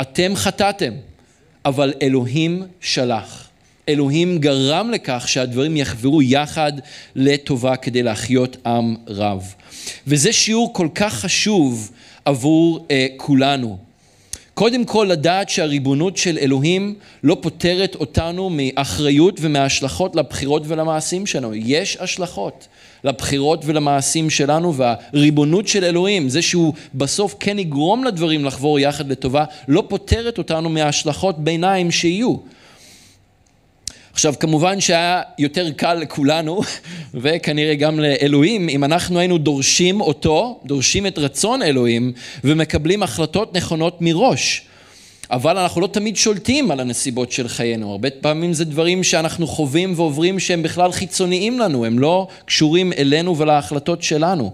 אתם 0.00 0.32
חטאתם, 0.36 0.92
אבל 1.64 1.92
אלוהים 2.02 2.62
שלח. 2.80 3.48
אלוהים 3.88 4.38
גרם 4.38 4.90
לכך 4.90 5.24
שהדברים 5.28 5.76
יחברו 5.76 6.22
יחד 6.22 6.72
לטובה 7.14 7.76
כדי 7.76 8.02
להחיות 8.02 8.56
עם 8.66 8.96
רב. 9.08 9.54
וזה 10.06 10.32
שיעור 10.32 10.72
כל 10.72 10.88
כך 10.94 11.14
חשוב 11.14 11.90
עבור 12.24 12.86
אה, 12.90 13.06
כולנו. 13.16 13.85
קודם 14.58 14.84
כל 14.84 15.06
לדעת 15.10 15.48
שהריבונות 15.48 16.16
של 16.16 16.38
אלוהים 16.38 16.94
לא 17.22 17.36
פוטרת 17.40 17.94
אותנו 17.94 18.50
מאחריות 18.52 19.38
ומהשלכות 19.40 20.16
לבחירות 20.16 20.62
ולמעשים 20.66 21.26
שלנו. 21.26 21.54
יש 21.54 21.96
השלכות 22.00 22.68
לבחירות 23.04 23.62
ולמעשים 23.64 24.30
שלנו 24.30 24.74
והריבונות 24.74 25.68
של 25.68 25.84
אלוהים, 25.84 26.28
זה 26.28 26.42
שהוא 26.42 26.74
בסוף 26.94 27.34
כן 27.40 27.58
יגרום 27.58 28.04
לדברים 28.04 28.44
לחבור 28.44 28.78
יחד 28.78 29.10
לטובה, 29.10 29.44
לא 29.68 29.84
פוטרת 29.88 30.38
אותנו 30.38 30.68
מהשלכות 30.68 31.38
ביניים 31.38 31.90
שיהיו. 31.90 32.36
עכשיו 34.16 34.34
כמובן 34.40 34.80
שהיה 34.80 35.22
יותר 35.38 35.70
קל 35.70 35.94
לכולנו 35.94 36.60
וכנראה 37.14 37.74
גם 37.74 38.00
לאלוהים 38.00 38.68
אם 38.68 38.84
אנחנו 38.84 39.18
היינו 39.18 39.38
דורשים 39.38 40.00
אותו, 40.00 40.60
דורשים 40.64 41.06
את 41.06 41.18
רצון 41.18 41.62
אלוהים 41.62 42.12
ומקבלים 42.44 43.02
החלטות 43.02 43.56
נכונות 43.56 43.98
מראש. 44.00 44.62
אבל 45.30 45.58
אנחנו 45.58 45.80
לא 45.80 45.86
תמיד 45.86 46.16
שולטים 46.16 46.70
על 46.70 46.80
הנסיבות 46.80 47.32
של 47.32 47.48
חיינו, 47.48 47.90
הרבה 47.90 48.10
פעמים 48.10 48.52
זה 48.52 48.64
דברים 48.64 49.04
שאנחנו 49.04 49.46
חווים 49.46 49.92
ועוברים 49.96 50.40
שהם 50.40 50.62
בכלל 50.62 50.92
חיצוניים 50.92 51.58
לנו, 51.58 51.84
הם 51.84 51.98
לא 51.98 52.28
קשורים 52.44 52.92
אלינו 52.92 53.38
ולהחלטות 53.38 54.02
שלנו. 54.02 54.52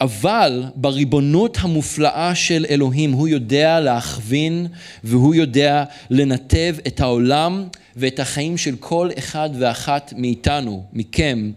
אבל 0.00 0.64
בריבונות 0.74 1.58
המופלאה 1.60 2.34
של 2.34 2.66
אלוהים 2.70 3.12
הוא 3.12 3.28
יודע 3.28 3.80
להכווין 3.80 4.66
והוא 5.04 5.34
יודע 5.34 5.84
לנתב 6.10 6.76
את 6.86 7.00
העולם 7.00 7.64
ואת 7.98 8.20
החיים 8.20 8.56
של 8.56 8.76
כל 8.80 9.08
אחד 9.18 9.50
ואחת 9.58 10.12
מאיתנו, 10.16 10.84
מכם. 10.92 11.50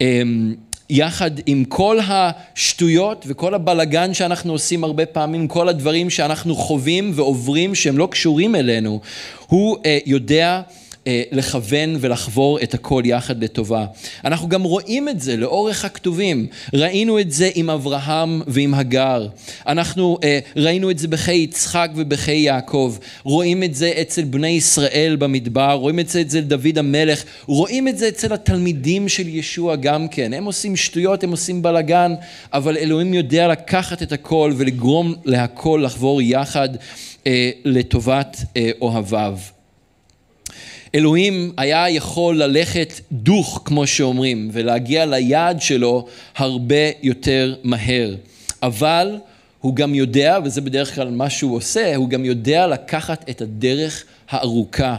אמ, 0.00 0.54
יחד 0.90 1.30
עם 1.46 1.64
כל 1.64 1.98
השטויות 2.08 3.24
וכל 3.28 3.54
הבלגן 3.54 4.14
שאנחנו 4.14 4.52
עושים 4.52 4.84
הרבה 4.84 5.06
פעמים, 5.06 5.48
כל 5.48 5.68
הדברים 5.68 6.10
שאנחנו 6.10 6.54
חווים 6.54 7.12
ועוברים 7.14 7.74
שהם 7.74 7.98
לא 7.98 8.08
קשורים 8.10 8.54
אלינו, 8.54 9.00
הוא 9.46 9.76
אה, 9.86 9.98
יודע 10.06 10.60
לכוון 11.32 11.96
ולחבור 12.00 12.58
את 12.62 12.74
הכל 12.74 13.02
יחד 13.04 13.44
לטובה. 13.44 13.86
אנחנו 14.24 14.48
גם 14.48 14.62
רואים 14.62 15.08
את 15.08 15.20
זה 15.20 15.36
לאורך 15.36 15.84
הכתובים. 15.84 16.46
ראינו 16.74 17.20
את 17.20 17.32
זה 17.32 17.50
עם 17.54 17.70
אברהם 17.70 18.42
ועם 18.46 18.74
הגר. 18.74 19.28
אנחנו 19.66 20.18
אה, 20.24 20.38
ראינו 20.56 20.90
את 20.90 20.98
זה 20.98 21.08
בחיי 21.08 21.38
יצחק 21.38 21.90
ובחיי 21.94 22.40
יעקב. 22.40 22.96
רואים 23.24 23.62
את 23.62 23.74
זה 23.74 23.92
אצל 24.00 24.24
בני 24.24 24.48
ישראל 24.48 25.16
במדבר, 25.18 25.72
רואים 25.72 25.98
את 25.98 26.08
זה 26.08 26.20
אצל 26.20 26.40
דוד 26.40 26.78
המלך, 26.78 27.24
רואים 27.46 27.88
את 27.88 27.98
זה 27.98 28.08
אצל 28.08 28.32
התלמידים 28.32 29.08
של 29.08 29.28
ישוע 29.28 29.76
גם 29.76 30.08
כן. 30.08 30.32
הם 30.32 30.44
עושים 30.44 30.76
שטויות, 30.76 31.24
הם 31.24 31.30
עושים 31.30 31.62
בלגן, 31.62 32.14
אבל 32.52 32.76
אלוהים 32.76 33.14
יודע 33.14 33.48
לקחת 33.48 34.02
את 34.02 34.12
הכל 34.12 34.52
ולגרום 34.56 35.14
להכל 35.24 35.82
לחבור 35.84 36.22
יחד 36.22 36.68
אה, 37.26 37.50
לטובת 37.64 38.44
אוהביו. 38.80 39.55
אלוהים 40.96 41.52
היה 41.56 41.90
יכול 41.90 42.42
ללכת 42.42 43.00
דוך, 43.12 43.62
כמו 43.64 43.86
שאומרים, 43.86 44.50
ולהגיע 44.52 45.06
ליעד 45.06 45.60
שלו 45.60 46.06
הרבה 46.36 46.90
יותר 47.02 47.54
מהר. 47.62 48.14
אבל 48.62 49.18
הוא 49.60 49.76
גם 49.76 49.94
יודע, 49.94 50.38
וזה 50.44 50.60
בדרך 50.60 50.94
כלל 50.94 51.10
מה 51.10 51.30
שהוא 51.30 51.56
עושה, 51.56 51.96
הוא 51.96 52.08
גם 52.08 52.24
יודע 52.24 52.66
לקחת 52.66 53.30
את 53.30 53.40
הדרך 53.40 54.04
הארוכה. 54.28 54.96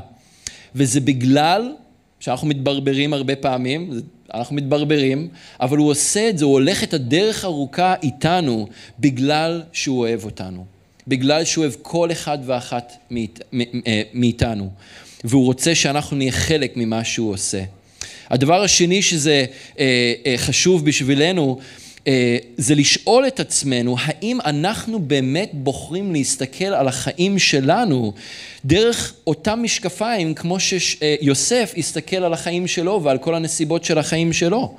וזה 0.75 0.99
בגלל 0.99 1.71
שאנחנו 2.19 2.47
מתברברים 2.47 3.13
הרבה 3.13 3.35
פעמים, 3.35 3.91
אנחנו 4.33 4.55
מתברברים, 4.55 5.27
אבל 5.59 5.77
הוא 5.77 5.89
עושה 5.89 6.29
את 6.29 6.37
זה, 6.37 6.45
הוא 6.45 6.53
הולך 6.53 6.83
את 6.83 6.93
הדרך 6.93 7.43
הארוכה 7.43 7.95
איתנו 8.03 8.67
בגלל 8.99 9.61
שהוא 9.71 9.99
אוהב 9.99 10.25
אותנו. 10.25 10.65
בגלל 11.07 11.45
שהוא 11.45 11.65
אוהב 11.65 11.73
כל 11.81 12.11
אחד 12.11 12.37
ואחת 12.45 12.93
אה, 13.87 14.01
מאיתנו. 14.13 14.69
והוא 15.23 15.45
רוצה 15.45 15.75
שאנחנו 15.75 16.17
נהיה 16.17 16.31
חלק 16.31 16.73
ממה 16.75 17.03
שהוא 17.03 17.33
עושה. 17.33 17.63
הדבר 18.29 18.63
השני 18.63 19.01
שזה 19.01 19.45
אה, 19.79 20.13
אה, 20.25 20.33
חשוב 20.37 20.85
בשבילנו, 20.85 21.59
אה, 22.07 22.37
זה 22.57 22.75
לשאול 22.75 23.27
את 23.27 23.39
עצמנו, 23.39 23.95
האם 23.99 24.37
אנחנו 24.45 24.99
באמת 24.99 25.49
בוחרים 25.53 26.13
להסתכל 26.13 26.65
על 26.65 26.87
החיים 26.87 27.39
שלנו 27.39 28.13
דרך 28.65 29.13
אותם 29.27 29.59
משקפיים, 29.63 30.33
כמו 30.33 30.57
שיוסף 30.59 31.73
הסתכל 31.77 32.23
על 32.23 32.33
החיים 32.33 32.67
שלו 32.67 33.03
ועל 33.03 33.17
כל 33.17 33.35
הנסיבות 33.35 33.83
של 33.83 33.97
החיים 33.97 34.33
שלו. 34.33 34.75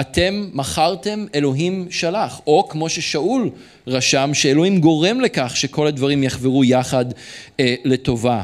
אתם 0.00 0.48
מכרתם, 0.52 1.26
אלוהים 1.34 1.86
שלח. 1.90 2.40
או 2.46 2.68
כמו 2.68 2.88
ששאול 2.88 3.50
רשם, 3.86 4.30
שאלוהים 4.34 4.80
גורם 4.80 5.20
לכך 5.20 5.56
שכל 5.56 5.86
הדברים 5.86 6.22
יחברו 6.22 6.64
יחד 6.64 7.04
אה, 7.60 7.74
לטובה. 7.84 8.42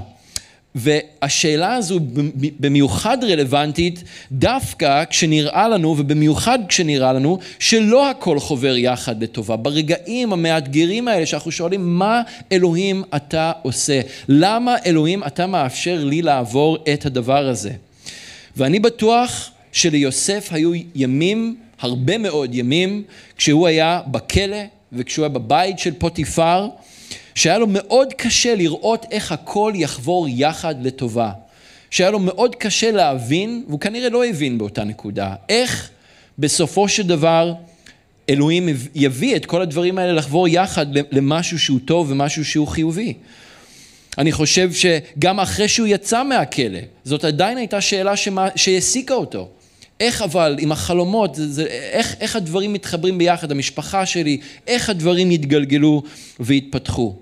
והשאלה 0.74 1.74
הזו 1.74 2.00
במיוחד 2.60 3.18
רלוונטית 3.24 4.04
דווקא 4.32 5.04
כשנראה 5.04 5.68
לנו, 5.68 5.94
ובמיוחד 5.98 6.58
כשנראה 6.68 7.12
לנו, 7.12 7.38
שלא 7.58 8.10
הכל 8.10 8.38
חובר 8.38 8.76
יחד 8.76 9.22
לטובה. 9.22 9.56
ברגעים 9.56 10.32
המאתגרים 10.32 11.08
האלה 11.08 11.26
שאנחנו 11.26 11.52
שואלים, 11.52 11.98
מה 11.98 12.22
אלוהים 12.52 13.02
אתה 13.16 13.52
עושה? 13.62 14.00
למה 14.28 14.76
אלוהים 14.86 15.24
אתה 15.24 15.46
מאפשר 15.46 16.04
לי 16.04 16.22
לעבור 16.22 16.78
את 16.92 17.06
הדבר 17.06 17.48
הזה? 17.48 17.72
ואני 18.56 18.80
בטוח 18.80 19.50
שליוסף 19.72 20.48
היו 20.50 20.72
ימים, 20.94 21.56
הרבה 21.80 22.18
מאוד 22.18 22.54
ימים, 22.54 23.02
כשהוא 23.36 23.66
היה 23.66 24.00
בכלא 24.06 24.56
וכשהוא 24.92 25.22
היה 25.22 25.28
בבית 25.28 25.78
של 25.78 25.92
פוטיפר, 25.98 26.68
שהיה 27.34 27.58
לו 27.58 27.66
מאוד 27.66 28.12
קשה 28.12 28.54
לראות 28.54 29.06
איך 29.10 29.32
הכל 29.32 29.72
יחבור 29.74 30.26
יחד 30.28 30.86
לטובה. 30.86 31.30
שהיה 31.90 32.10
לו 32.10 32.18
מאוד 32.18 32.54
קשה 32.54 32.90
להבין, 32.90 33.64
והוא 33.68 33.80
כנראה 33.80 34.08
לא 34.08 34.24
הבין 34.24 34.58
באותה 34.58 34.84
נקודה, 34.84 35.34
איך 35.48 35.90
בסופו 36.38 36.88
של 36.88 37.02
דבר 37.02 37.54
אלוהים 38.30 38.68
יביא 38.94 39.36
את 39.36 39.46
כל 39.46 39.62
הדברים 39.62 39.98
האלה 39.98 40.12
לחבור 40.12 40.48
יחד 40.48 40.86
למשהו 41.12 41.58
שהוא 41.58 41.78
טוב 41.84 42.10
ומשהו 42.10 42.44
שהוא 42.44 42.68
חיובי. 42.68 43.14
אני 44.18 44.32
חושב 44.32 44.70
שגם 44.72 45.40
אחרי 45.40 45.68
שהוא 45.68 45.86
יצא 45.86 46.24
מהכלא, 46.24 46.78
זאת 47.04 47.24
עדיין 47.24 47.58
הייתה 47.58 47.80
שאלה 47.80 48.12
שהעסיקה 48.56 49.14
אותו. 49.14 49.48
איך 50.02 50.22
אבל 50.22 50.56
עם 50.60 50.72
החלומות, 50.72 51.34
זה, 51.34 51.52
זה, 51.52 51.64
איך, 51.66 52.16
איך 52.20 52.36
הדברים 52.36 52.72
מתחברים 52.72 53.18
ביחד, 53.18 53.50
המשפחה 53.50 54.06
שלי, 54.06 54.40
איך 54.66 54.90
הדברים 54.90 55.30
יתגלגלו 55.30 56.02
ויתפתחו. 56.40 57.16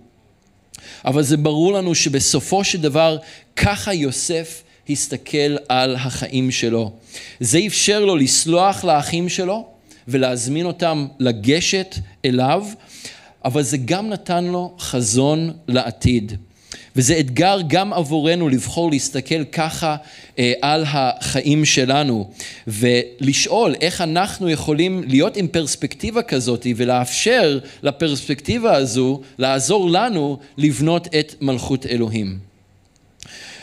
אבל 1.04 1.22
זה 1.22 1.36
ברור 1.36 1.72
לנו 1.72 1.94
שבסופו 1.94 2.64
של 2.64 2.80
דבר 2.80 3.18
ככה 3.56 3.94
יוסף 3.94 4.62
הסתכל 4.90 5.56
על 5.68 5.96
החיים 5.96 6.50
שלו. 6.50 6.92
זה 7.40 7.60
אפשר 7.66 8.04
לו 8.04 8.16
לסלוח 8.16 8.84
לאחים 8.84 9.28
שלו 9.28 9.68
ולהזמין 10.08 10.66
אותם 10.66 11.06
לגשת 11.18 11.94
אליו, 12.24 12.66
אבל 13.44 13.62
זה 13.62 13.76
גם 13.76 14.08
נתן 14.08 14.44
לו 14.44 14.74
חזון 14.78 15.52
לעתיד. 15.68 16.32
וזה 16.96 17.18
אתגר 17.18 17.58
גם 17.66 17.92
עבורנו 17.92 18.48
לבחור 18.48 18.90
להסתכל 18.90 19.44
ככה 19.44 19.96
אה, 20.38 20.52
על 20.62 20.84
החיים 20.86 21.64
שלנו 21.64 22.30
ולשאול 22.66 23.74
איך 23.80 24.00
אנחנו 24.00 24.50
יכולים 24.50 25.02
להיות 25.06 25.36
עם 25.36 25.48
פרספקטיבה 25.48 26.22
כזאת 26.22 26.66
ולאפשר 26.76 27.58
לפרספקטיבה 27.82 28.76
הזו 28.76 29.20
לעזור 29.38 29.90
לנו 29.90 30.38
לבנות 30.56 31.14
את 31.14 31.34
מלכות 31.40 31.86
אלוהים. 31.86 32.38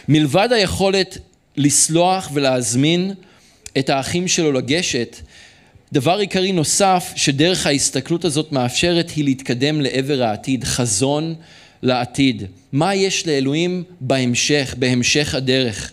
מלבד 0.07 0.49
היכולת 0.51 1.17
לסלוח 1.57 2.29
ולהזמין 2.33 3.13
את 3.77 3.89
האחים 3.89 4.27
שלו 4.27 4.51
לגשת, 4.51 5.17
דבר 5.93 6.17
עיקרי 6.17 6.51
נוסף 6.51 7.13
שדרך 7.15 7.67
ההסתכלות 7.67 8.25
הזאת 8.25 8.51
מאפשרת 8.51 9.09
היא 9.09 9.23
להתקדם 9.23 9.81
לעבר 9.81 10.23
העתיד, 10.23 10.63
חזון 10.63 11.35
לעתיד. 11.81 12.43
מה 12.71 12.95
יש 12.95 13.27
לאלוהים 13.27 13.83
בהמשך, 14.01 14.75
בהמשך 14.77 15.35
הדרך? 15.35 15.91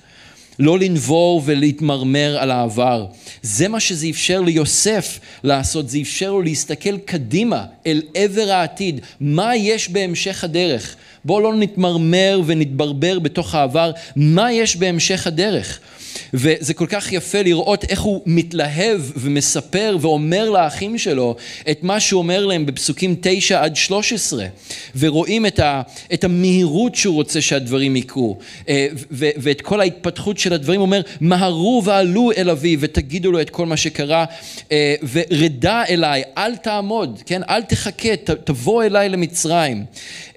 לא 0.59 0.79
לנבור 0.79 1.43
ולהתמרמר 1.45 2.37
על 2.39 2.51
העבר. 2.51 3.07
זה 3.43 3.69
מה 3.69 3.81
שזה 3.81 4.07
אפשר 4.11 4.41
ליוסף 4.41 5.21
לעשות, 5.45 5.89
זה 5.89 5.99
אפשר 6.03 6.31
לו 6.31 6.43
להסתכל 6.43 6.99
קדימה 6.99 7.65
אל 7.87 8.03
עבר 8.15 8.51
העתיד, 8.51 9.01
מה 9.21 9.57
יש 9.57 9.89
בהמשך 9.89 10.45
הדרך. 10.45 10.97
בואו 11.25 11.41
לא 11.41 11.55
נתמרמר 11.55 12.41
ונתברבר 12.47 13.19
בתוך 13.19 13.55
העבר, 13.55 13.91
מה 14.17 14.53
יש 14.53 14.77
בהמשך 14.77 15.27
הדרך. 15.27 15.81
וזה 16.35 16.75
כל 16.75 16.87
כך 16.89 17.13
יפה 17.13 17.43
לראות 17.43 17.85
איך 17.85 18.01
הוא 18.01 18.23
מתלהב 18.27 19.01
ומספר 19.17 19.97
ואומר 20.01 20.51
לאחים 20.51 20.99
שלו 20.99 21.37
את 21.71 21.83
מה 21.83 22.01
שהוא 22.01 22.19
אומר 22.19 22.47
להם 22.47 22.67
בפסוקים 22.67 23.17
9 23.21 23.63
עד 23.63 23.77
13 23.77 24.47
ורואים 24.99 25.47
את, 25.47 25.59
ה, 25.59 25.83
את 26.15 26.25
המהירות 26.25 26.95
שהוא 26.95 27.15
רוצה 27.15 27.41
שהדברים 27.41 27.97
יקרו. 27.97 28.39
אה, 28.69 28.87
ו, 29.11 29.29
ואת 29.37 29.61
כל 29.61 29.81
ההתפתחות 29.81 30.39
של 30.39 30.53
הדברים 30.53 30.81
הוא 30.81 30.87
אומר 30.87 31.01
מהרו 31.21 31.83
ועלו 31.85 32.31
אל 32.37 32.51
אבי 32.51 32.77
ותגידו 32.81 33.33
לו 33.33 33.41
את 33.41 33.51
כל 33.51 33.67
מה 33.67 33.77
שקרה 33.77 34.25
אה, 34.73 34.95
ורדה 35.13 35.83
אליי 35.89 36.23
אל 36.39 36.57
תעמוד 36.57 37.23
כן? 37.27 37.41
אל 37.49 37.63
תחכה 37.63 38.17
תבוא 38.45 38.83
אליי 38.83 39.09
למצרים. 39.09 39.85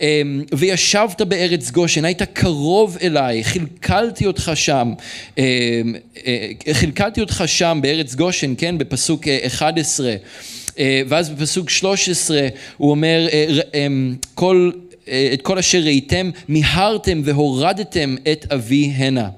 אה, 0.02 0.22
וישבת 0.54 1.22
בארץ 1.22 1.72
גושן 1.72 2.06
היית 2.06 2.22
קרוב 2.22 2.98
אליי 3.02 3.44
חלקלתי 3.44 4.26
אותך 4.26 4.52
שם 4.56 4.94
חלקלתי 6.74 7.22
אותך 7.22 7.44
שם 7.46 7.80
בארץ 7.82 8.16
גושן, 8.16 8.54
כן, 8.58 8.78
בפסוק 8.78 9.28
11, 9.28 10.16
אה, 10.80 11.02
ואז 11.08 11.30
בפסוק 11.30 11.70
13 11.70 12.48
הוא 12.78 12.92
אומר, 12.92 13.28
אה, 13.32 13.48
אמ, 13.74 14.16
כל, 14.34 14.72
אה, 15.08 15.30
את 15.34 15.42
כל 15.42 15.58
אשר 15.58 15.80
ראיתם, 15.80 16.30
מיהרתם 16.50 17.22
והורדתם 17.24 18.16
את 18.32 18.46
אבי 18.54 18.92
הנה. 18.96 19.30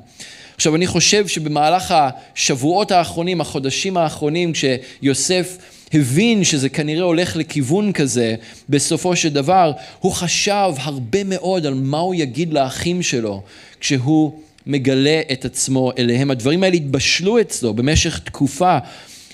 עכשיו 0.56 0.76
אני 0.76 0.88
חושב 0.88 1.28
שבמהלך 1.28 1.96
השבועות 1.98 2.92
האחרונים, 2.92 3.42
החודשים 3.42 3.98
האחרונים, 3.98 4.52
כשיוסף 4.54 5.58
הבין 5.94 6.44
שזה 6.44 6.70
כנראה 6.70 7.04
הולך 7.04 7.36
לכיוון 7.36 7.92
כזה, 7.92 8.36
בסופו 8.70 9.16
של 9.16 9.30
דבר, 9.30 9.72
הוא 10.00 10.12
חשב 10.12 10.72
הרבה 10.78 11.24
מאוד 11.24 11.66
על 11.66 11.74
מה 11.74 11.98
הוא 11.98 12.16
יגיד 12.16 12.54
לאחים 12.54 13.02
שלו 13.02 13.42
כשהוא 13.80 14.32
מגלה 14.70 15.22
את 15.32 15.45
עצמו 15.45 15.91
אליהם. 15.97 16.32
הדברים 16.32 16.63
האלה 16.63 16.76
התבשלו 16.76 17.41
אצלו 17.41 17.74
במשך 17.74 18.20
תקופה, 18.20 18.78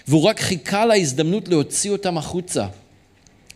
והוא 0.08 0.22
רק 0.22 0.40
חיכה 0.40 0.86
להזדמנות 0.86 1.48
להוציא 1.48 1.92
אותם 1.92 2.18
החוצה. 2.18 2.66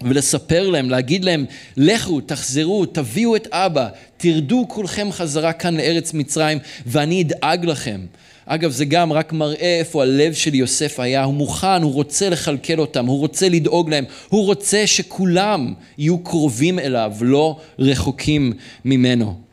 ולספר 0.03 0.69
להם, 0.69 0.89
להגיד 0.89 1.25
להם, 1.25 1.45
לכו, 1.77 2.21
תחזרו, 2.21 2.85
תביאו 2.85 3.35
את 3.35 3.47
אבא, 3.51 3.87
תרדו 4.17 4.65
כולכם 4.67 5.11
חזרה 5.11 5.53
כאן 5.53 5.77
לארץ 5.77 6.13
מצרים, 6.13 6.57
ואני 6.85 7.21
אדאג 7.21 7.65
לכם. 7.65 8.01
אגב, 8.45 8.71
זה 8.71 8.85
גם 8.85 9.13
רק 9.13 9.33
מראה 9.33 9.77
איפה 9.79 10.03
הלב 10.03 10.33
של 10.33 10.55
יוסף 10.55 10.99
היה, 10.99 11.23
הוא 11.23 11.33
מוכן, 11.33 11.81
הוא 11.81 11.93
רוצה 11.93 12.29
לכלכל 12.29 12.79
אותם, 12.79 13.05
הוא 13.05 13.19
רוצה 13.19 13.49
לדאוג 13.49 13.89
להם, 13.89 14.05
הוא 14.29 14.45
רוצה 14.45 14.87
שכולם 14.87 15.73
יהיו 15.97 16.19
קרובים 16.19 16.79
אליו, 16.79 17.13
לא 17.21 17.57
רחוקים 17.79 18.53
ממנו. 18.85 19.48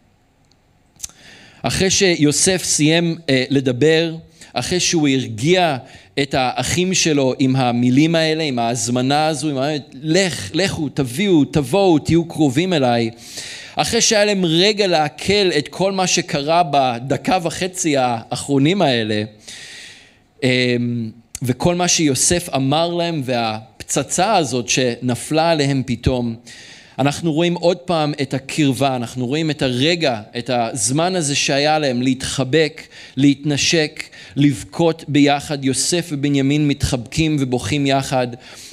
אחרי 1.69 1.91
שיוסף 1.91 2.65
סיים 2.65 3.17
אה, 3.29 3.45
לדבר, 3.51 4.15
אחרי 4.53 4.81
שהוא 4.81 5.09
הרגיע 5.09 5.77
את 6.23 6.35
האחים 6.39 6.95
שלו 6.95 7.35
עם 7.39 7.57
המילים 7.57 8.15
האלה, 8.15 8.43
עם 8.43 8.59
ההזמנה 8.59 9.27
הזו, 9.27 9.51
עם 9.51 9.59
ה... 9.59 9.69
לך, 10.03 10.51
לכו, 10.55 10.89
תביאו, 10.89 11.45
תבואו, 11.45 11.99
תהיו 11.99 12.25
קרובים 12.25 12.73
אליי. 12.73 13.11
אחרי 13.77 14.01
שהיה 14.01 14.25
להם 14.25 14.45
רגע 14.45 14.87
לעכל 14.87 15.51
את 15.59 15.69
כל 15.69 15.93
מה 15.93 16.07
שקרה 16.07 16.63
בדקה 16.71 17.39
וחצי 17.43 17.97
האחרונים 17.97 18.83
האלה, 18.83 19.23
אה, 20.45 20.77
וכל 21.43 21.75
מה 21.75 21.89
שיוסף 21.89 22.49
אמר 22.55 22.95
להם 22.95 23.23
והפצצה 23.25 24.37
הזאת 24.37 24.69
שנפלה 24.69 25.51
עליהם 25.51 25.83
פתאום, 25.87 26.37
אנחנו 26.99 27.33
רואים 27.33 27.55
עוד 27.55 27.77
פעם 27.77 28.13
את 28.23 28.35
הקרבה, 28.35 28.97
אנחנו 28.97 29.27
רואים 29.27 29.51
את 29.51 29.63
הרגע, 29.63 30.21
את 30.39 30.51
הזמן 30.51 31.17
הזה 31.17 31.35
שהיה 31.35 31.79
להם 31.79 32.03
להתחבק, 32.03 32.83
להתנשק, 33.17 34.03
לבכות 34.37 35.05
ביחד. 35.09 35.65
יוסף 35.65 36.09
ובנימין 36.13 36.69
מתחבקים 36.69 37.37
ובוכים 37.41 37.87
יחד. 37.87 38.27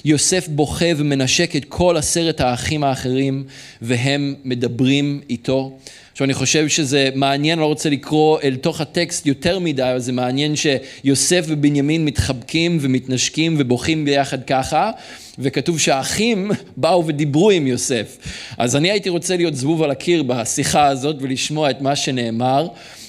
יוסף 0.05 0.47
בוכה 0.47 0.85
ומנשק 0.97 1.55
את 1.55 1.65
כל 1.65 1.97
עשרת 1.97 2.41
האחים 2.41 2.83
האחרים 2.83 3.43
והם 3.81 4.35
מדברים 4.43 5.21
איתו. 5.29 5.77
עכשיו 6.13 6.25
אני 6.25 6.33
חושב 6.33 6.67
שזה 6.67 7.09
מעניין, 7.15 7.59
לא 7.59 7.65
רוצה 7.65 7.89
לקרוא 7.89 8.39
אל 8.43 8.55
תוך 8.55 8.81
הטקסט 8.81 9.25
יותר 9.25 9.59
מדי, 9.59 9.83
אבל 9.83 9.99
זה 9.99 10.11
מעניין 10.11 10.53
שיוסף 10.55 11.45
ובנימין 11.47 12.05
מתחבקים 12.05 12.77
ומתנשקים 12.81 13.55
ובוכים 13.59 14.05
ביחד 14.05 14.43
ככה, 14.43 14.91
וכתוב 15.39 15.79
שהאחים 15.79 16.51
באו 16.77 17.07
ודיברו 17.07 17.49
עם 17.49 17.67
יוסף. 17.67 18.17
אז 18.57 18.75
אני 18.75 18.91
הייתי 18.91 19.09
רוצה 19.09 19.37
להיות 19.37 19.55
זבוב 19.55 19.83
על 19.83 19.91
הקיר 19.91 20.23
בשיחה 20.23 20.87
הזאת 20.87 21.15
ולשמוע 21.21 21.69
את 21.69 21.81
מה 21.81 21.95
שנאמר. 21.95 22.67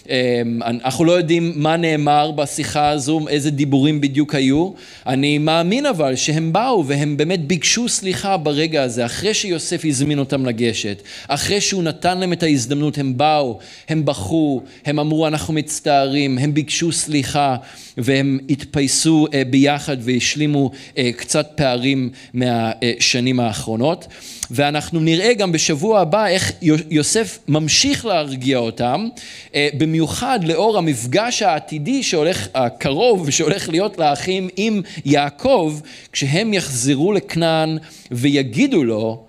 אמ, 0.08 0.62
אנחנו 0.62 1.04
לא 1.04 1.12
יודעים 1.12 1.52
מה 1.56 1.76
נאמר 1.76 2.30
בשיחה 2.30 2.88
הזו, 2.88 3.28
איזה 3.28 3.50
דיבורים 3.50 4.00
בדיוק 4.00 4.34
היו. 4.34 4.70
אני 5.06 5.38
מאמין 5.38 5.86
אבל 5.86 6.16
שהם 6.16 6.52
באו 6.52 6.86
והם 6.86 7.16
באמת 7.16 7.46
ביקשו 7.46 7.88
סליחה 7.88 8.36
ברגע 8.36 8.82
הזה, 8.82 9.06
אחרי 9.06 9.34
שיוסף 9.34 9.84
הזמין 9.84 10.18
אותם 10.18 10.46
לגשת, 10.46 11.02
אחרי 11.28 11.60
שהוא 11.60 11.82
נתן 11.82 12.18
להם 12.18 12.32
את 12.32 12.42
ההזדמנות, 12.42 12.98
הם 12.98 13.16
באו, 13.16 13.58
הם 13.88 14.04
בכו, 14.04 14.62
הם 14.84 14.98
אמרו 14.98 15.26
אנחנו 15.26 15.54
מצטערים, 15.54 16.38
הם 16.38 16.54
ביקשו 16.54 16.92
סליחה 16.92 17.56
והם 17.98 18.38
התפייסו 18.50 19.26
אה, 19.34 19.42
ביחד 19.44 19.96
והשלימו 20.00 20.70
אה, 20.98 21.10
קצת 21.16 21.48
פערים 21.54 22.10
מהשנים 22.34 23.40
האחרונות. 23.40 24.06
ואנחנו 24.50 25.00
נראה 25.00 25.34
גם 25.34 25.52
בשבוע 25.52 26.00
הבא 26.00 26.26
איך 26.26 26.52
יוסף 26.90 27.38
ממשיך 27.48 28.06
להרגיע 28.06 28.58
אותם, 28.58 29.08
אה, 29.54 29.68
במיוחד 29.78 30.40
לאור 30.44 30.78
המפגש 30.78 31.42
העתידי 31.42 32.02
שהולך, 32.02 32.48
הקרוב 32.54 33.22
ושהולך 33.26 33.68
להיות 33.68 33.98
לאחים 33.98 34.48
עם 34.56 34.82
יעקב, 35.04 35.80
כשהם 36.12 36.54
יחזרו 36.54 37.12
לכנען 37.12 37.78
ויגידו 38.10 38.84
לו, 38.84 39.24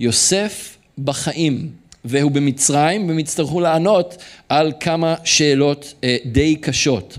יוסף 0.00 0.76
בחיים. 0.98 1.68
והוא 2.04 2.30
במצרים, 2.30 3.08
והם 3.08 3.18
יצטרכו 3.18 3.60
לענות 3.60 4.16
על 4.48 4.72
כמה 4.80 5.14
שאלות 5.24 5.94
די 6.24 6.56
קשות. 6.56 7.18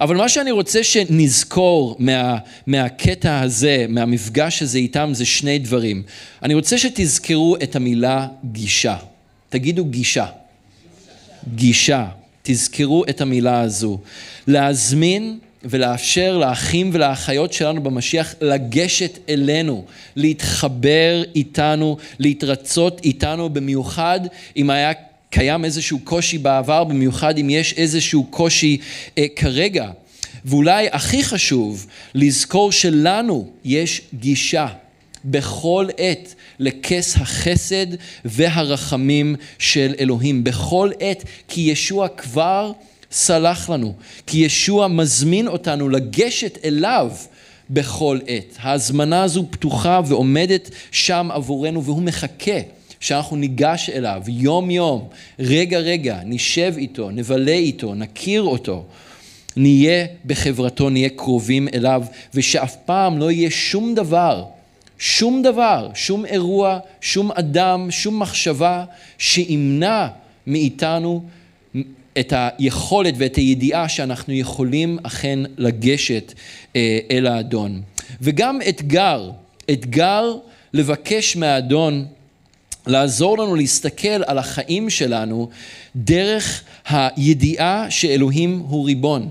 אבל 0.00 0.16
מה 0.16 0.28
שאני 0.28 0.50
רוצה 0.50 0.84
שנזכור 0.84 1.96
מה, 1.98 2.38
מהקטע 2.66 3.40
הזה, 3.40 3.86
מהמפגש 3.88 4.62
הזה 4.62 4.78
איתם, 4.78 5.10
זה 5.12 5.24
שני 5.24 5.58
דברים. 5.58 6.02
אני 6.42 6.54
רוצה 6.54 6.78
שתזכרו 6.78 7.56
את 7.62 7.76
המילה 7.76 8.26
גישה. 8.44 8.96
תגידו 9.48 9.84
גישה. 9.84 10.26
גישה. 11.54 12.06
תזכרו 12.42 13.04
את 13.08 13.20
המילה 13.20 13.60
הזו. 13.60 13.98
להזמין 14.46 15.38
ולאפשר 15.64 16.38
לאחים 16.38 16.90
ולאחיות 16.92 17.52
שלנו 17.52 17.82
במשיח 17.82 18.34
לגשת 18.40 19.18
אלינו, 19.28 19.84
להתחבר 20.16 21.22
איתנו, 21.34 21.96
להתרצות 22.18 23.00
איתנו, 23.04 23.48
במיוחד 23.48 24.20
אם 24.56 24.70
היה 24.70 24.92
קיים 25.32 25.64
איזשהו 25.64 25.98
קושי 26.04 26.38
בעבר, 26.38 26.84
במיוחד 26.84 27.38
אם 27.38 27.50
יש 27.50 27.72
איזשהו 27.72 28.24
קושי 28.24 28.78
אה, 29.18 29.26
כרגע. 29.36 29.90
ואולי 30.44 30.88
הכי 30.92 31.24
חשוב, 31.24 31.86
לזכור 32.14 32.72
שלנו 32.72 33.50
יש 33.64 34.02
גישה 34.14 34.66
בכל 35.24 35.88
עת 35.98 36.34
לכס 36.58 37.16
החסד 37.16 37.86
והרחמים 38.24 39.36
של 39.58 39.94
אלוהים. 40.00 40.44
בכל 40.44 40.90
עת, 41.00 41.24
כי 41.48 41.60
ישוע 41.60 42.08
כבר 42.08 42.72
סלח 43.12 43.70
לנו, 43.70 43.94
כי 44.26 44.38
ישוע 44.38 44.88
מזמין 44.88 45.48
אותנו 45.48 45.88
לגשת 45.88 46.58
אליו 46.64 47.10
בכל 47.70 48.18
עת. 48.26 48.56
ההזמנה 48.58 49.22
הזו 49.22 49.44
פתוחה 49.50 50.00
ועומדת 50.06 50.70
שם 50.90 51.28
עבורנו 51.32 51.84
והוא 51.84 52.02
מחכה 52.02 52.60
שאנחנו 53.02 53.36
ניגש 53.36 53.90
אליו 53.90 54.22
יום 54.28 54.70
יום, 54.70 55.08
רגע 55.38 55.78
רגע, 55.78 56.20
נשב 56.24 56.74
איתו, 56.76 57.10
נבלה 57.10 57.52
איתו, 57.52 57.94
נכיר 57.94 58.42
אותו, 58.42 58.84
נהיה 59.56 60.06
בחברתו, 60.26 60.90
נהיה 60.90 61.08
קרובים 61.08 61.68
אליו, 61.74 62.02
ושאף 62.34 62.76
פעם 62.76 63.18
לא 63.18 63.30
יהיה 63.30 63.50
שום 63.50 63.94
דבר, 63.94 64.44
שום 64.98 65.42
דבר, 65.42 65.90
שום 65.94 66.26
אירוע, 66.26 66.78
שום 67.00 67.32
אדם, 67.32 67.90
שום 67.90 68.18
מחשבה 68.18 68.84
שימנע 69.18 70.06
מאיתנו 70.46 71.22
את 72.18 72.32
היכולת 72.36 73.14
ואת 73.18 73.36
הידיעה 73.36 73.88
שאנחנו 73.88 74.34
יכולים 74.34 74.98
אכן 75.02 75.38
לגשת 75.58 76.32
אה, 76.76 76.98
אל 77.10 77.26
האדון. 77.26 77.82
וגם 78.20 78.58
אתגר, 78.68 79.30
אתגר 79.70 80.34
לבקש 80.72 81.36
מהאדון 81.36 82.06
לעזור 82.86 83.38
לנו 83.38 83.54
להסתכל 83.54 84.22
על 84.26 84.38
החיים 84.38 84.90
שלנו 84.90 85.48
דרך 85.96 86.62
הידיעה 86.88 87.86
שאלוהים 87.90 88.58
הוא 88.68 88.86
ריבון. 88.86 89.28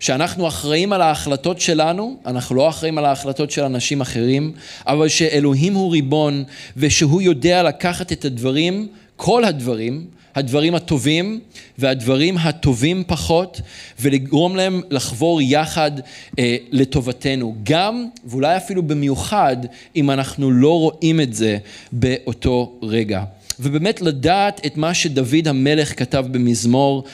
שאנחנו 0.00 0.48
אחראים 0.48 0.92
על 0.92 1.02
ההחלטות 1.02 1.60
שלנו, 1.60 2.16
אנחנו 2.26 2.54
לא 2.54 2.68
אחראים 2.68 2.98
על 2.98 3.04
ההחלטות 3.04 3.50
של 3.50 3.62
אנשים 3.64 4.00
אחרים, 4.00 4.52
אבל 4.86 5.08
שאלוהים 5.08 5.74
הוא 5.74 5.92
ריבון 5.92 6.44
ושהוא 6.76 7.22
יודע 7.22 7.62
לקחת 7.62 8.12
את 8.12 8.24
הדברים, 8.24 8.88
כל 9.16 9.44
הדברים, 9.44 10.06
הדברים 10.38 10.74
הטובים 10.74 11.40
והדברים 11.78 12.38
הטובים 12.38 13.04
פחות, 13.06 13.60
ולגרום 14.00 14.56
להם 14.56 14.82
לחבור 14.90 15.42
יחד 15.42 15.90
אה, 16.38 16.56
לטובתנו, 16.70 17.54
גם 17.62 18.06
ואולי 18.24 18.56
אפילו 18.56 18.82
במיוחד 18.82 19.56
אם 19.96 20.10
אנחנו 20.10 20.50
לא 20.50 20.78
רואים 20.78 21.20
את 21.20 21.34
זה 21.34 21.58
באותו 21.92 22.78
רגע. 22.82 23.24
ובאמת 23.60 24.00
לדעת 24.00 24.66
את 24.66 24.76
מה 24.76 24.94
שדוד 24.94 25.48
המלך 25.48 25.98
כתב 25.98 26.26
במזמור 26.30 27.04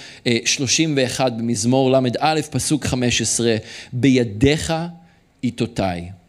31, 0.45 1.25
אה, 1.25 1.31
במזמור 1.31 1.91
ל"א, 1.91 2.41
פסוק 2.51 2.85
15, 2.85 3.57
בידיך 3.93 4.75
עיתותיי. 5.43 6.24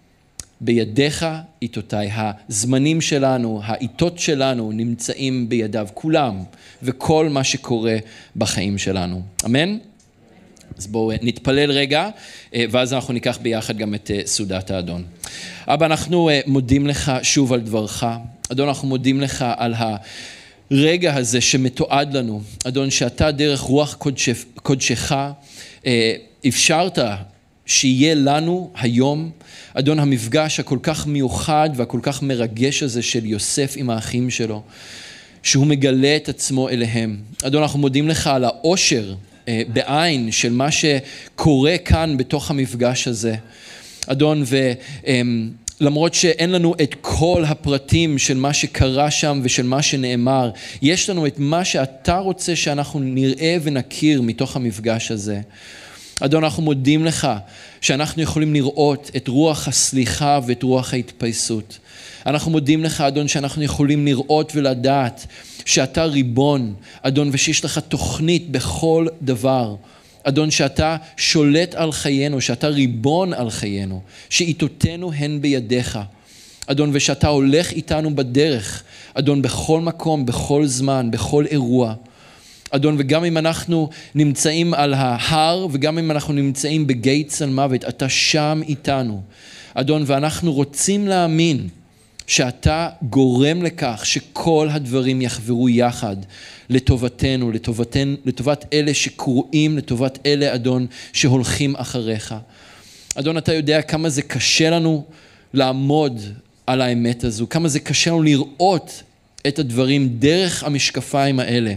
בידיך 0.62 1.26
עיתותיי. 1.60 2.12
הזמנים 2.14 3.02
שלנו, 3.02 3.62
העיתות 3.64 4.20
שלנו 4.20 4.72
נמצאים 4.72 5.50
בידיו, 5.50 5.88
כולם, 5.94 6.44
וכל 6.84 7.30
מה 7.30 7.44
שקורה 7.44 7.98
בחיים 8.36 8.78
שלנו. 8.78 9.22
אמן? 9.46 9.78
אז 10.78 10.88
בואו 10.88 11.12
נתפלל 11.22 11.72
רגע, 11.72 12.10
אה, 12.54 12.66
ואז 12.72 12.94
אנחנו 12.94 13.14
ניקח 13.14 13.40
ביחד 13.42 13.78
גם 13.78 13.96
את 13.96 14.12
אה, 14.12 14.22
סעודת 14.26 14.72
האדון. 14.72 15.04
אבא, 15.68 15.86
אנחנו 15.86 16.30
מודים 16.46 16.88
לך 16.88 17.12
שוב 17.24 17.54
על 17.54 17.62
דברך. 17.62 18.06
אדון, 18.52 18.68
אנחנו 18.68 18.88
מודים 18.88 19.22
לך 19.22 19.46
על 19.58 19.74
הרגע 20.72 21.16
הזה 21.16 21.42
שמתועד 21.42 22.14
לנו. 22.18 22.42
אדון, 22.68 22.90
שאתה 22.90 23.32
דרך 23.32 23.60
רוח 23.60 23.94
קודש, 23.94 24.30
קודשך 24.56 25.12
אה, 25.86 26.16
אפשרת 26.48 27.00
שיהיה 27.66 28.16
לנו 28.16 28.72
היום, 28.76 29.32
אדון, 29.74 30.00
המפגש 30.00 30.60
הכל 30.60 30.80
כך 30.84 31.08
מיוחד 31.08 31.70
והכל 31.76 32.00
כך 32.02 32.24
מרגש 32.24 32.84
הזה 32.84 33.02
של 33.02 33.26
יוסף 33.26 33.74
עם 33.76 33.90
האחים 33.90 34.30
שלו, 34.30 34.62
שהוא 35.44 35.68
מגלה 35.68 36.16
את 36.16 36.30
עצמו 36.30 36.70
אליהם. 36.70 37.18
אדון, 37.44 37.62
אנחנו 37.62 37.80
מודים 37.80 38.08
לך 38.08 38.28
על 38.28 38.44
העושר 38.44 39.16
אה, 39.48 39.62
בעין 39.74 40.32
של 40.32 40.52
מה 40.52 40.70
שקורה 40.72 41.78
כאן 41.78 42.18
בתוך 42.18 42.52
המפגש 42.52 43.08
הזה. 43.08 43.36
אדון, 44.08 44.44
ו... 44.46 44.72
אה, 45.08 45.22
למרות 45.80 46.14
שאין 46.14 46.52
לנו 46.52 46.74
את 46.84 46.96
כל 47.02 47.44
הפרטים 47.48 48.18
של 48.18 48.38
מה 48.38 48.54
שקרה 48.54 49.12
שם 49.12 49.40
ושל 49.44 49.64
מה 49.64 49.82
שנאמר, 49.82 50.52
יש 50.82 51.10
לנו 51.10 51.28
את 51.28 51.40
מה 51.40 51.66
שאתה 51.66 52.18
רוצה 52.18 52.56
שאנחנו 52.56 53.00
נראה 53.00 53.58
ונכיר 53.64 54.22
מתוך 54.22 54.56
המפגש 54.56 55.12
הזה. 55.12 55.42
אדון, 56.20 56.44
אנחנו 56.44 56.64
מודים 56.64 57.06
לך 57.06 57.28
שאנחנו 57.82 58.22
יכולים 58.22 58.54
לראות 58.54 59.12
את 59.16 59.28
רוח 59.28 59.68
הסליחה 59.68 60.40
ואת 60.48 60.64
רוח 60.64 60.94
ההתפייסות. 60.94 61.80
אנחנו 62.26 62.52
מודים 62.52 62.84
לך, 62.84 63.02
אדון, 63.02 63.28
שאנחנו 63.28 63.64
יכולים 63.64 64.06
לראות 64.06 64.52
ולדעת 64.56 65.26
שאתה 65.66 66.06
ריבון, 66.06 66.74
אדון, 67.02 67.30
ושיש 67.32 67.66
לך 67.66 67.80
תוכנית 67.80 68.52
בכל 68.52 69.08
דבר. 69.22 69.76
אדון, 70.24 70.52
שאתה 70.52 70.98
שולט 71.18 71.76
על 71.76 71.92
חיינו, 71.92 72.42
שאתה 72.42 72.68
ריבון 72.68 73.34
על 73.34 73.50
חיינו, 73.50 74.02
שעיתותינו 74.30 75.14
הן 75.14 75.42
בידיך. 75.42 76.00
אדון, 76.68 76.90
ושאתה 76.94 77.28
הולך 77.28 77.72
איתנו 77.72 78.16
בדרך, 78.16 78.84
אדון, 79.14 79.42
בכל 79.42 79.82
מקום, 79.82 80.26
בכל 80.26 80.66
זמן, 80.66 81.12
בכל 81.12 81.46
אירוע. 81.46 81.94
אדון, 82.76 82.96
וגם 83.00 83.24
אם 83.24 83.38
אנחנו 83.38 83.90
נמצאים 84.16 84.74
על 84.74 84.94
ההר, 84.94 85.68
וגם 85.72 85.98
אם 85.98 86.12
אנחנו 86.12 86.34
נמצאים 86.34 86.88
בגיא 86.88 87.24
צל 87.28 87.50
מוות, 87.50 87.84
אתה 87.84 88.10
שם 88.10 88.62
איתנו. 88.68 89.22
אדון, 89.74 90.04
ואנחנו 90.06 90.54
רוצים 90.54 91.08
להאמין 91.08 91.68
שאתה 92.28 92.90
גורם 93.02 93.64
לכך 93.64 94.02
שכל 94.06 94.68
הדברים 94.72 95.22
יחברו 95.22 95.70
יחד 95.70 96.16
לטובתנו, 96.70 97.52
לטובתן, 97.52 98.16
לטובת 98.26 98.66
אלה 98.74 98.94
שקרואים, 98.94 99.78
לטובת 99.78 100.20
אלה, 100.26 100.56
אדון, 100.56 100.88
שהולכים 101.14 101.76
אחריך. 101.76 102.36
אדון, 103.16 103.38
אתה 103.38 103.54
יודע 103.54 103.82
כמה 103.82 104.10
זה 104.10 104.22
קשה 104.22 104.70
לנו 104.70 105.06
לעמוד 105.54 106.22
על 106.68 106.82
האמת 106.82 107.24
הזו, 107.24 107.50
כמה 107.50 107.68
זה 107.68 107.80
קשה 107.80 108.10
לנו 108.10 108.24
לראות 108.24 109.04
את 109.48 109.60
הדברים 109.60 110.10
דרך 110.20 110.64
המשקפיים 110.64 111.40
האלה. 111.40 111.74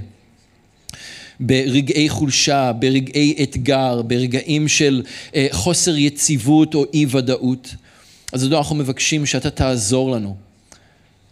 ברגעי 1.41 2.09
חולשה, 2.09 2.73
ברגעי 2.73 3.35
אתגר, 3.43 4.03
ברגעים 4.03 4.69
של 4.69 5.03
אה, 5.35 5.47
חוסר 5.51 5.97
יציבות 5.97 6.75
או 6.75 6.85
אי 6.95 7.07
ודאות. 7.11 7.75
אז 8.33 8.45
אדון, 8.45 8.59
אנחנו 8.59 8.77
מבקשים 8.77 9.27
שאתה 9.27 9.51
תעזור 9.51 10.11
לנו 10.11 10.37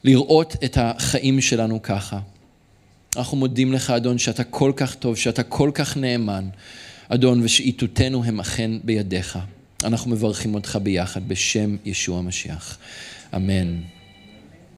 לראות 0.05 0.57
את 0.65 0.79
החיים 0.81 1.41
שלנו 1.41 1.83
ככה. 1.83 2.19
אנחנו 3.17 3.37
מודים 3.37 3.73
לך, 3.73 3.91
אדון, 3.91 4.19
שאתה 4.19 4.45
כל 4.45 4.73
כך 4.77 4.95
טוב, 4.95 5.17
שאתה 5.17 5.43
כל 5.43 5.71
כך 5.75 5.97
נאמן, 5.97 6.49
אדון, 7.09 7.41
ושאיתותינו 7.45 8.25
הם 8.25 8.41
אכן 8.41 8.71
בידיך. 8.85 9.39
אנחנו 9.85 10.11
מברכים 10.11 10.55
אותך 10.55 10.79
ביחד 10.83 11.29
בשם 11.29 11.77
ישוע 11.85 12.19
המשיח. 12.19 12.79
אמן. 13.37 13.96